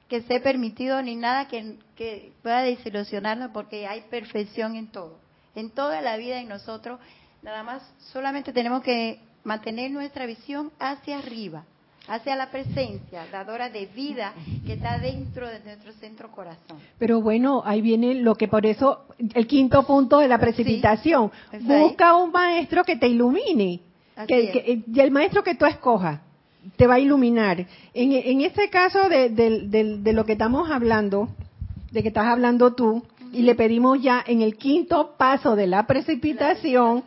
que 0.09 0.17
esté 0.17 0.41
permitido 0.41 1.03
ni 1.03 1.15
nada 1.15 1.47
que, 1.47 1.77
que 1.95 2.33
pueda 2.43 2.63
desilusionarnos 2.63 3.51
porque 3.51 3.87
hay 3.87 4.01
perfección 4.11 4.77
en 4.77 4.87
todo. 4.87 5.19
En 5.55 5.69
toda 5.69 6.01
la 6.01 6.17
vida 6.17 6.41
en 6.41 6.49
nosotros, 6.49 6.99
nada 7.43 7.63
más 7.63 7.83
solamente 8.13 8.55
tenemos 8.55 8.83
que 8.83 9.21
mantener 9.45 9.91
nuestra 9.91 10.27
visión 10.27 10.71
hacia 10.79 11.19
arriba 11.19 11.65
hacia 12.09 12.35
la 12.35 12.51
presencia 12.51 13.27
dadora 13.31 13.69
de 13.71 13.87
vida 13.87 14.33
que 14.67 14.73
está 14.73 14.99
dentro 14.99 15.47
de 15.49 15.61
nuestro 15.61 15.93
centro 15.93 16.31
corazón. 16.33 16.79
Pero 16.99 17.21
bueno, 17.21 17.63
ahí 17.65 17.81
viene 17.81 18.15
lo 18.15 18.35
que 18.35 18.49
por 18.49 18.67
eso, 18.67 19.05
el 19.35 19.47
quinto 19.47 19.87
punto 19.87 20.19
de 20.19 20.27
la 20.27 20.39
precipitación. 20.39 21.31
Busca 21.61 22.17
un 22.17 22.33
maestro 22.33 22.83
que 22.85 22.97
te 22.97 23.07
ilumine. 23.07 23.81
Que, 24.27 24.83
y 24.87 25.01
el 25.01 25.11
maestro 25.13 25.43
que 25.43 25.55
tú 25.55 25.67
escojas 25.67 26.21
te 26.77 26.87
va 26.87 26.95
a 26.95 26.99
iluminar. 26.99 27.67
En, 27.95 28.13
en 28.13 28.41
este 28.43 28.69
caso 28.69 29.09
de, 29.09 29.31
de, 29.31 30.13
lo 30.13 30.25
que 30.25 30.33
estamos 30.33 30.71
hablando, 30.71 31.29
de 31.91 32.03
que 32.03 32.09
estás 32.09 32.27
hablando 32.27 32.75
tú, 32.75 33.03
y 33.33 33.43
le 33.43 33.55
pedimos 33.55 34.03
ya 34.03 34.23
en 34.27 34.43
el 34.43 34.57
quinto 34.57 35.15
paso 35.17 35.55
de 35.55 35.69
la 35.69 35.87
precipitación, 35.87 37.05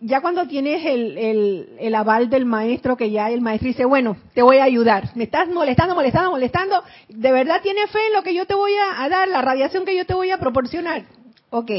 ya 0.00 0.22
cuando 0.22 0.46
tienes 0.46 0.84
el, 0.86 1.76
el, 1.78 1.94
aval 1.94 2.30
del 2.30 2.46
maestro, 2.46 2.96
que 2.96 3.10
ya 3.10 3.30
el 3.30 3.42
maestro 3.42 3.68
dice, 3.68 3.84
bueno, 3.84 4.16
te 4.34 4.40
voy 4.42 4.56
a 4.56 4.64
ayudar, 4.64 5.10
me 5.14 5.24
estás 5.24 5.48
molestando, 5.48 5.94
molestando, 5.94 6.30
molestando, 6.30 6.82
¿de 7.08 7.32
verdad 7.32 7.60
tienes 7.62 7.90
fe 7.90 7.98
en 8.08 8.14
lo 8.14 8.22
que 8.22 8.34
yo 8.34 8.46
te 8.46 8.54
voy 8.54 8.72
a, 8.96 9.08
dar, 9.08 9.28
la 9.28 9.42
radiación 9.42 9.84
que 9.84 9.96
yo 9.96 10.06
te 10.06 10.14
voy 10.14 10.30
a 10.30 10.38
proporcionar? 10.38 11.04
Ok, 11.50 11.70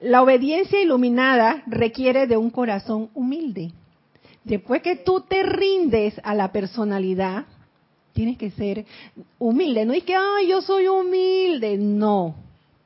la 0.00 0.22
obediencia 0.22 0.80
iluminada 0.80 1.62
requiere 1.66 2.26
de 2.26 2.38
un 2.38 2.50
corazón 2.50 3.10
humilde. 3.12 3.72
Después 4.44 4.80
que 4.80 4.96
tú 4.96 5.20
te 5.20 5.42
rindes 5.42 6.18
a 6.22 6.34
la 6.34 6.52
personalidad, 6.52 7.44
tienes 8.12 8.38
que 8.38 8.50
ser 8.50 8.86
humilde. 9.38 9.84
No 9.84 9.92
es 9.92 10.04
que, 10.04 10.14
ay, 10.14 10.48
yo 10.48 10.62
soy 10.62 10.86
humilde. 10.86 11.76
No, 11.76 12.34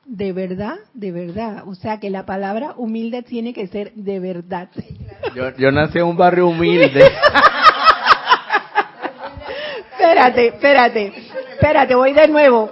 de 0.05 0.33
verdad, 0.33 0.77
de 0.95 1.13
verdad. 1.13 1.65
O 1.67 1.75
sea 1.75 2.01
que 2.01 2.11
la 2.11 2.27
palabra 2.27 2.75
humilde 2.77 3.23
tiene 3.23 3.53
que 3.53 3.67
ser 3.67 3.93
de 3.95 4.19
verdad. 4.21 4.69
Yo, 5.35 5.57
yo 5.57 5.71
nací 5.71 5.99
en 5.99 6.05
un 6.05 6.17
barrio 6.17 6.49
humilde. 6.49 7.05
espérate, 9.93 10.47
espérate, 10.49 11.13
espérate, 11.53 11.95
voy 11.95 12.13
de 12.13 12.29
nuevo. 12.29 12.71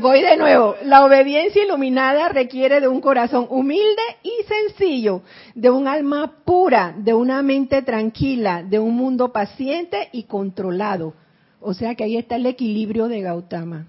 Voy 0.00 0.22
de 0.22 0.36
nuevo. 0.36 0.74
La 0.84 1.04
obediencia 1.04 1.64
iluminada 1.64 2.28
requiere 2.28 2.80
de 2.80 2.88
un 2.88 3.00
corazón 3.00 3.46
humilde 3.48 4.02
y 4.22 4.32
sencillo, 4.46 5.22
de 5.54 5.70
un 5.70 5.88
alma 5.88 6.32
pura, 6.44 6.92
de 6.96 7.14
una 7.14 7.40
mente 7.42 7.80
tranquila, 7.82 8.62
de 8.62 8.78
un 8.78 8.96
mundo 8.96 9.32
paciente 9.32 10.08
y 10.12 10.24
controlado. 10.24 11.14
O 11.60 11.72
sea 11.72 11.94
que 11.94 12.04
ahí 12.04 12.16
está 12.16 12.36
el 12.36 12.44
equilibrio 12.44 13.08
de 13.08 13.22
Gautama, 13.22 13.86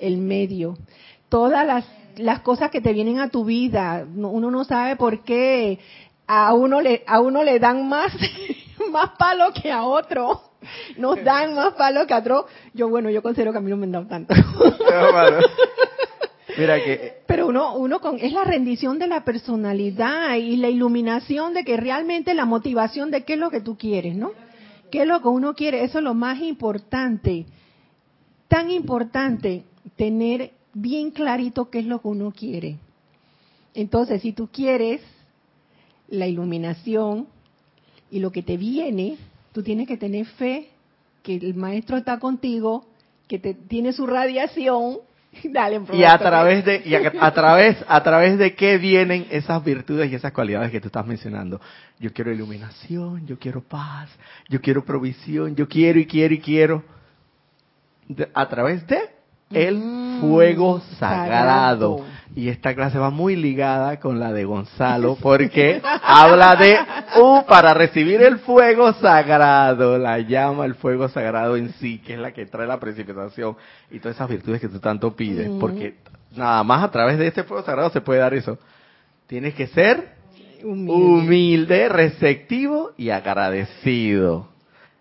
el 0.00 0.16
medio 0.18 0.76
todas 1.28 1.66
las, 1.66 1.84
las 2.16 2.40
cosas 2.40 2.70
que 2.70 2.80
te 2.80 2.92
vienen 2.92 3.18
a 3.18 3.28
tu 3.28 3.44
vida. 3.44 4.06
Uno 4.14 4.50
no 4.50 4.64
sabe 4.64 4.96
por 4.96 5.22
qué 5.22 5.78
a 6.26 6.52
uno 6.54 6.80
le, 6.80 7.02
a 7.06 7.20
uno 7.20 7.42
le 7.42 7.58
dan 7.58 7.88
más, 7.88 8.12
más 8.90 9.10
palo 9.18 9.52
que 9.52 9.70
a 9.70 9.84
otro. 9.84 10.42
Nos 10.96 11.22
dan 11.22 11.54
más 11.54 11.74
palo 11.74 12.06
que 12.06 12.14
a 12.14 12.18
otro. 12.18 12.46
Yo, 12.74 12.88
bueno, 12.88 13.10
yo 13.10 13.22
considero 13.22 13.52
que 13.52 13.58
a 13.58 13.60
mí 13.60 13.70
no 13.70 13.76
me 13.76 13.84
han 13.84 13.92
dado 13.92 14.06
tanto. 14.06 14.34
Mira 16.58 16.82
que... 16.82 17.22
Pero 17.26 17.48
uno, 17.48 17.76
uno 17.76 18.00
con, 18.00 18.18
es 18.18 18.32
la 18.32 18.44
rendición 18.44 18.98
de 18.98 19.06
la 19.06 19.24
personalidad 19.24 20.36
y 20.36 20.56
la 20.56 20.68
iluminación 20.68 21.52
de 21.54 21.64
que 21.64 21.76
realmente 21.76 22.34
la 22.34 22.46
motivación 22.46 23.10
de 23.10 23.24
qué 23.24 23.34
es 23.34 23.38
lo 23.38 23.50
que 23.50 23.60
tú 23.60 23.76
quieres, 23.76 24.16
¿no? 24.16 24.32
¿Qué 24.90 25.02
es 25.02 25.06
lo 25.06 25.20
que 25.20 25.28
uno 25.28 25.54
quiere? 25.54 25.84
Eso 25.84 25.98
es 25.98 26.04
lo 26.04 26.14
más 26.14 26.40
importante. 26.40 27.46
Tan 28.48 28.70
importante 28.70 29.64
tener 29.96 30.52
bien 30.76 31.10
clarito 31.10 31.70
qué 31.70 31.78
es 31.78 31.86
lo 31.86 32.02
que 32.02 32.08
uno 32.08 32.32
quiere. 32.32 32.76
Entonces, 33.74 34.20
si 34.20 34.32
tú 34.32 34.48
quieres 34.52 35.00
la 36.08 36.26
iluminación 36.26 37.26
y 38.10 38.20
lo 38.20 38.30
que 38.30 38.42
te 38.42 38.58
viene, 38.58 39.16
tú 39.52 39.62
tienes 39.62 39.88
que 39.88 39.96
tener 39.96 40.26
fe 40.26 40.68
que 41.22 41.36
el 41.36 41.54
maestro 41.54 41.96
está 41.96 42.18
contigo, 42.18 42.86
que 43.26 43.38
te, 43.38 43.54
tiene 43.54 43.92
su 43.92 44.06
radiación. 44.06 44.98
Dale, 45.44 45.80
y 45.92 46.04
a 46.04 46.18
través 46.18 46.64
de 46.64 46.82
y 46.84 46.94
a, 46.94 47.32
través 47.32 47.76
a 47.88 48.02
través 48.02 48.38
de 48.38 48.54
qué 48.54 48.76
vienen 48.76 49.26
esas 49.30 49.64
virtudes 49.64 50.10
y 50.10 50.14
esas 50.14 50.32
cualidades 50.32 50.70
que 50.70 50.80
tú 50.80 50.88
estás 50.88 51.06
mencionando. 51.06 51.58
Yo 51.98 52.12
quiero 52.12 52.32
iluminación, 52.32 53.26
yo 53.26 53.38
quiero 53.38 53.62
paz, 53.62 54.10
yo 54.48 54.60
quiero 54.60 54.84
provisión, 54.84 55.56
yo 55.56 55.68
quiero 55.68 55.98
y 55.98 56.06
quiero 56.06 56.34
y 56.34 56.38
quiero. 56.38 56.84
a 58.34 58.48
través 58.48 58.86
de 58.86 59.15
el 59.50 59.78
mm, 59.78 60.20
fuego 60.20 60.80
sagrado. 60.98 62.04
Y 62.34 62.50
esta 62.50 62.74
clase 62.74 62.98
va 62.98 63.08
muy 63.08 63.34
ligada 63.34 63.98
con 63.98 64.20
la 64.20 64.30
de 64.30 64.44
Gonzalo 64.44 65.16
porque 65.20 65.80
habla 66.02 66.54
de 66.56 66.76
uh, 67.18 67.46
para 67.46 67.72
recibir 67.72 68.20
el 68.20 68.40
fuego 68.40 68.92
sagrado, 68.94 69.96
la 69.96 70.18
llama, 70.18 70.66
el 70.66 70.74
fuego 70.74 71.08
sagrado 71.08 71.56
en 71.56 71.72
sí, 71.74 71.98
que 71.98 72.14
es 72.14 72.18
la 72.18 72.32
que 72.32 72.44
trae 72.44 72.66
la 72.66 72.78
precipitación 72.78 73.56
y 73.90 74.00
todas 74.00 74.16
esas 74.16 74.28
virtudes 74.28 74.60
que 74.60 74.68
tú 74.68 74.80
tanto 74.80 75.16
pides, 75.16 75.48
mm. 75.48 75.58
porque 75.58 75.96
nada 76.36 76.62
más 76.62 76.84
a 76.84 76.90
través 76.90 77.16
de 77.18 77.28
este 77.28 77.44
fuego 77.44 77.64
sagrado 77.64 77.88
se 77.90 78.02
puede 78.02 78.20
dar 78.20 78.34
eso. 78.34 78.58
Tienes 79.26 79.54
que 79.54 79.68
ser 79.68 80.16
humilde, 80.62 81.88
receptivo 81.88 82.92
y 82.98 83.10
agradecido. 83.10 84.48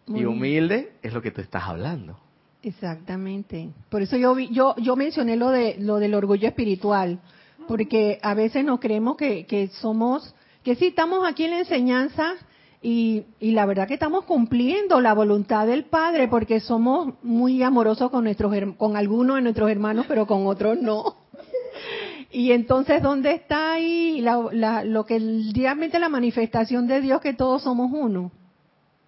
y 0.07 0.23
humilde 0.23 0.93
es 1.01 1.13
lo 1.13 1.21
que 1.21 1.31
tú 1.31 1.41
estás 1.41 1.63
hablando. 1.63 2.17
Exactamente. 2.65 3.69
Por 3.89 4.01
eso 4.01 4.17
yo 4.17 4.39
yo 4.39 4.73
yo 4.77 4.95
mencioné 4.95 5.35
lo 5.35 5.51
de 5.51 5.75
lo 5.77 5.97
del 5.97 6.15
orgullo 6.15 6.47
espiritual, 6.47 7.19
porque 7.67 8.17
a 8.23 8.33
veces 8.33 8.65
nos 8.65 8.79
creemos 8.79 9.17
que, 9.17 9.45
que 9.45 9.67
somos 9.67 10.33
que 10.63 10.73
sí 10.73 10.87
estamos 10.87 11.27
aquí 11.27 11.43
en 11.43 11.51
la 11.51 11.59
enseñanza 11.59 12.33
y, 12.81 13.25
y 13.39 13.51
la 13.51 13.67
verdad 13.67 13.87
que 13.87 13.93
estamos 13.93 14.25
cumpliendo 14.25 14.99
la 14.99 15.13
voluntad 15.13 15.67
del 15.67 15.83
Padre 15.85 16.27
porque 16.27 16.59
somos 16.59 17.13
muy 17.21 17.61
amorosos 17.61 18.09
con 18.09 18.23
nuestros 18.23 18.51
con 18.77 18.97
algunos 18.97 19.35
de 19.35 19.43
nuestros 19.43 19.69
hermanos, 19.69 20.07
pero 20.07 20.25
con 20.25 20.47
otros 20.47 20.81
no. 20.81 21.17
Y 22.31 22.51
entonces, 22.51 23.01
¿dónde 23.01 23.31
está 23.31 23.73
ahí 23.73 24.19
la, 24.21 24.83
lo 24.83 25.05
que 25.05 25.19
realmente 25.55 25.99
la 25.99 26.09
manifestación 26.09 26.85
de 26.87 26.99
Dios 26.99 27.21
que 27.21 27.33
todos 27.33 27.61
somos 27.61 27.91
uno? 27.93 28.31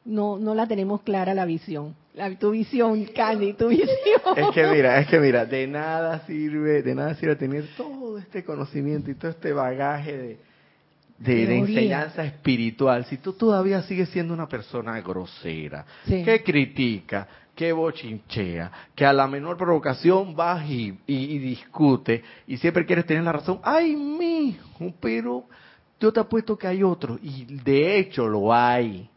No, 0.05 0.37
no 0.37 0.55
la 0.55 0.67
tenemos 0.67 1.01
clara 1.01 1.33
la 1.33 1.43
visión 1.43 1.95
tu 2.39 2.51
visión, 2.51 3.05
Candy, 3.05 3.53
tu 3.53 3.67
visión. 3.67 3.87
Es 4.35 4.49
que 4.53 4.67
mira, 4.67 4.99
es 4.99 5.07
que 5.07 5.19
mira, 5.19 5.45
de 5.45 5.67
nada 5.67 6.25
sirve, 6.25 6.81
de 6.81 6.95
nada 6.95 7.15
sirve 7.15 7.35
tener 7.35 7.65
todo 7.75 8.17
este 8.17 8.43
conocimiento 8.43 9.11
y 9.11 9.15
todo 9.15 9.31
este 9.31 9.53
bagaje 9.53 10.17
de, 10.17 10.39
de, 11.19 11.57
enseñanza 11.57 12.23
espiritual 12.23 13.05
si 13.05 13.17
tú 13.17 13.33
todavía 13.33 13.81
sigues 13.83 14.09
siendo 14.09 14.33
una 14.33 14.47
persona 14.47 14.99
grosera, 15.01 15.85
que 16.05 16.43
critica, 16.43 17.27
que 17.55 17.71
bochinchea, 17.71 18.71
que 18.95 19.05
a 19.05 19.13
la 19.13 19.27
menor 19.27 19.57
provocación 19.57 20.35
vas 20.35 20.69
y, 20.69 20.97
y, 21.07 21.39
discute 21.39 22.23
y 22.47 22.57
siempre 22.57 22.85
quieres 22.85 23.05
tener 23.05 23.23
la 23.23 23.31
razón. 23.31 23.59
¡Ay, 23.63 23.95
mijo! 23.95 24.93
Pero 24.99 25.45
yo 25.99 26.13
te 26.13 26.19
apuesto 26.19 26.57
que 26.57 26.67
hay 26.67 26.83
otro, 26.83 27.17
y 27.21 27.45
de 27.45 27.97
hecho 27.97 28.27
lo 28.27 28.53
hay 28.53 29.09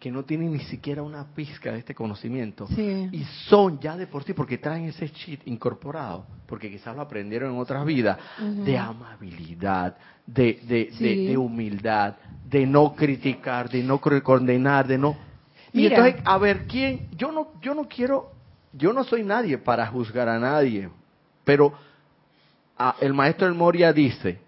que 0.00 0.10
no 0.10 0.24
tienen 0.24 0.50
ni 0.50 0.60
siquiera 0.60 1.02
una 1.02 1.26
pizca 1.34 1.72
de 1.72 1.78
este 1.80 1.94
conocimiento 1.94 2.66
y 2.74 3.22
son 3.48 3.78
ya 3.78 3.98
de 3.98 4.06
por 4.06 4.24
sí 4.24 4.32
porque 4.32 4.56
traen 4.56 4.86
ese 4.86 5.10
cheat 5.10 5.46
incorporado 5.46 6.24
porque 6.46 6.70
quizás 6.70 6.96
lo 6.96 7.02
aprendieron 7.02 7.52
en 7.52 7.58
otras 7.58 7.84
vidas 7.84 8.18
de 8.38 8.78
amabilidad 8.78 9.98
de, 10.26 10.88
de, 10.98 11.36
humildad 11.36 12.16
de 12.48 12.66
no 12.66 12.94
criticar 12.94 13.68
de 13.68 13.82
no 13.82 14.00
condenar 14.00 14.86
de 14.86 14.96
no. 14.96 15.16
Y 15.72 15.86
entonces 15.86 16.16
a 16.24 16.38
ver 16.38 16.66
quién 16.66 17.08
yo 17.14 17.30
no 17.30 17.48
yo 17.60 17.74
no 17.74 17.86
quiero 17.86 18.32
yo 18.72 18.94
no 18.94 19.04
soy 19.04 19.22
nadie 19.22 19.58
para 19.58 19.86
juzgar 19.88 20.30
a 20.30 20.38
nadie 20.38 20.88
pero 21.44 21.74
el 23.02 23.12
maestro 23.12 23.46
El 23.46 23.54
Moria 23.54 23.92
dice 23.92 24.38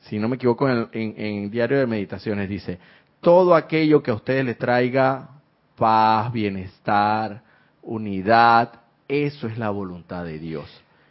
si 0.00 0.18
no 0.18 0.28
me 0.28 0.34
equivoco 0.34 0.68
en, 0.68 0.88
en, 0.92 1.14
en 1.16 1.50
Diario 1.50 1.78
de 1.78 1.86
Meditaciones 1.86 2.48
dice 2.48 2.80
todo 3.26 3.56
aquello 3.56 4.04
que 4.04 4.12
a 4.12 4.14
ustedes 4.14 4.44
les 4.44 4.56
traiga 4.56 5.30
paz, 5.76 6.32
bienestar, 6.32 7.42
unidad, 7.82 8.74
eso 9.08 9.48
es 9.48 9.58
la 9.58 9.70
voluntad 9.70 10.24
de 10.24 10.38
Dios. 10.38 10.66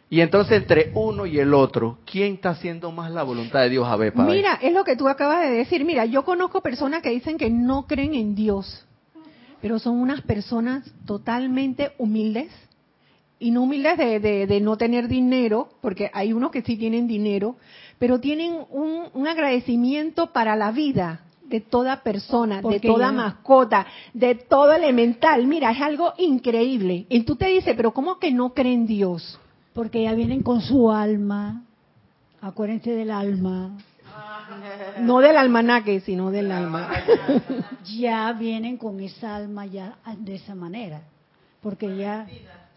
Y 0.08 0.22
entonces 0.22 0.62
entre 0.62 0.92
uno 0.94 1.26
y 1.26 1.38
el 1.38 1.52
otro, 1.52 1.98
¿quién 2.10 2.36
está 2.36 2.52
haciendo 2.52 2.90
más 2.90 3.10
la 3.10 3.22
voluntad 3.22 3.60
de 3.60 3.68
Dios? 3.68 3.86
A 3.86 3.96
ver, 3.96 4.16
Mira, 4.16 4.54
es 4.62 4.72
lo 4.72 4.82
que 4.82 4.96
tú 4.96 5.08
acabas 5.08 5.42
de 5.42 5.50
decir. 5.50 5.84
Mira, 5.84 6.06
yo 6.06 6.24
conozco 6.24 6.62
personas 6.62 7.02
que 7.02 7.10
dicen 7.10 7.36
que 7.36 7.50
no 7.50 7.86
creen 7.86 8.14
en 8.14 8.34
Dios, 8.34 8.86
pero 9.60 9.78
son 9.78 10.00
unas 10.00 10.22
personas 10.22 10.90
totalmente 11.04 11.92
humildes 11.98 12.50
y 13.38 13.50
no 13.50 13.64
humildes 13.64 13.98
de, 13.98 14.46
de, 14.46 14.60
no 14.62 14.78
tener 14.78 15.06
dinero, 15.06 15.68
porque 15.82 16.10
hay 16.14 16.32
unos 16.32 16.50
que 16.50 16.62
sí 16.62 16.78
tienen 16.78 17.06
dinero, 17.06 17.56
pero 17.98 18.20
tienen 18.20 18.54
un, 18.70 19.08
un 19.12 19.28
agradecimiento 19.28 20.32
para 20.32 20.56
la 20.56 20.72
vida, 20.72 21.25
de 21.48 21.60
toda 21.60 22.02
persona, 22.02 22.60
de 22.62 22.80
toda 22.80 23.12
mascota, 23.12 23.86
de 24.12 24.34
todo 24.34 24.72
elemental. 24.72 25.46
Mira, 25.46 25.70
es 25.70 25.80
algo 25.80 26.12
increíble. 26.18 27.06
Y 27.08 27.22
tú 27.22 27.36
te 27.36 27.46
dices, 27.46 27.74
pero 27.76 27.92
¿cómo 27.92 28.18
que 28.18 28.32
no 28.32 28.54
creen 28.54 28.86
Dios? 28.86 29.38
Porque 29.72 30.02
ya 30.02 30.14
vienen 30.14 30.42
con 30.42 30.60
su 30.60 30.90
alma. 30.90 31.64
Acuérdense 32.40 32.90
del 32.90 33.10
alma. 33.10 33.76
No 35.00 35.18
del 35.18 35.36
almanaque, 35.36 36.00
sino 36.00 36.30
del 36.30 36.50
alma. 36.50 36.88
ya 37.98 38.32
vienen 38.32 38.76
con 38.76 39.00
esa 39.00 39.36
alma 39.36 39.66
ya 39.66 39.96
de 40.18 40.36
esa 40.36 40.54
manera. 40.54 41.02
Porque 41.60 41.96
ya, 41.96 42.26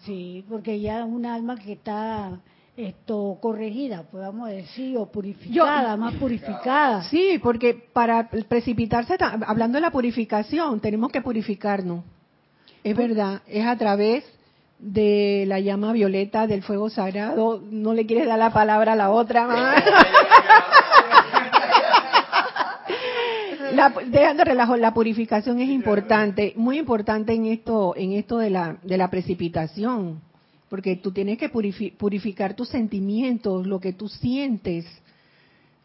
sí, 0.05 0.43
porque 0.49 0.79
ya 0.79 1.05
un 1.05 1.25
alma 1.25 1.55
que 1.57 1.73
está 1.73 2.39
esto 2.79 3.37
corregida, 3.41 4.03
podemos 4.03 4.49
decir, 4.49 4.97
o 4.97 5.11
purificada, 5.11 5.97
más 5.97 6.15
purificada. 6.15 7.03
Sí, 7.03 7.39
porque 7.43 7.73
para 7.73 8.29
precipitarse, 8.29 9.17
hablando 9.19 9.77
de 9.77 9.81
la 9.81 9.91
purificación, 9.91 10.79
tenemos 10.79 11.11
que 11.11 11.21
purificarnos. 11.21 12.03
Es 12.83 12.95
verdad, 12.95 13.41
es 13.47 13.65
a 13.65 13.75
través 13.77 14.23
de 14.79 15.43
la 15.47 15.59
llama 15.59 15.91
violeta 15.91 16.47
del 16.47 16.63
fuego 16.63 16.89
sagrado. 16.89 17.61
No 17.69 17.93
le 17.93 18.05
quieres 18.05 18.27
dar 18.27 18.39
la 18.39 18.53
palabra 18.53 18.93
a 18.93 18.95
la 18.95 19.11
otra 19.11 19.45
más. 19.45 19.83
La, 23.73 23.93
dejando 24.07 24.43
relajo, 24.43 24.75
la 24.77 24.95
purificación 24.95 25.61
es 25.61 25.69
importante, 25.69 26.53
muy 26.57 26.79
importante 26.79 27.33
en 27.33 27.45
esto, 27.45 27.93
en 27.95 28.13
esto 28.13 28.39
de 28.39 28.49
la, 28.49 28.77
de 28.81 28.97
la 28.97 29.11
precipitación 29.11 30.21
porque 30.69 30.95
tú 30.95 31.11
tienes 31.11 31.37
que 31.37 31.49
purificar 31.49 32.55
tus 32.55 32.69
sentimientos, 32.69 33.65
lo 33.65 33.79
que 33.79 33.93
tú 33.93 34.07
sientes. 34.07 34.85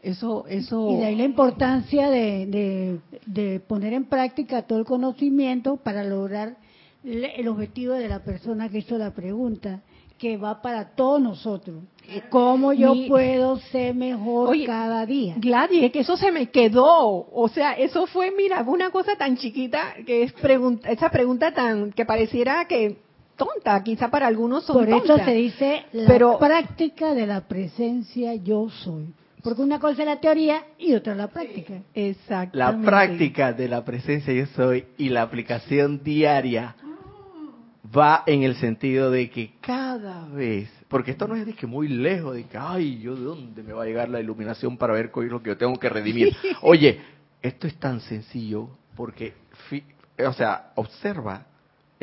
Eso, 0.01 0.45
eso. 0.47 0.91
Y 0.91 0.97
de 0.97 1.05
ahí 1.05 1.15
la 1.15 1.23
importancia 1.23 2.09
de, 2.11 2.99
de, 3.25 3.59
poner 3.61 3.93
en 3.93 4.05
práctica 4.05 4.61
todo 4.61 4.77
el 4.77 4.85
conocimiento 4.85 5.77
para 5.77 6.03
lograr 6.03 6.57
el 7.03 7.47
objetivo 7.47 7.93
de 7.93 8.07
la 8.07 8.23
persona 8.23 8.69
que 8.69 8.79
hizo 8.79 8.97
la 8.99 9.11
pregunta, 9.11 9.81
que 10.19 10.37
va 10.37 10.61
para 10.61 10.95
todos 10.95 11.19
nosotros. 11.19 11.83
¿Cómo 12.29 12.71
yo 12.71 12.93
puedo 13.07 13.57
ser 13.57 13.95
mejor 13.95 14.55
cada 14.65 15.07
día? 15.07 15.33
Gladys, 15.37 15.85
es 15.85 15.91
que 15.91 16.01
eso 16.01 16.15
se 16.17 16.31
me 16.31 16.51
quedó. 16.51 17.27
O 17.31 17.49
sea, 17.49 17.73
eso 17.73 18.05
fue, 18.05 18.31
mira, 18.31 18.61
una 18.61 18.91
cosa 18.91 19.15
tan 19.15 19.37
chiquita 19.37 19.95
que 20.05 20.21
es 20.21 20.33
pregunta, 20.33 20.91
esa 20.91 21.09
pregunta 21.09 21.51
tan 21.51 21.91
que 21.91 22.05
pareciera 22.05 22.65
que 22.67 22.97
tonta, 23.35 23.81
quizá 23.83 24.09
para 24.09 24.27
algunos 24.27 24.65
son 24.65 24.77
Por 24.77 24.89
eso 24.89 25.17
se 25.17 25.33
dice 25.33 25.85
la 25.93 26.37
práctica 26.37 27.13
de 27.13 27.27
la 27.27 27.41
presencia 27.41 28.35
yo 28.35 28.69
soy. 28.69 29.13
Porque 29.43 29.61
una 29.61 29.79
cosa 29.79 30.01
es 30.01 30.07
la 30.07 30.19
teoría 30.19 30.63
y 30.79 30.93
otra 30.95 31.13
la 31.13 31.27
práctica. 31.27 31.81
Exacto. 31.93 32.57
La 32.57 32.75
práctica 32.81 33.53
de 33.53 33.67
la 33.67 33.85
presencia 33.85 34.33
yo 34.33 34.47
soy 34.47 34.85
y 34.97 35.09
la 35.09 35.21
aplicación 35.21 36.03
diaria 36.03 36.75
va 37.95 38.23
en 38.25 38.41
el 38.41 38.55
sentido 38.55 39.11
de 39.11 39.29
que 39.29 39.53
cada 39.61 40.27
vez, 40.29 40.67
porque 40.87 41.11
esto 41.11 41.27
no 41.27 41.35
es 41.35 41.45
de 41.45 41.53
que 41.53 41.67
muy 41.67 41.87
lejos, 41.87 42.35
de 42.35 42.45
que, 42.45 42.57
ay, 42.57 42.99
yo 42.99 43.15
de 43.15 43.23
dónde 43.23 43.61
me 43.61 43.73
va 43.73 43.83
a 43.83 43.85
llegar 43.85 44.09
la 44.09 44.19
iluminación 44.19 44.77
para 44.77 44.93
ver 44.93 45.11
qué 45.11 45.25
es 45.25 45.31
lo 45.31 45.43
que 45.43 45.49
yo 45.49 45.57
tengo 45.57 45.77
que 45.77 45.89
redimir. 45.89 46.35
Oye, 46.63 46.99
esto 47.41 47.67
es 47.67 47.75
tan 47.75 48.01
sencillo 48.01 48.69
porque, 48.95 49.33
o 50.25 50.33
sea, 50.33 50.71
observa 50.73 51.45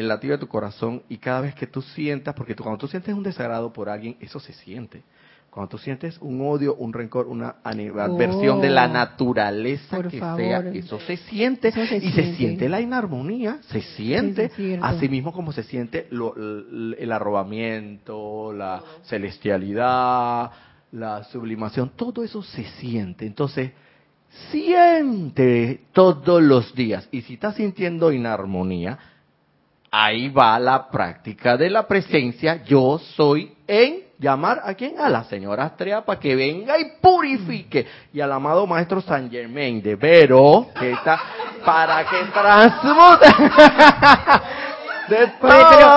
el 0.03 0.09
latido 0.09 0.32
de 0.32 0.38
tu 0.38 0.48
corazón 0.48 1.03
y 1.09 1.18
cada 1.18 1.40
vez 1.40 1.55
que 1.55 1.66
tú 1.66 1.82
sientas, 1.82 2.34
porque 2.34 2.55
tú, 2.55 2.62
cuando 2.62 2.78
tú 2.78 2.88
sientes 2.88 3.14
un 3.14 3.22
desagrado 3.22 3.72
por 3.72 3.88
alguien, 3.88 4.16
eso 4.20 4.38
se 4.40 4.53
siente. 4.53 5.03
Cuando 5.50 5.68
tú 5.68 5.76
sientes 5.76 6.16
un 6.22 6.40
odio, 6.40 6.74
un 6.76 6.94
rencor, 6.94 7.26
una 7.26 7.57
adversión 7.62 8.62
de 8.62 8.70
la 8.70 8.86
oh, 8.86 8.92
naturaleza 8.92 10.03
que 10.03 10.18
sea, 10.18 10.61
eso 10.72 10.98
se 11.00 11.18
siente 11.18 11.68
y 12.00 12.11
se 12.11 12.34
siente 12.36 12.70
la 12.70 12.80
inarmonía, 12.80 13.59
se 13.68 13.82
siente, 13.82 14.50
así 14.80 15.11
mismo 15.11 15.30
como 15.30 15.53
se 15.53 15.62
siente 15.62 16.09
el 16.11 17.12
arrobamiento, 17.12 18.55
la 18.55 18.82
celestialidad, 19.05 20.53
la 20.92 21.24
sublimación, 21.24 21.92
todo 21.96 22.24
eso 22.24 22.42
se 22.42 22.64
siente. 22.64 23.26
Entonces, 23.26 23.72
siente 24.50 25.82
todos 25.92 26.42
los 26.42 26.74
días. 26.74 27.07
Y 27.11 27.20
si 27.20 27.34
estás 27.34 27.57
sintiendo 27.57 28.11
inarmonía, 28.11 28.98
ahí 29.93 30.30
va 30.30 30.59
la 30.59 30.88
práctica 30.88 31.57
de 31.59 31.68
la 31.68 31.86
presencia. 31.86 32.62
Yo 32.64 32.99
soy 33.14 33.53
en 33.66 34.05
llamar 34.18 34.62
a 34.64 34.72
quién? 34.74 34.99
A 34.99 35.11
la 35.11 35.24
señora 35.24 35.64
Astrea 35.64 36.01
para 36.03 36.18
que 36.18 36.34
venga 36.34 36.78
y 36.78 36.99
purifique. 37.01 37.86
Y 38.12 38.20
al 38.20 38.32
amado 38.32 38.66
maestro 38.66 39.03
San 39.03 39.30
Germain 39.30 39.82
de 39.82 39.95
Vero, 39.97 40.68
que 40.78 40.93
está 40.93 41.20
para 41.64 42.05
que 42.05 42.16
transmute. 42.32 43.26
de 45.09 45.26
todo 45.26 45.51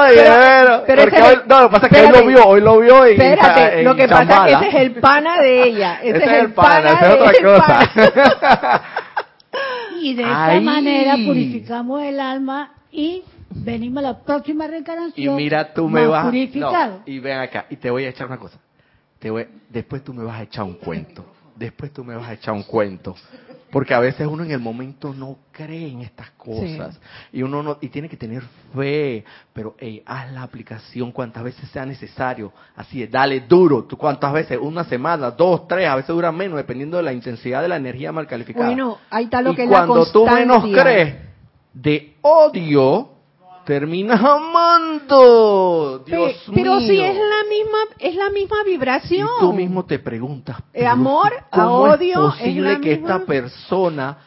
pero, 0.09 0.83
pero, 0.85 1.01
Porque 1.03 1.21
hoy, 1.21 1.35
no, 1.47 1.61
lo 1.61 1.69
que 1.69 1.71
pasa 1.71 1.87
es 1.87 1.93
que 1.93 2.01
hoy 2.01 2.11
lo 2.11 2.27
vio, 2.27 2.45
hoy 2.47 2.61
lo 2.61 2.79
vio 2.79 3.07
y 3.07 3.11
Espérate, 3.11 3.83
lo 3.83 3.95
que 3.95 4.07
pasa 4.09 4.49
es 4.49 4.57
que 4.57 4.67
ese 4.67 4.77
es 4.77 4.83
el 4.83 4.91
pana 4.99 5.39
de 5.39 5.63
ella. 5.63 5.99
Ese, 6.03 6.17
es 6.17 6.31
el 6.31 6.53
pana, 6.53 6.89
esa 6.91 7.13
es 7.13 7.21
otra 7.21 7.33
cosa. 7.41 8.81
y 10.01 10.15
de 10.15 10.23
esta 10.23 10.59
manera 10.59 11.15
purificamos 11.25 12.03
el 12.03 12.19
alma 12.19 12.73
y 12.91 13.23
venimos 13.55 14.03
a 14.03 14.07
la 14.07 14.19
próxima 14.19 14.67
reencarnación. 14.67 15.33
Y 15.33 15.43
mira, 15.43 15.73
tú 15.73 15.89
me 15.89 16.05
vas. 16.05 16.31
No, 16.55 17.01
y 17.05 17.19
ven 17.19 17.39
acá, 17.39 17.65
y 17.69 17.77
te 17.77 17.89
voy 17.89 18.05
a 18.05 18.09
echar 18.09 18.27
una 18.27 18.37
cosa. 18.37 18.59
Te 19.19 19.29
voy, 19.29 19.47
después 19.69 20.03
tú 20.03 20.13
me 20.13 20.23
vas 20.23 20.39
a 20.39 20.43
echar 20.43 20.65
un 20.65 20.75
cuento. 20.75 21.25
Después 21.55 21.93
tú 21.93 22.03
me 22.03 22.15
vas 22.15 22.27
a 22.27 22.33
echar 22.33 22.53
un 22.53 22.63
cuento. 22.63 23.15
Porque 23.71 23.93
a 23.93 23.99
veces 23.99 24.25
uno 24.27 24.43
en 24.43 24.51
el 24.51 24.59
momento 24.59 25.13
no 25.13 25.37
cree 25.51 25.89
en 25.89 26.01
estas 26.01 26.31
cosas. 26.31 26.99
Y 27.33 27.41
uno 27.41 27.61
no, 27.63 27.77
y 27.81 27.89
tiene 27.89 28.07
que 28.07 28.15
tener 28.15 28.41
fe. 28.73 29.25
Pero 29.51 29.75
hey, 29.77 30.01
haz 30.05 30.31
la 30.31 30.43
aplicación 30.43 31.11
cuantas 31.11 31.43
veces 31.43 31.69
sea 31.71 31.85
necesario. 31.85 32.53
Así 32.75 33.03
es, 33.03 33.11
dale 33.11 33.41
duro. 33.41 33.83
¿Tú 33.83 33.97
cuántas 33.97 34.31
veces? 34.31 34.59
Una 34.61 34.83
semana, 34.85 35.31
dos, 35.31 35.67
tres, 35.67 35.87
a 35.87 35.95
veces 35.95 36.09
dura 36.09 36.31
menos, 36.31 36.57
dependiendo 36.57 36.97
de 36.97 37.03
la 37.03 37.11
intensidad 37.11 37.61
de 37.61 37.67
la 37.67 37.77
energía 37.77 38.11
mal 38.11 38.27
calificada. 38.27 38.67
Bueno, 38.67 38.97
ahí 39.09 39.25
está 39.25 39.41
lo 39.41 39.51
y 39.51 39.55
que 39.55 39.67
cuando 39.67 40.09
tú 40.09 40.25
menos 40.25 40.63
crees 40.71 41.15
de 41.73 42.15
odio, 42.21 43.14
terminas 43.65 44.21
amando. 44.23 46.03
Dios 46.05 46.43
pero, 46.53 46.79
si 46.79 47.01
es 47.01 47.15
la 47.15 47.43
misma, 47.49 47.77
es 47.99 48.15
la 48.15 48.29
misma 48.29 48.63
vibración. 48.63 49.27
Y 49.37 49.41
tú 49.41 49.53
mismo 49.53 49.83
te 49.85 49.99
preguntas, 49.99 50.57
eh, 50.73 50.85
amor, 50.85 51.33
a 51.51 51.69
odio, 51.69 52.29
es 52.29 52.35
posible 52.35 52.79
que 52.79 52.93
esta 52.93 53.25
persona, 53.25 54.17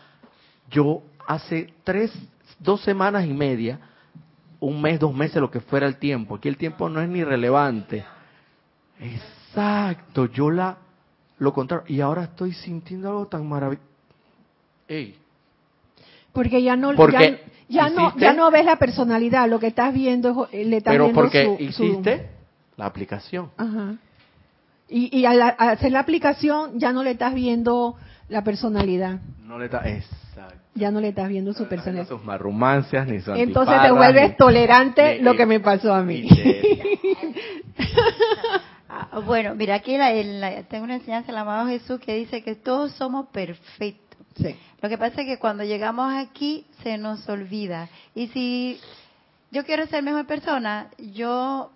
yo 0.70 1.02
hace 1.26 1.72
tres, 1.84 2.12
dos 2.58 2.82
semanas 2.82 3.24
y 3.24 3.32
media, 3.32 3.80
un 4.60 4.82
mes, 4.82 4.98
dos 4.98 5.14
meses, 5.14 5.36
lo 5.36 5.50
que 5.50 5.60
fuera 5.60 5.86
el 5.86 5.96
tiempo. 5.96 6.34
Aquí 6.34 6.48
el 6.48 6.56
tiempo 6.56 6.88
no 6.88 7.00
es 7.00 7.08
ni 7.08 7.24
relevante. 7.24 8.04
Exacto, 9.00 10.26
yo 10.26 10.50
la 10.50 10.78
lo 11.38 11.52
contrario. 11.52 11.84
Y 11.88 12.00
ahora 12.00 12.24
estoy 12.24 12.52
sintiendo 12.52 13.08
algo 13.08 13.26
tan 13.26 13.48
maravilloso. 13.48 13.82
Porque 16.32 16.62
ya 16.62 16.76
no, 16.76 16.92
ya, 17.10 17.38
no, 17.68 18.16
ya 18.16 18.32
no 18.32 18.50
ves 18.50 18.64
la 18.64 18.76
personalidad, 18.76 19.48
lo 19.48 19.58
que 19.58 19.68
estás 19.68 19.92
viendo 19.92 20.48
es, 20.52 20.66
le 20.66 20.78
estás 20.78 20.94
Pero 20.94 21.12
porque 21.12 21.56
hiciste 21.58 22.30
la 22.76 22.86
aplicación. 22.86 23.50
Ajá. 23.56 23.96
Y, 24.90 25.26
al, 25.26 25.42
hacer 25.58 25.92
la 25.92 26.00
aplicación 26.00 26.78
ya 26.78 26.92
no 26.92 27.02
le 27.02 27.10
estás 27.10 27.34
viendo 27.34 27.96
la 28.28 28.42
personalidad. 28.42 29.20
No 29.44 29.58
le 29.58 29.66
estás, 29.66 29.86
exacto. 29.86 30.56
Ya 30.74 30.90
no 30.90 31.00
le 31.00 31.08
estás 31.08 31.28
viendo 31.28 31.52
su 31.52 31.66
personalidad. 31.68 32.04
Ni 32.04 32.08
sus 32.08 32.24
marrumancias, 32.24 33.06
ni 33.06 33.20
su 33.20 33.32
Entonces 33.32 33.82
te 33.82 33.90
vuelves 33.90 34.36
tolerante 34.38 35.20
lo 35.20 35.36
que 35.36 35.44
me 35.44 35.60
pasó 35.60 35.92
a 35.92 36.02
mí. 36.02 36.26
Ah, 38.90 39.20
bueno, 39.20 39.54
mira, 39.54 39.76
aquí 39.76 39.96
tengo 40.68 40.84
una 40.84 40.96
enseñanza 40.96 41.28
del 41.28 41.36
amado 41.36 41.68
Jesús 41.68 42.00
que 42.00 42.14
dice 42.14 42.42
que 42.42 42.54
todos 42.54 42.92
somos 42.92 43.26
perfectos. 43.28 44.07
Lo 44.80 44.88
que 44.88 44.98
pasa 44.98 45.22
es 45.22 45.26
que 45.26 45.38
cuando 45.38 45.64
llegamos 45.64 46.12
aquí 46.14 46.66
se 46.82 46.98
nos 46.98 47.28
olvida. 47.28 47.88
Y 48.14 48.28
si 48.28 48.80
yo 49.50 49.64
quiero 49.64 49.86
ser 49.86 50.02
mejor 50.02 50.26
persona, 50.26 50.90
yo 50.98 51.70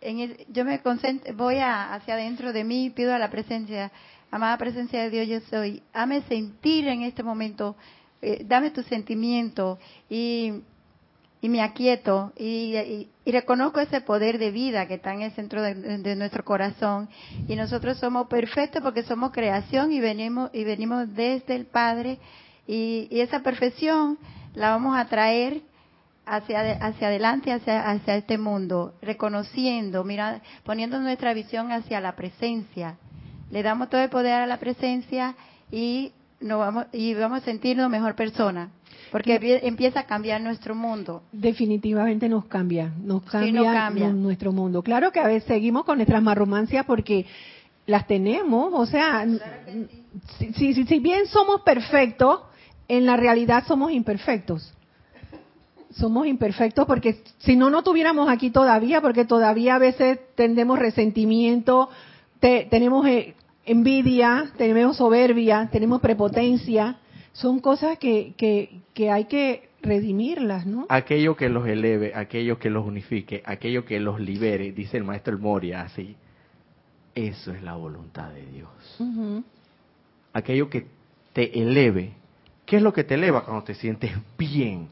en 0.00 0.36
yo 0.48 0.64
me 0.64 0.80
concentro, 0.80 1.34
voy 1.34 1.56
hacia 1.58 2.14
adentro 2.14 2.52
de 2.52 2.64
mí, 2.64 2.90
pido 2.90 3.14
a 3.14 3.18
la 3.18 3.30
presencia, 3.30 3.90
amada 4.30 4.58
presencia 4.58 5.02
de 5.02 5.10
Dios, 5.10 5.28
yo 5.28 5.40
soy, 5.48 5.82
hame 5.92 6.22
sentir 6.22 6.88
en 6.88 7.02
este 7.02 7.22
momento, 7.22 7.74
eh, 8.20 8.44
dame 8.46 8.70
tu 8.70 8.82
sentimiento 8.82 9.78
y 10.10 10.62
y 11.44 11.50
me 11.50 11.60
aquieto 11.60 12.32
y, 12.38 13.06
reconozco 13.26 13.78
ese 13.78 14.00
poder 14.00 14.38
de 14.38 14.50
vida 14.50 14.88
que 14.88 14.94
está 14.94 15.12
en 15.12 15.20
el 15.20 15.32
centro 15.32 15.60
de, 15.60 16.16
nuestro 16.16 16.42
corazón. 16.42 17.10
Y 17.46 17.54
nosotros 17.54 17.98
somos 17.98 18.28
perfectos 18.28 18.80
porque 18.80 19.02
somos 19.02 19.30
creación 19.30 19.92
y 19.92 20.00
venimos 20.00 20.48
y 20.54 20.64
venimos 20.64 21.14
desde 21.14 21.54
el 21.54 21.66
Padre. 21.66 22.18
Y, 22.66 23.08
esa 23.10 23.42
perfección 23.42 24.16
la 24.54 24.70
vamos 24.70 24.96
a 24.96 25.04
traer 25.04 25.60
hacia 26.24 26.78
hacia 26.82 27.08
adelante 27.08 27.52
hacia 27.52 27.90
hacia 27.90 28.16
este 28.16 28.38
mundo 28.38 28.94
reconociendo 29.02 30.04
mira 30.04 30.40
poniendo 30.64 30.98
nuestra 30.98 31.34
visión 31.34 31.72
hacia 31.72 32.00
la 32.00 32.16
presencia. 32.16 32.96
Le 33.50 33.62
damos 33.62 33.90
todo 33.90 34.00
el 34.00 34.08
poder 34.08 34.32
a 34.32 34.46
la 34.46 34.56
presencia 34.56 35.36
y 35.70 36.12
nos 36.40 36.58
vamos 36.58 36.86
y 36.92 37.12
vamos 37.12 37.42
a 37.42 37.44
sentirnos 37.44 37.90
mejor 37.90 38.14
persona 38.14 38.70
porque 39.14 39.60
empieza 39.62 40.00
a 40.00 40.06
cambiar 40.06 40.40
nuestro 40.40 40.74
mundo. 40.74 41.22
Definitivamente 41.30 42.28
nos 42.28 42.46
cambia, 42.46 42.92
nos 43.00 43.22
cambia, 43.22 44.08
nuestro 44.08 44.50
mundo. 44.50 44.82
Claro 44.82 45.12
que 45.12 45.20
a 45.20 45.28
veces 45.28 45.44
seguimos 45.44 45.84
con 45.84 45.98
nuestras 45.98 46.20
marrumancias 46.20 46.84
porque 46.84 47.24
las 47.86 48.08
tenemos, 48.08 48.72
o 48.74 48.84
sea, 48.86 49.24
si, 50.56 50.74
si, 50.74 50.98
bien 50.98 51.28
somos 51.28 51.60
perfectos, 51.60 52.40
en 52.88 53.06
la 53.06 53.16
realidad 53.16 53.62
somos 53.68 53.92
imperfectos. 53.92 54.74
Somos 55.92 56.26
imperfectos 56.26 56.84
porque 56.84 57.22
si 57.38 57.54
no, 57.54 57.70
no 57.70 57.84
tuviéramos 57.84 58.28
aquí 58.28 58.50
todavía, 58.50 59.00
porque 59.00 59.24
todavía 59.24 59.76
a 59.76 59.78
veces 59.78 60.18
tendemos 60.34 60.76
resentimiento, 60.76 61.88
tenemos 62.40 63.06
eh, 63.06 63.36
envidia, 63.64 64.50
tenemos 64.56 64.96
soberbia, 64.96 65.68
tenemos 65.70 66.00
prepotencia, 66.00 66.98
son 67.34 67.58
cosas 67.58 67.98
que, 67.98 68.34
que, 68.36 69.10
hay 69.10 69.24
que 69.24 69.68
redimirlas, 69.82 70.66
¿no? 70.66 70.86
Aquello 70.88 71.36
que 71.36 71.48
los 71.48 71.66
eleve, 71.66 72.12
aquello 72.14 72.58
que 72.58 72.70
los 72.70 72.86
unifique, 72.86 73.42
aquello 73.44 73.84
que 73.84 73.98
los 73.98 74.20
libere, 74.20 74.72
dice 74.72 74.96
el 74.96 75.04
maestro 75.04 75.34
El 75.34 75.40
Moria 75.40 75.82
así. 75.82 76.16
Eso 77.14 77.52
es 77.52 77.62
la 77.62 77.74
voluntad 77.74 78.30
de 78.30 78.46
Dios. 78.46 78.70
Aquello 80.32 80.70
que 80.70 80.86
te 81.32 81.60
eleve. 81.60 82.12
¿Qué 82.66 82.76
es 82.76 82.82
lo 82.82 82.92
que 82.92 83.04
te 83.04 83.14
eleva 83.14 83.44
cuando 83.44 83.64
te 83.64 83.74
sientes 83.74 84.12
bien? 84.38 84.88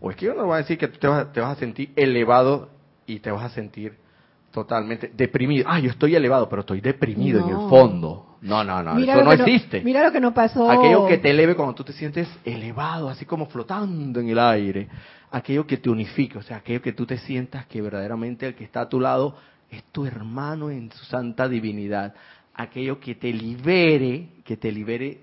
O 0.00 0.10
es 0.10 0.16
que 0.16 0.26
yo 0.26 0.34
no 0.34 0.46
voy 0.46 0.54
a 0.54 0.58
decir 0.58 0.78
que 0.78 0.88
te 0.88 1.06
vas, 1.06 1.32
te 1.32 1.40
vas 1.40 1.56
a 1.56 1.60
sentir 1.60 1.92
elevado 1.94 2.70
y 3.06 3.20
te 3.20 3.30
vas 3.30 3.44
a 3.44 3.54
sentir 3.54 3.96
totalmente 4.52 5.10
deprimido. 5.14 5.64
Ah, 5.68 5.80
yo 5.80 5.90
estoy 5.90 6.14
elevado, 6.14 6.48
pero 6.48 6.60
estoy 6.60 6.80
deprimido 6.80 7.40
en 7.40 7.48
el 7.48 7.68
fondo. 7.68 8.36
No, 8.42 8.62
no, 8.62 8.82
no, 8.82 8.98
eso 8.98 9.24
no 9.24 9.32
existe. 9.32 9.80
mira 9.82 10.02
lo 10.04 10.12
que 10.12 10.20
nos 10.20 10.32
pasó. 10.32 10.70
Aquello 10.70 11.06
que 11.06 11.18
te 11.18 11.30
eleve 11.30 11.56
cuando 11.56 11.74
tú 11.74 11.84
te 11.84 11.92
sientes 11.92 12.28
elevado, 12.44 13.08
así 13.08 13.24
como 13.24 13.46
flotando 13.46 14.20
en 14.20 14.28
el 14.28 14.38
aire. 14.38 14.88
Aquello 15.30 15.66
que 15.66 15.78
te 15.78 15.88
unifique, 15.88 16.38
o 16.38 16.42
sea, 16.42 16.58
aquello 16.58 16.82
que 16.82 16.92
tú 16.92 17.06
te 17.06 17.18
sientas 17.18 17.66
que 17.66 17.80
verdaderamente 17.80 18.46
el 18.46 18.54
que 18.54 18.64
está 18.64 18.82
a 18.82 18.88
tu 18.88 19.00
lado 19.00 19.36
es 19.70 19.82
tu 19.84 20.04
hermano 20.04 20.70
en 20.70 20.92
su 20.92 21.04
santa 21.06 21.48
divinidad. 21.48 22.14
Aquello 22.54 23.00
que 23.00 23.14
te 23.14 23.32
libere, 23.32 24.28
que 24.44 24.58
te 24.58 24.70
libere, 24.70 25.20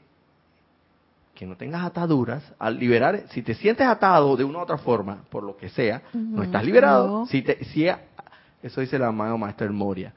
que 1.36 1.46
no 1.46 1.56
tengas 1.56 1.84
ataduras. 1.84 2.44
Al 2.58 2.80
liberar, 2.80 3.24
si 3.30 3.44
te 3.44 3.54
sientes 3.54 3.86
atado 3.86 4.36
de 4.36 4.44
una 4.44 4.60
u 4.60 4.62
otra 4.62 4.78
forma, 4.78 5.24
por 5.30 5.44
lo 5.44 5.56
que 5.56 5.70
sea, 5.70 6.02
no 6.14 6.42
estás 6.42 6.66
liberado. 6.66 7.26
Si, 7.28 7.44
te, 7.44 7.64
si 7.66 7.88
eso 8.62 8.82
dice 8.82 8.98
el 8.98 9.04
amado 9.04 9.38
Maestro 9.38 9.72
Moria. 9.72 10.14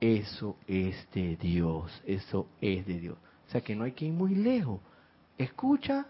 Eso 0.00 0.56
es 0.66 1.06
de 1.14 1.36
Dios, 1.36 2.02
eso 2.06 2.46
es 2.60 2.86
de 2.86 2.98
Dios. 2.98 3.16
O 3.48 3.50
sea 3.50 3.60
que 3.60 3.74
no 3.74 3.84
hay 3.84 3.92
que 3.92 4.06
ir 4.06 4.12
muy 4.12 4.34
lejos. 4.34 4.80
Escucha 5.38 6.06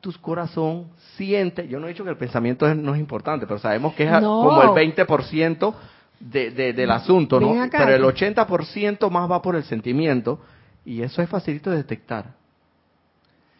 tu 0.00 0.12
corazón, 0.20 0.88
siente. 1.16 1.66
Yo 1.66 1.80
no 1.80 1.86
he 1.86 1.90
dicho 1.90 2.04
que 2.04 2.10
el 2.10 2.16
pensamiento 2.16 2.72
no 2.74 2.94
es 2.94 3.00
importante, 3.00 3.46
pero 3.46 3.58
sabemos 3.58 3.94
que 3.94 4.04
es 4.04 4.10
como 4.20 4.62
el 4.62 4.68
20% 4.68 5.74
de, 6.20 6.50
de, 6.50 6.72
del 6.72 6.90
asunto, 6.90 7.40
¿no? 7.40 7.54
Pero 7.70 7.94
el 7.94 8.02
80% 8.02 9.10
más 9.10 9.30
va 9.30 9.42
por 9.42 9.56
el 9.56 9.64
sentimiento 9.64 10.40
y 10.84 11.02
eso 11.02 11.22
es 11.22 11.28
facilito 11.28 11.70
de 11.70 11.78
detectar. 11.78 12.34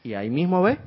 Y 0.03 0.15
ahí 0.15 0.31
mismo 0.31 0.63
ve 0.63 0.79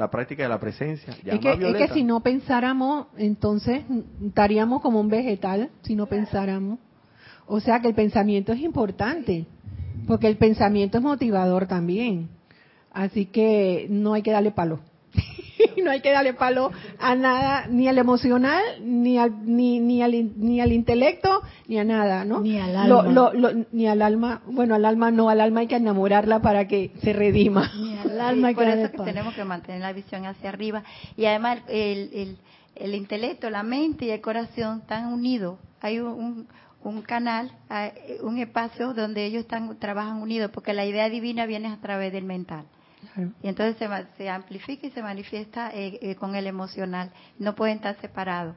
la 0.00 0.10
práctica 0.10 0.42
de 0.42 0.48
la 0.48 0.58
presencia. 0.58 1.14
Es 1.24 1.38
que, 1.40 1.52
es 1.52 1.76
que 1.76 1.88
si 1.94 2.02
no 2.02 2.20
pensáramos, 2.20 3.08
entonces 3.18 3.84
estaríamos 4.24 4.80
como 4.80 4.98
un 4.98 5.08
vegetal, 5.08 5.68
si 5.82 5.94
no 5.94 6.06
pensáramos. 6.06 6.78
O 7.46 7.60
sea 7.60 7.80
que 7.80 7.88
el 7.88 7.94
pensamiento 7.94 8.52
es 8.52 8.60
importante, 8.60 9.44
porque 10.06 10.26
el 10.26 10.38
pensamiento 10.38 10.96
es 10.96 11.04
motivador 11.04 11.66
también. 11.66 12.30
Así 12.90 13.26
que 13.26 13.88
no 13.90 14.14
hay 14.14 14.22
que 14.22 14.30
darle 14.30 14.52
palo. 14.52 14.80
no 15.84 15.90
hay 15.90 16.00
que 16.00 16.10
darle 16.10 16.34
palo 16.34 16.70
a 16.98 17.14
nada, 17.14 17.66
ni 17.68 17.88
al 17.88 17.98
emocional, 17.98 18.62
ni 18.82 19.18
al, 19.18 19.46
ni, 19.46 19.80
ni, 19.80 20.02
al, 20.02 20.12
ni 20.36 20.60
al 20.60 20.72
intelecto, 20.72 21.42
ni 21.68 21.78
a 21.78 21.84
nada, 21.84 22.24
¿no? 22.24 22.40
Ni 22.40 22.58
al 22.58 22.76
alma. 22.76 23.32
ni 23.72 23.86
al 23.86 24.02
alma, 24.02 24.42
bueno, 24.46 24.74
al 24.74 24.84
alma 24.84 25.10
no, 25.10 25.28
al 25.28 25.40
alma 25.40 25.60
hay 25.60 25.66
que 25.66 25.76
enamorarla 25.76 26.40
para 26.40 26.66
que 26.66 26.92
se 27.02 27.12
redima. 27.12 27.70
Ni 27.76 27.98
al 27.98 28.20
alma 28.20 28.48
hay 28.48 28.54
que 28.56 28.60
Por 28.60 28.68
eso 28.68 28.90
que 28.92 28.98
tenemos 28.98 29.34
que 29.34 29.44
mantener 29.44 29.80
la 29.80 29.92
visión 29.92 30.26
hacia 30.26 30.48
arriba. 30.48 30.82
Y 31.16 31.24
además 31.26 31.60
el, 31.68 32.10
el, 32.12 32.38
el 32.76 32.94
intelecto, 32.94 33.50
la 33.50 33.62
mente 33.62 34.06
y 34.06 34.10
el 34.10 34.20
corazón 34.20 34.80
están 34.80 35.12
unidos. 35.12 35.58
Hay 35.80 35.98
un, 35.98 36.46
un 36.82 37.02
canal, 37.02 37.50
un 38.22 38.38
espacio 38.38 38.94
donde 38.94 39.24
ellos 39.24 39.42
están 39.42 39.78
trabajan 39.78 40.20
unidos, 40.22 40.50
porque 40.52 40.72
la 40.72 40.84
idea 40.84 41.08
divina 41.08 41.46
viene 41.46 41.68
a 41.68 41.76
través 41.80 42.12
del 42.12 42.24
mental. 42.24 42.64
Y 43.42 43.48
entonces 43.48 43.76
se, 43.76 43.88
se, 44.16 44.28
amplifica 44.28 44.86
y 44.86 44.90
se 44.90 45.02
manifiesta 45.02 45.70
eh, 45.74 45.98
eh, 46.02 46.14
con 46.14 46.34
el 46.34 46.46
emocional. 46.46 47.10
No 47.38 47.54
pueden 47.54 47.76
estar 47.76 48.00
separados. 48.00 48.54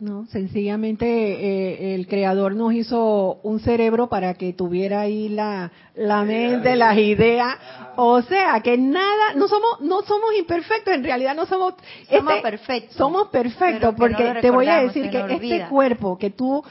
No, 0.00 0.24
sencillamente 0.28 1.04
eh, 1.06 1.94
el 1.94 2.06
creador 2.06 2.56
nos 2.56 2.72
hizo 2.72 3.38
un 3.42 3.60
cerebro 3.60 4.08
para 4.08 4.32
que 4.32 4.54
tuviera 4.54 5.00
ahí 5.00 5.28
la, 5.28 5.70
la 5.94 6.24
mente, 6.24 6.74
las 6.74 6.96
ideas, 6.96 7.56
o 7.96 8.22
sea 8.22 8.60
que 8.62 8.78
nada, 8.78 9.34
no 9.36 9.46
somos, 9.46 9.82
no 9.82 10.00
somos 10.00 10.34
imperfectos, 10.38 10.94
en 10.94 11.04
realidad 11.04 11.36
no 11.36 11.44
somos, 11.44 11.74
somos 12.08 12.32
este, 12.32 12.42
perfectos, 12.42 12.96
somos 12.96 13.28
perfectos, 13.28 13.94
porque 13.94 14.38
te 14.40 14.50
voy 14.50 14.68
a 14.68 14.80
decir 14.84 15.10
que 15.10 15.34
este 15.34 15.68
cuerpo 15.68 16.16
que 16.16 16.30
tú 16.30 16.64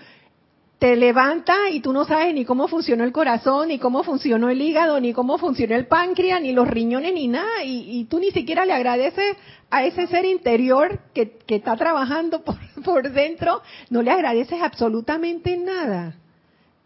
te 0.79 0.95
levanta 0.95 1.69
y 1.69 1.81
tú 1.81 1.91
no 1.91 2.05
sabes 2.05 2.33
ni 2.33 2.45
cómo 2.45 2.69
funcionó 2.69 3.03
el 3.03 3.11
corazón, 3.11 3.67
ni 3.67 3.79
cómo 3.79 4.03
funcionó 4.03 4.49
el 4.49 4.61
hígado, 4.61 4.99
ni 5.01 5.11
cómo 5.11 5.37
funcionó 5.37 5.75
el 5.75 5.87
páncreas, 5.87 6.41
ni 6.41 6.53
los 6.53 6.69
riñones, 6.69 7.13
ni 7.13 7.27
nada. 7.27 7.63
Y, 7.65 8.05
tú 8.05 8.19
ni 8.19 8.31
siquiera 8.31 8.65
le 8.65 8.71
agradeces 8.71 9.35
a 9.69 9.83
ese 9.83 10.07
ser 10.07 10.23
interior 10.23 10.99
que, 11.13 11.37
que 11.45 11.57
está 11.57 11.75
trabajando 11.75 12.41
por, 12.45 12.55
por, 12.83 13.11
dentro, 13.11 13.61
no 13.89 14.01
le 14.01 14.11
agradeces 14.11 14.61
absolutamente 14.61 15.57
nada. 15.57 16.15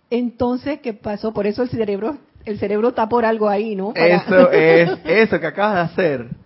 Entonces, 0.10 0.80
¿qué 0.80 0.94
pasó? 0.94 1.32
Por 1.32 1.46
eso 1.46 1.62
el 1.62 1.70
cerebro, 1.70 2.18
el 2.46 2.58
cerebro 2.58 2.90
está 2.90 3.08
por 3.08 3.26
algo 3.26 3.48
ahí, 3.48 3.76
¿no? 3.76 3.94
Eso 3.96 4.52
es, 4.52 4.90
eso 5.06 5.40
que 5.40 5.48
acabas 5.48 5.76
de 5.76 5.82
hacer 5.82 6.43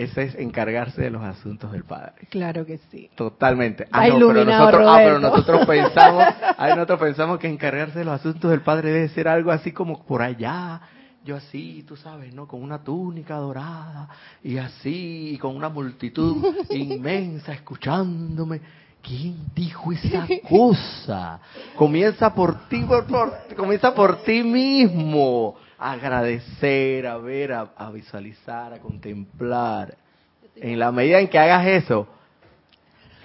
ese 0.00 0.22
es 0.22 0.34
encargarse 0.36 1.02
de 1.02 1.10
los 1.10 1.22
asuntos 1.22 1.72
del 1.72 1.84
Padre. 1.84 2.26
Claro 2.30 2.64
que 2.64 2.78
sí. 2.90 3.10
Totalmente. 3.14 3.86
Ah, 3.92 4.08
no, 4.08 4.28
pero 4.28 4.44
nosotros, 4.46 4.82
ah, 4.86 4.96
pero 4.96 5.18
nosotros 5.18 5.66
pensamos, 5.66 6.24
nosotros 6.58 7.00
pensamos 7.00 7.38
que 7.38 7.48
encargarse 7.48 7.98
de 7.98 8.04
los 8.06 8.14
asuntos 8.14 8.50
del 8.50 8.62
Padre 8.62 8.92
debe 8.92 9.08
ser 9.10 9.28
algo 9.28 9.50
así 9.50 9.72
como 9.72 10.02
por 10.04 10.22
allá, 10.22 10.80
yo 11.22 11.36
así, 11.36 11.84
tú 11.86 11.96
sabes, 11.96 12.32
¿no? 12.32 12.48
Con 12.48 12.62
una 12.62 12.82
túnica 12.82 13.36
dorada 13.36 14.08
y 14.42 14.56
así, 14.56 15.32
y 15.34 15.38
con 15.38 15.54
una 15.54 15.68
multitud 15.68 16.46
inmensa 16.70 17.52
escuchándome. 17.52 18.60
¿Quién 19.02 19.36
dijo 19.54 19.92
esa 19.92 20.26
cosa? 20.48 21.40
Comienza 21.76 22.34
por 22.34 22.68
ti, 22.68 22.84
por, 22.86 23.06
comienza 23.54 23.94
por 23.94 24.22
ti 24.22 24.42
mismo. 24.42 25.56
A 25.82 25.92
agradecer, 25.92 27.06
a 27.06 27.16
ver, 27.16 27.52
a 27.52 27.90
visualizar, 27.90 28.72
a 28.72 28.78
contemplar. 28.78 29.96
En 30.54 30.78
la 30.78 30.92
medida 30.92 31.18
en 31.18 31.28
que 31.28 31.38
hagas 31.38 31.66
eso, 31.66 32.06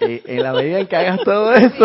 eh, 0.00 0.22
en 0.26 0.42
la 0.42 0.52
medida 0.52 0.80
en 0.80 0.86
que 0.86 0.96
hagas 0.96 1.20
todo 1.24 1.52
eso, 1.54 1.84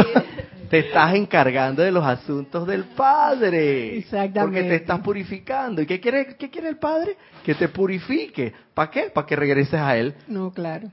te 0.69 0.79
estás 0.79 1.13
encargando 1.15 1.81
de 1.81 1.91
los 1.91 2.05
asuntos 2.05 2.67
del 2.67 2.85
Padre. 2.85 3.97
Exactamente. 3.97 4.41
Porque 4.41 4.63
te 4.63 4.75
estás 4.75 4.99
purificando. 4.99 5.81
¿Y 5.81 5.85
qué 5.85 5.99
quiere, 5.99 6.35
qué 6.37 6.49
quiere 6.49 6.69
el 6.69 6.77
Padre? 6.77 7.17
Que 7.43 7.55
te 7.55 7.69
purifique. 7.69 8.53
¿Para 8.73 8.89
qué? 8.89 9.03
Para 9.13 9.27
que 9.27 9.35
regreses 9.35 9.79
a 9.79 9.97
Él. 9.97 10.15
No, 10.27 10.51
claro. 10.51 10.89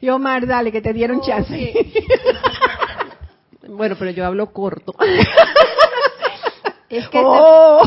Y 0.00 0.08
Omar, 0.08 0.46
dale, 0.46 0.72
que 0.72 0.80
te 0.80 0.92
dieron 0.92 1.20
chance. 1.20 1.72
bueno, 3.68 3.94
pero 3.98 4.10
yo 4.10 4.26
hablo 4.26 4.52
corto. 4.52 4.94
es 6.88 7.08
que... 7.08 7.22
Oh. 7.24 7.82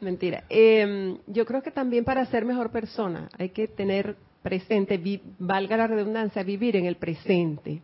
Mentira. 0.00 0.44
Em, 0.48 1.18
yo 1.26 1.44
creo 1.44 1.62
que 1.62 1.70
también 1.70 2.04
para 2.04 2.24
ser 2.26 2.44
mejor 2.44 2.70
persona 2.70 3.28
hay 3.36 3.50
que 3.50 3.66
tener 3.66 4.16
presente, 4.42 5.20
valga 5.38 5.76
la 5.76 5.86
redundancia, 5.86 6.42
vivir 6.42 6.76
en 6.76 6.86
el 6.86 6.96
presente, 6.96 7.82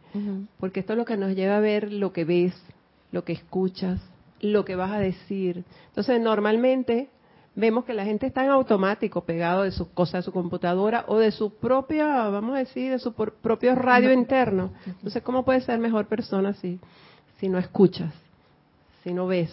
porque 0.58 0.80
esto 0.80 0.92
es 0.92 0.98
lo 0.98 1.04
que 1.04 1.16
nos 1.16 1.34
lleva 1.34 1.56
a 1.56 1.60
ver 1.60 1.92
lo 1.92 2.12
que 2.12 2.24
ves, 2.24 2.54
lo 3.10 3.24
que 3.24 3.32
escuchas, 3.32 4.00
lo 4.40 4.64
que 4.64 4.76
vas 4.76 4.92
a 4.92 4.98
decir. 4.98 5.64
Entonces, 5.88 6.20
normalmente 6.20 7.08
vemos 7.56 7.84
que 7.84 7.94
la 7.94 8.04
gente 8.04 8.26
está 8.26 8.44
en 8.44 8.50
automático, 8.50 9.24
pegado 9.24 9.64
de 9.64 9.72
sus 9.72 9.88
cosas, 9.88 10.20
de 10.20 10.22
su 10.22 10.32
computadora 10.32 11.04
o 11.08 11.18
de 11.18 11.32
su 11.32 11.54
propia, 11.54 12.28
vamos 12.28 12.54
a 12.54 12.58
decir, 12.58 12.92
de 12.92 12.98
su 12.98 13.12
propio 13.12 13.74
radio 13.74 14.12
interno. 14.12 14.72
Entonces, 14.86 15.22
¿cómo 15.22 15.44
puedes 15.44 15.64
ser 15.64 15.78
mejor 15.78 16.06
persona 16.06 16.54
si, 16.54 16.78
si 17.38 17.48
no 17.48 17.58
escuchas, 17.58 18.12
si 19.02 19.12
no 19.12 19.26
ves, 19.26 19.50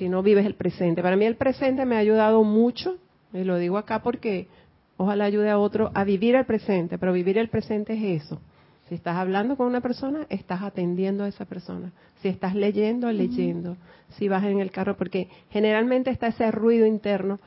si 0.00 0.08
no 0.08 0.22
vives 0.22 0.46
el 0.46 0.54
presente? 0.54 1.02
Para 1.02 1.14
mí 1.14 1.26
el 1.26 1.36
presente 1.36 1.84
me 1.84 1.96
ha 1.96 1.98
ayudado 1.98 2.42
mucho, 2.42 2.96
y 3.34 3.44
lo 3.44 3.58
digo 3.58 3.76
acá 3.76 4.02
porque 4.02 4.48
ojalá 4.96 5.26
ayude 5.26 5.50
a 5.50 5.58
otro 5.58 5.90
a 5.92 6.04
vivir 6.04 6.36
el 6.36 6.46
presente, 6.46 6.96
pero 6.96 7.12
vivir 7.12 7.36
el 7.36 7.50
presente 7.50 7.92
es 7.92 8.24
eso. 8.24 8.40
Si 8.88 8.94
estás 8.94 9.16
hablando 9.16 9.58
con 9.58 9.66
una 9.66 9.82
persona, 9.82 10.26
estás 10.30 10.62
atendiendo 10.62 11.24
a 11.24 11.28
esa 11.28 11.44
persona. 11.44 11.92
Si 12.22 12.28
estás 12.28 12.54
leyendo, 12.54 13.12
leyendo. 13.12 13.76
Si 14.16 14.26
vas 14.26 14.42
en 14.44 14.60
el 14.60 14.70
carro, 14.70 14.96
porque 14.96 15.28
generalmente 15.50 16.08
está 16.08 16.28
ese 16.28 16.50
ruido 16.50 16.86
interno 16.86 17.38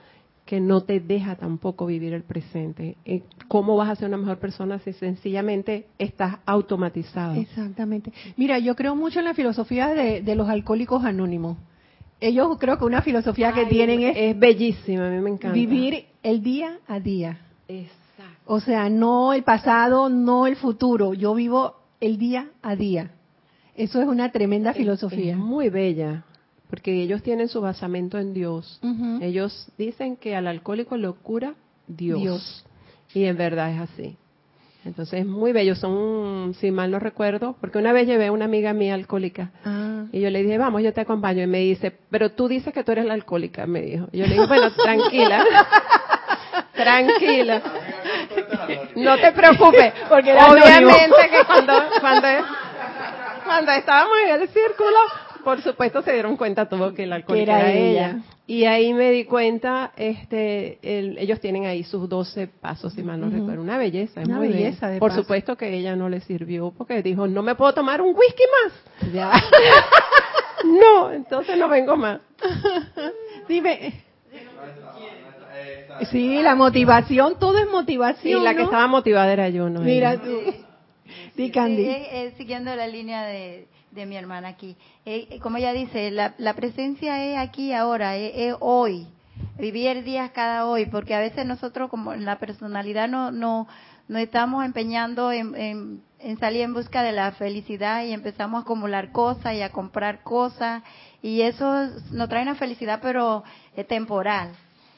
que 0.45 0.59
no 0.59 0.81
te 0.81 0.99
deja 0.99 1.35
tampoco 1.35 1.87
vivir 1.87 2.13
el 2.13 2.21
presente. 2.21 2.97
Eh, 3.03 3.23
¿Cómo 3.47 3.75
vas 3.75 3.89
a 3.89 3.95
ser 3.95 4.09
una 4.09 4.17
mejor 4.17 4.37
persona 4.37 4.77
si 4.79 4.93
sencillamente 4.93 5.87
estás 5.97 6.37
automatizado? 6.45 7.33
Exactamente. 7.33 8.13
Mira, 8.37 8.59
yo 8.59 8.75
creo 8.75 8.95
mucho 8.95 9.19
en 9.19 9.25
la 9.25 9.33
filosofía 9.33 9.87
de, 9.87 10.35
los 10.35 10.47
alcohólicos 10.49 11.03
anónimos. 11.03 11.57
Ellos 12.19 12.57
creo 12.59 12.77
que 12.77 12.85
una 12.85 13.01
filosofía 13.01 13.51
que 13.51 13.65
tienen 13.65 14.01
es, 14.01 14.15
es 14.17 14.39
bellísima, 14.39 15.07
a 15.07 15.09
mí 15.09 15.19
me 15.19 15.31
encanta. 15.31 15.53
Vivir 15.53 16.05
el 16.23 16.41
día 16.41 16.79
a 16.87 16.99
día. 16.99 17.39
Exacto. 17.67 18.33
O 18.45 18.59
sea, 18.59 18.89
no 18.89 19.33
el 19.33 19.43
pasado, 19.43 20.09
no 20.09 20.47
el 20.47 20.55
futuro. 20.55 21.13
Yo 21.13 21.33
vivo 21.33 21.75
el 21.99 22.17
día 22.17 22.49
a 22.61 22.75
día. 22.75 23.11
Eso 23.75 24.01
es 24.01 24.07
una 24.07 24.31
tremenda 24.31 24.73
filosofía. 24.73 25.35
muy 25.35 25.69
bella, 25.69 26.25
porque 26.69 27.01
ellos 27.01 27.23
tienen 27.23 27.47
su 27.47 27.59
basamento 27.61 28.19
en 28.19 28.33
Dios. 28.33 28.79
Ellos 29.21 29.67
dicen 29.77 30.15
que 30.15 30.35
al 30.35 30.47
alcohólico 30.47 30.95
lo 30.97 31.15
cura 31.15 31.55
Dios. 31.87 32.21
Dios. 32.21 32.65
Y 33.13 33.25
en 33.25 33.37
verdad 33.37 33.71
es 33.71 33.79
así. 33.79 34.17
Entonces 34.85 35.21
es 35.21 35.25
muy 35.25 35.53
bello, 35.53 35.75
son, 35.75 36.55
si 36.59 36.69
mal 36.71 36.91
no 36.91 36.99
recuerdo, 36.99 37.55
porque 37.61 37.77
una 37.77 37.93
vez 37.93 38.05
llevé 38.05 38.27
a 38.27 38.31
una 38.33 38.45
amiga 38.45 38.73
mía 38.73 38.95
alcohólica 38.95 39.51
ah. 39.63 40.05
y 40.11 40.19
yo 40.19 40.29
le 40.29 40.43
dije, 40.43 40.57
vamos, 40.57 40.83
yo 40.83 40.91
te 40.93 41.01
acompaño. 41.01 41.41
Y 41.43 41.47
me 41.47 41.59
dice, 41.59 41.97
pero 42.09 42.31
tú 42.31 42.49
dices 42.49 42.73
que 42.73 42.83
tú 42.83 42.91
eres 42.91 43.05
la 43.05 43.13
alcohólica, 43.13 43.65
me 43.65 43.81
dijo. 43.81 44.07
Y 44.11 44.19
yo 44.19 44.27
le 44.27 44.33
dije, 44.33 44.45
bueno, 44.45 44.71
tranquila. 44.83 45.45
Tranquila. 46.73 47.61
No 48.95 49.17
te 49.17 49.31
preocupes, 49.31 49.93
porque 50.09 50.33
obviamente 50.33 51.29
que 51.29 51.45
cuando, 51.45 51.73
cuando, 52.01 52.27
cuando 53.45 53.71
estábamos 53.71 54.17
en 54.27 54.41
el 54.41 54.49
círculo, 54.49 54.97
por 55.43 55.61
supuesto 55.61 56.01
se 56.01 56.13
dieron 56.13 56.37
cuenta 56.37 56.67
todo 56.67 56.93
que 56.93 57.03
el 57.03 57.13
alcohol 57.13 57.37
era, 57.37 57.71
ella. 57.71 58.21
Y 58.45 58.65
ahí 58.65 58.93
me 58.93 59.11
di 59.11 59.25
cuenta, 59.25 59.93
este, 59.95 60.79
ellos 60.81 61.39
tienen 61.39 61.65
ahí 61.65 61.83
sus 61.83 62.09
12 62.09 62.47
pasos, 62.47 62.93
si 62.93 63.03
mal 63.03 63.19
no 63.19 63.29
recuerdo. 63.29 63.61
Una 63.61 63.77
belleza, 63.77 64.21
es 64.21 64.27
Una 64.27 64.37
muy 64.37 64.49
belleza. 64.49 64.89
De 64.89 64.99
por 64.99 65.13
supuesto 65.13 65.55
que 65.55 65.73
ella 65.73 65.95
no 65.95 66.09
le 66.09 66.19
sirvió 66.21 66.71
porque 66.71 67.01
dijo, 67.01 67.27
no 67.27 67.41
me 67.41 67.55
puedo 67.55 67.73
tomar 67.73 68.01
un 68.01 68.15
whisky 68.15 68.43
más. 68.63 69.13
Ya. 69.13 69.31
no, 70.65 71.11
entonces 71.11 71.57
no 71.57 71.69
vengo 71.69 71.95
más. 71.95 72.19
Dime, 73.47 74.03
Sí, 76.11 76.41
la 76.41 76.55
motivación, 76.55 77.37
todo 77.39 77.57
es 77.59 77.69
motivación. 77.69 78.41
Y 78.41 78.43
la 78.43 78.55
que 78.55 78.63
estaba 78.63 78.87
motivada 78.87 79.31
era 79.31 79.49
yo, 79.49 79.69
¿no? 79.69 79.81
Mira 79.81 80.17
tú. 80.17 80.39
Sí, 81.35 81.51
Candy. 81.51 81.85
Eh, 81.85 82.33
siguiendo 82.37 82.75
la 82.75 82.87
línea 82.87 83.23
de, 83.23 83.67
mi 83.93 84.15
hermana 84.15 84.49
aquí. 84.49 84.75
Eh, 85.05 85.27
eh, 85.29 85.39
como 85.39 85.57
ella 85.57 85.73
dice, 85.73 86.11
la, 86.11 86.53
presencia 86.55 87.23
es 87.23 87.37
aquí 87.37 87.73
ahora, 87.73 88.17
es, 88.17 88.55
hoy. 88.59 89.07
Vivir 89.57 90.03
días 90.03 90.31
cada 90.31 90.65
hoy, 90.65 90.85
porque 90.85 91.15
a 91.15 91.19
veces 91.19 91.45
nosotros, 91.45 91.89
como 91.89 92.13
en 92.13 92.25
la 92.25 92.39
personalidad, 92.39 93.07
no, 93.07 93.31
no, 93.31 93.67
no 94.07 94.17
estamos 94.19 94.65
empeñando 94.65 95.31
en, 95.31 96.01
en 96.19 96.39
salir 96.39 96.61
en 96.61 96.73
busca 96.73 97.03
de 97.03 97.11
la 97.11 97.31
felicidad 97.31 98.03
y 98.03 98.13
empezamos 98.13 98.59
a 98.59 98.61
acumular 98.63 99.11
cosas 99.11 99.55
y 99.55 99.61
a 99.61 99.71
comprar 99.71 100.23
cosas. 100.23 100.83
Y 101.21 101.41
eso 101.41 101.89
nos 102.11 102.29
trae 102.29 102.43
una 102.43 102.55
felicidad, 102.55 102.99
pero 103.01 103.43
temporal 103.87 104.51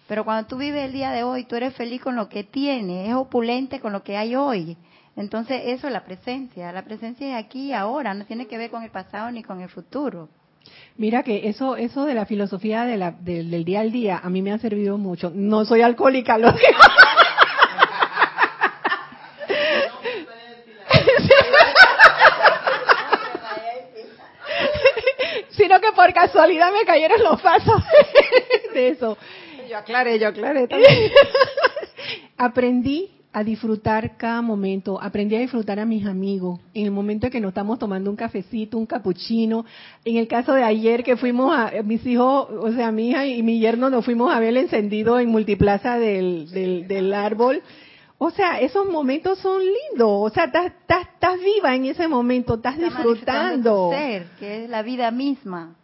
pero 0.08 0.24
cuando 0.24 0.48
tú 0.48 0.58
vives 0.58 0.86
el 0.86 0.94
día 0.94 1.12
de 1.12 1.24
hoy, 1.24 1.46
tú 1.46 1.56
eres 1.56 1.74
feliz 1.76 2.02
con 2.02 2.16
lo 2.16 2.30
que 2.30 2.44
tienes, 2.44 3.10
es 3.10 3.16
opulente 3.16 3.80
con 3.80 3.92
lo 3.92 4.04
que 4.04 4.18
hay 4.18 4.36
hoy. 4.36 4.78
Entonces 5.16 5.62
eso 5.66 5.88
es 5.88 5.94
la 5.94 6.04
presencia. 6.04 6.72
La 6.72 6.84
presencia 6.84 7.28
es 7.28 7.46
aquí 7.46 7.68
y 7.68 7.74
ahora, 7.74 8.14
no 8.14 8.26
tiene 8.26 8.48
que 8.48 8.58
ver 8.58 8.70
con 8.70 8.84
el 8.84 8.92
pasado 8.92 9.32
ni 9.32 9.44
con 9.44 9.62
el 9.62 9.70
futuro. 9.70 10.30
Mira 10.98 11.24
que 11.24 11.48
eso, 11.48 11.76
eso 11.76 12.06
de 12.06 12.14
la 12.14 12.26
filosofía 12.26 12.86
de 12.86 12.98
la, 12.98 13.12
del 13.12 13.64
día 13.66 13.82
al 13.82 13.92
día 13.92 14.20
a 14.24 14.30
mí 14.30 14.42
me 14.42 14.52
ha 14.52 14.58
servido 14.58 14.98
mucho. 14.98 15.32
No 15.34 15.64
soy 15.66 15.82
alcohólica, 15.82 16.38
lo 16.38 16.54
que... 16.54 16.62
sino 25.52 25.80
que 25.80 25.92
por 25.94 26.14
casualidad 26.14 26.72
me 26.72 26.86
cayeron 26.86 27.24
los 27.24 27.42
pasos 27.42 27.82
de 28.74 28.90
eso. 28.90 29.18
Yo 29.70 29.78
aclaré, 29.78 30.20
yo 30.20 30.28
aclaré 30.28 30.68
aprendí 32.38 33.15
a 33.36 33.44
disfrutar 33.44 34.16
cada 34.16 34.42
momento, 34.42 34.98
aprendí 35.02 35.36
a 35.36 35.40
disfrutar 35.40 35.78
a 35.78 35.86
mis 35.86 36.08
amigos, 36.08 36.62
en 36.74 36.86
el 36.86 36.92
momento 36.92 37.26
en 37.26 37.34
que 37.34 37.42
nos 37.42 37.50
estamos 37.50 37.78
tomando 37.78 38.10
un 38.10 38.16
cafecito, 38.16 38.78
un 38.78 38.86
capuchino, 38.86 39.66
en 40.06 40.16
el 40.16 40.30
caso 40.30 40.54
de 40.54 40.64
ayer 40.64 41.04
que 41.04 41.18
fuimos 41.18 41.54
a, 41.54 41.74
mis 41.84 42.06
hijos, 42.06 42.48
o 42.50 42.72
sea, 42.72 42.94
mi 42.94 43.10
hija 43.10 43.26
y 43.26 43.44
mi 43.44 43.60
yerno 43.60 43.90
nos 43.90 44.06
fuimos 44.06 44.34
a 44.34 44.40
ver 44.40 44.52
el 44.52 44.58
encendido 44.58 45.20
en 45.20 45.28
multiplaza 45.28 46.00
del, 46.00 46.50
del, 46.88 47.14
árbol, 47.14 47.62
o 48.20 48.32
sea, 48.32 48.62
esos 48.62 48.88
momentos 48.90 49.38
son 49.40 49.62
lindos, 49.62 50.10
o 50.10 50.30
sea, 50.30 50.46
estás 50.46 51.38
viva 51.44 51.76
en 51.76 51.88
ese 51.88 52.08
momento, 52.08 52.54
estás 52.54 52.78
disfrutando. 52.78 53.92
ser, 53.92 54.28
que 54.40 54.64
es 54.64 54.70
la 54.70 54.82
vida 54.82 55.12
misma. 55.12 55.76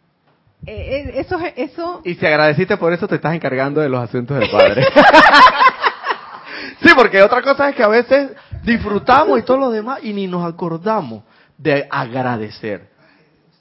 Eh, 0.64 0.72
eh, 0.72 1.12
eso, 1.16 1.38
eso. 1.54 2.00
Y 2.02 2.14
si 2.14 2.24
agradeciste 2.24 2.78
por 2.78 2.94
eso, 2.94 3.06
te 3.06 3.16
estás 3.16 3.34
encargando 3.34 3.82
de 3.82 3.90
los 3.90 4.02
asuntos 4.02 4.38
del 4.38 4.48
Padre. 4.48 4.86
sí, 6.82 6.90
porque 6.96 7.22
otra 7.22 7.42
cosa 7.42 7.68
es 7.68 7.76
que 7.76 7.82
a 7.82 7.88
veces 7.88 8.30
disfrutamos 8.64 9.38
y 9.38 9.42
todo 9.42 9.58
lo 9.58 9.70
demás 9.70 10.00
y 10.02 10.12
ni 10.12 10.26
nos 10.26 10.44
acordamos 10.44 11.24
de 11.56 11.86
agradecer. 11.90 12.90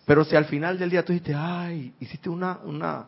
Pero 0.06 0.24
si 0.26 0.36
al 0.36 0.46
final 0.46 0.78
del 0.78 0.90
día 0.90 1.06
tú 1.06 1.14
dijiste, 1.14 1.34
ay, 1.36 1.94
hiciste 2.00 2.30
una, 2.30 2.60
una, 2.66 3.06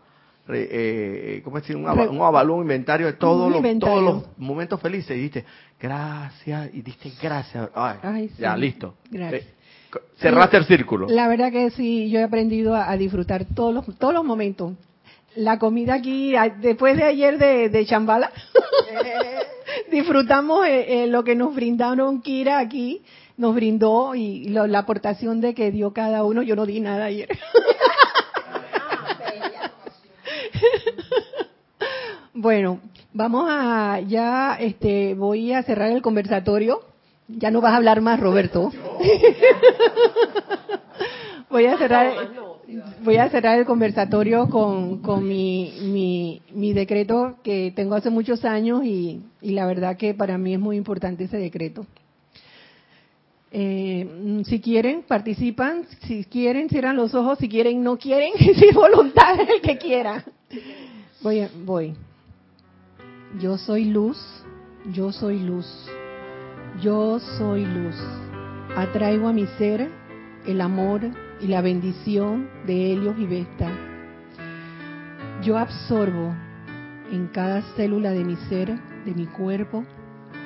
eh, 0.47 1.41
¿cómo 1.43 1.59
decir? 1.59 1.75
Un, 1.75 1.87
avalúo, 1.87 2.57
un 2.57 2.61
inventario 2.63 3.07
de 3.07 3.13
todos 3.13 3.51
los, 3.51 3.79
todos 3.79 4.03
los 4.03 4.37
momentos 4.37 4.79
felices 4.79 5.11
y 5.11 5.15
dijiste, 5.15 5.45
gracias, 5.81 6.69
y 6.73 6.81
diste 6.81 7.11
gracias. 7.21 7.69
Ay, 7.75 8.29
Ya, 8.37 8.55
listo. 8.55 8.95
Gracias. 9.09 9.45
Cerraste 10.17 10.57
el 10.57 10.65
círculo. 10.65 11.07
La 11.09 11.27
verdad 11.27 11.51
que 11.51 11.69
sí, 11.71 12.09
yo 12.09 12.19
he 12.19 12.23
aprendido 12.23 12.75
a, 12.75 12.95
disfrutar 12.97 13.45
todos 13.45 13.73
los, 13.73 13.97
todos 13.97 14.13
los 14.13 14.23
momentos. 14.23 14.73
La 15.35 15.57
comida 15.57 15.95
aquí, 15.95 16.33
después 16.59 16.95
de 16.95 17.03
ayer 17.03 17.37
de, 17.37 17.69
de 17.69 17.85
Chambala, 17.85 18.31
disfrutamos 19.91 20.65
eh, 20.67 21.03
eh, 21.03 21.07
lo 21.07 21.23
que 21.23 21.35
nos 21.35 21.55
brindaron 21.55 22.21
Kira 22.21 22.59
aquí, 22.59 23.01
nos 23.37 23.55
brindó 23.55 24.13
y 24.15 24.49
la 24.49 24.79
aportación 24.79 25.41
de 25.41 25.53
que 25.53 25.71
dio 25.71 25.91
cada 25.91 26.23
uno. 26.23 26.43
Yo 26.43 26.55
no 26.55 26.65
di 26.65 26.79
nada 26.79 27.05
ayer. 27.05 27.29
Bueno, 32.33 32.79
vamos 33.13 33.45
a 33.47 33.99
ya, 34.01 34.55
este, 34.59 35.13
voy 35.13 35.53
a 35.53 35.63
cerrar 35.63 35.91
el 35.91 36.01
conversatorio. 36.01 36.81
Ya 37.27 37.51
no 37.51 37.61
vas 37.61 37.73
a 37.73 37.77
hablar 37.77 38.01
más, 38.01 38.19
Roberto. 38.19 38.71
voy 41.49 41.65
a 41.67 41.77
cerrar, 41.77 42.11
voy 43.03 43.17
a 43.17 43.29
cerrar 43.29 43.59
el 43.59 43.65
conversatorio 43.65 44.49
con, 44.49 44.99
con 44.99 45.27
mi, 45.27 45.73
mi, 45.81 46.41
mi, 46.53 46.73
decreto 46.73 47.37
que 47.43 47.71
tengo 47.75 47.95
hace 47.95 48.09
muchos 48.09 48.45
años 48.45 48.83
y, 48.83 49.21
y 49.41 49.51
la 49.51 49.65
verdad 49.65 49.97
que 49.97 50.13
para 50.13 50.37
mí 50.37 50.53
es 50.53 50.59
muy 50.59 50.77
importante 50.77 51.25
ese 51.25 51.37
decreto. 51.37 51.85
Eh, 53.55 54.41
si 54.45 54.59
quieren, 54.59 55.03
participan. 55.03 55.85
Si 56.07 56.25
quieren, 56.25 56.69
cierran 56.69 56.95
los 56.95 57.13
ojos. 57.13 57.37
Si 57.37 57.47
quieren, 57.47 57.83
no 57.83 57.97
quieren. 57.97 58.33
Si 58.39 58.71
voluntad 58.73 59.39
el 59.39 59.61
que 59.61 59.77
quiera. 59.77 60.25
Voy, 61.21 61.47
voy. 61.63 61.93
Yo 63.39 63.57
soy 63.59 63.85
luz. 63.85 64.17
Yo 64.91 65.11
soy 65.11 65.39
luz. 65.39 65.67
Yo 66.81 67.19
soy 67.37 67.63
luz. 67.65 67.95
Atraigo 68.75 69.27
a 69.27 69.33
mi 69.33 69.45
ser 69.59 69.87
el 70.47 70.59
amor 70.59 71.11
y 71.43 71.47
la 71.47 71.61
bendición 71.61 72.49
de 72.65 72.93
Helios 72.93 73.15
y 73.19 73.25
Vesta. 73.25 73.69
Yo 75.43 75.57
absorbo 75.57 76.33
en 77.11 77.27
cada 77.27 77.61
célula 77.75 78.11
de 78.11 78.23
mi 78.23 78.37
ser, 78.47 78.79
de 79.03 79.13
mi 79.13 79.25
cuerpo, 79.25 79.83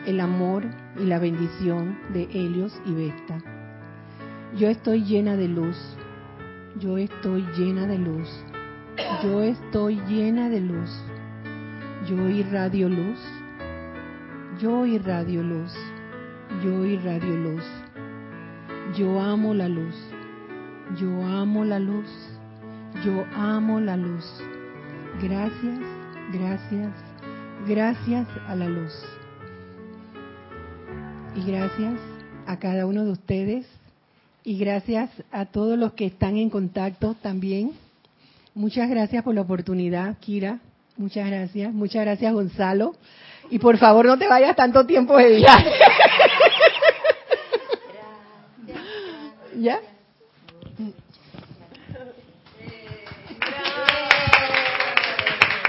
el 0.07 0.19
amor 0.19 0.63
y 0.99 1.05
la 1.05 1.19
bendición 1.19 1.99
de 2.13 2.23
Helios 2.23 2.81
y 2.83 2.93
Vesta. 2.93 3.37
Yo 4.57 4.69
estoy 4.69 5.03
llena 5.03 5.35
de 5.35 5.47
luz. 5.47 5.77
Yo 6.79 6.97
estoy 6.97 7.45
llena 7.55 7.85
de 7.85 7.99
luz. 7.99 8.27
Yo 9.23 9.43
estoy 9.43 10.01
llena 10.07 10.49
de 10.49 10.61
luz. 10.61 10.89
Yo 12.09 12.27
irradio 12.27 12.89
luz. 12.89 13.19
Yo 14.59 14.85
irradio 14.87 15.43
luz. 15.43 15.75
Yo 16.63 16.85
irradio 16.85 17.35
luz. 17.35 17.63
Yo 18.97 19.21
amo 19.21 19.53
la 19.53 19.69
luz. 19.69 19.95
Yo 20.95 21.09
amo 21.25 21.65
la 21.65 21.79
luz. 21.79 22.07
Yo 23.03 23.25
amo 23.35 23.79
la 23.79 23.97
luz. 23.97 24.23
Gracias, 25.21 25.79
gracias, 26.31 26.93
gracias 27.67 28.27
a 28.47 28.55
la 28.55 28.67
luz. 28.67 28.93
Y 31.35 31.51
gracias 31.51 31.99
a 32.45 32.57
cada 32.57 32.85
uno 32.85 33.03
de 33.03 33.11
ustedes 33.11 33.65
y 34.43 34.57
gracias 34.57 35.09
a 35.31 35.45
todos 35.45 35.77
los 35.77 35.93
que 35.93 36.05
están 36.05 36.37
en 36.37 36.49
contacto 36.49 37.15
también. 37.21 37.73
Muchas 38.55 38.89
gracias 38.89 39.23
por 39.23 39.35
la 39.35 39.41
oportunidad, 39.41 40.17
Kira. 40.19 40.59
Muchas 40.95 41.27
gracias. 41.27 41.73
Muchas 41.73 42.03
gracias, 42.03 42.33
Gonzalo. 42.33 42.95
Y 43.49 43.59
por 43.59 43.77
favor, 43.77 44.05
no 44.05 44.17
te 44.17 44.27
vayas 44.27 44.55
tanto 44.55 44.85
tiempo 44.85 45.17
de 45.17 45.35
viaje. 45.35 45.71
¿Ya? 49.59 49.79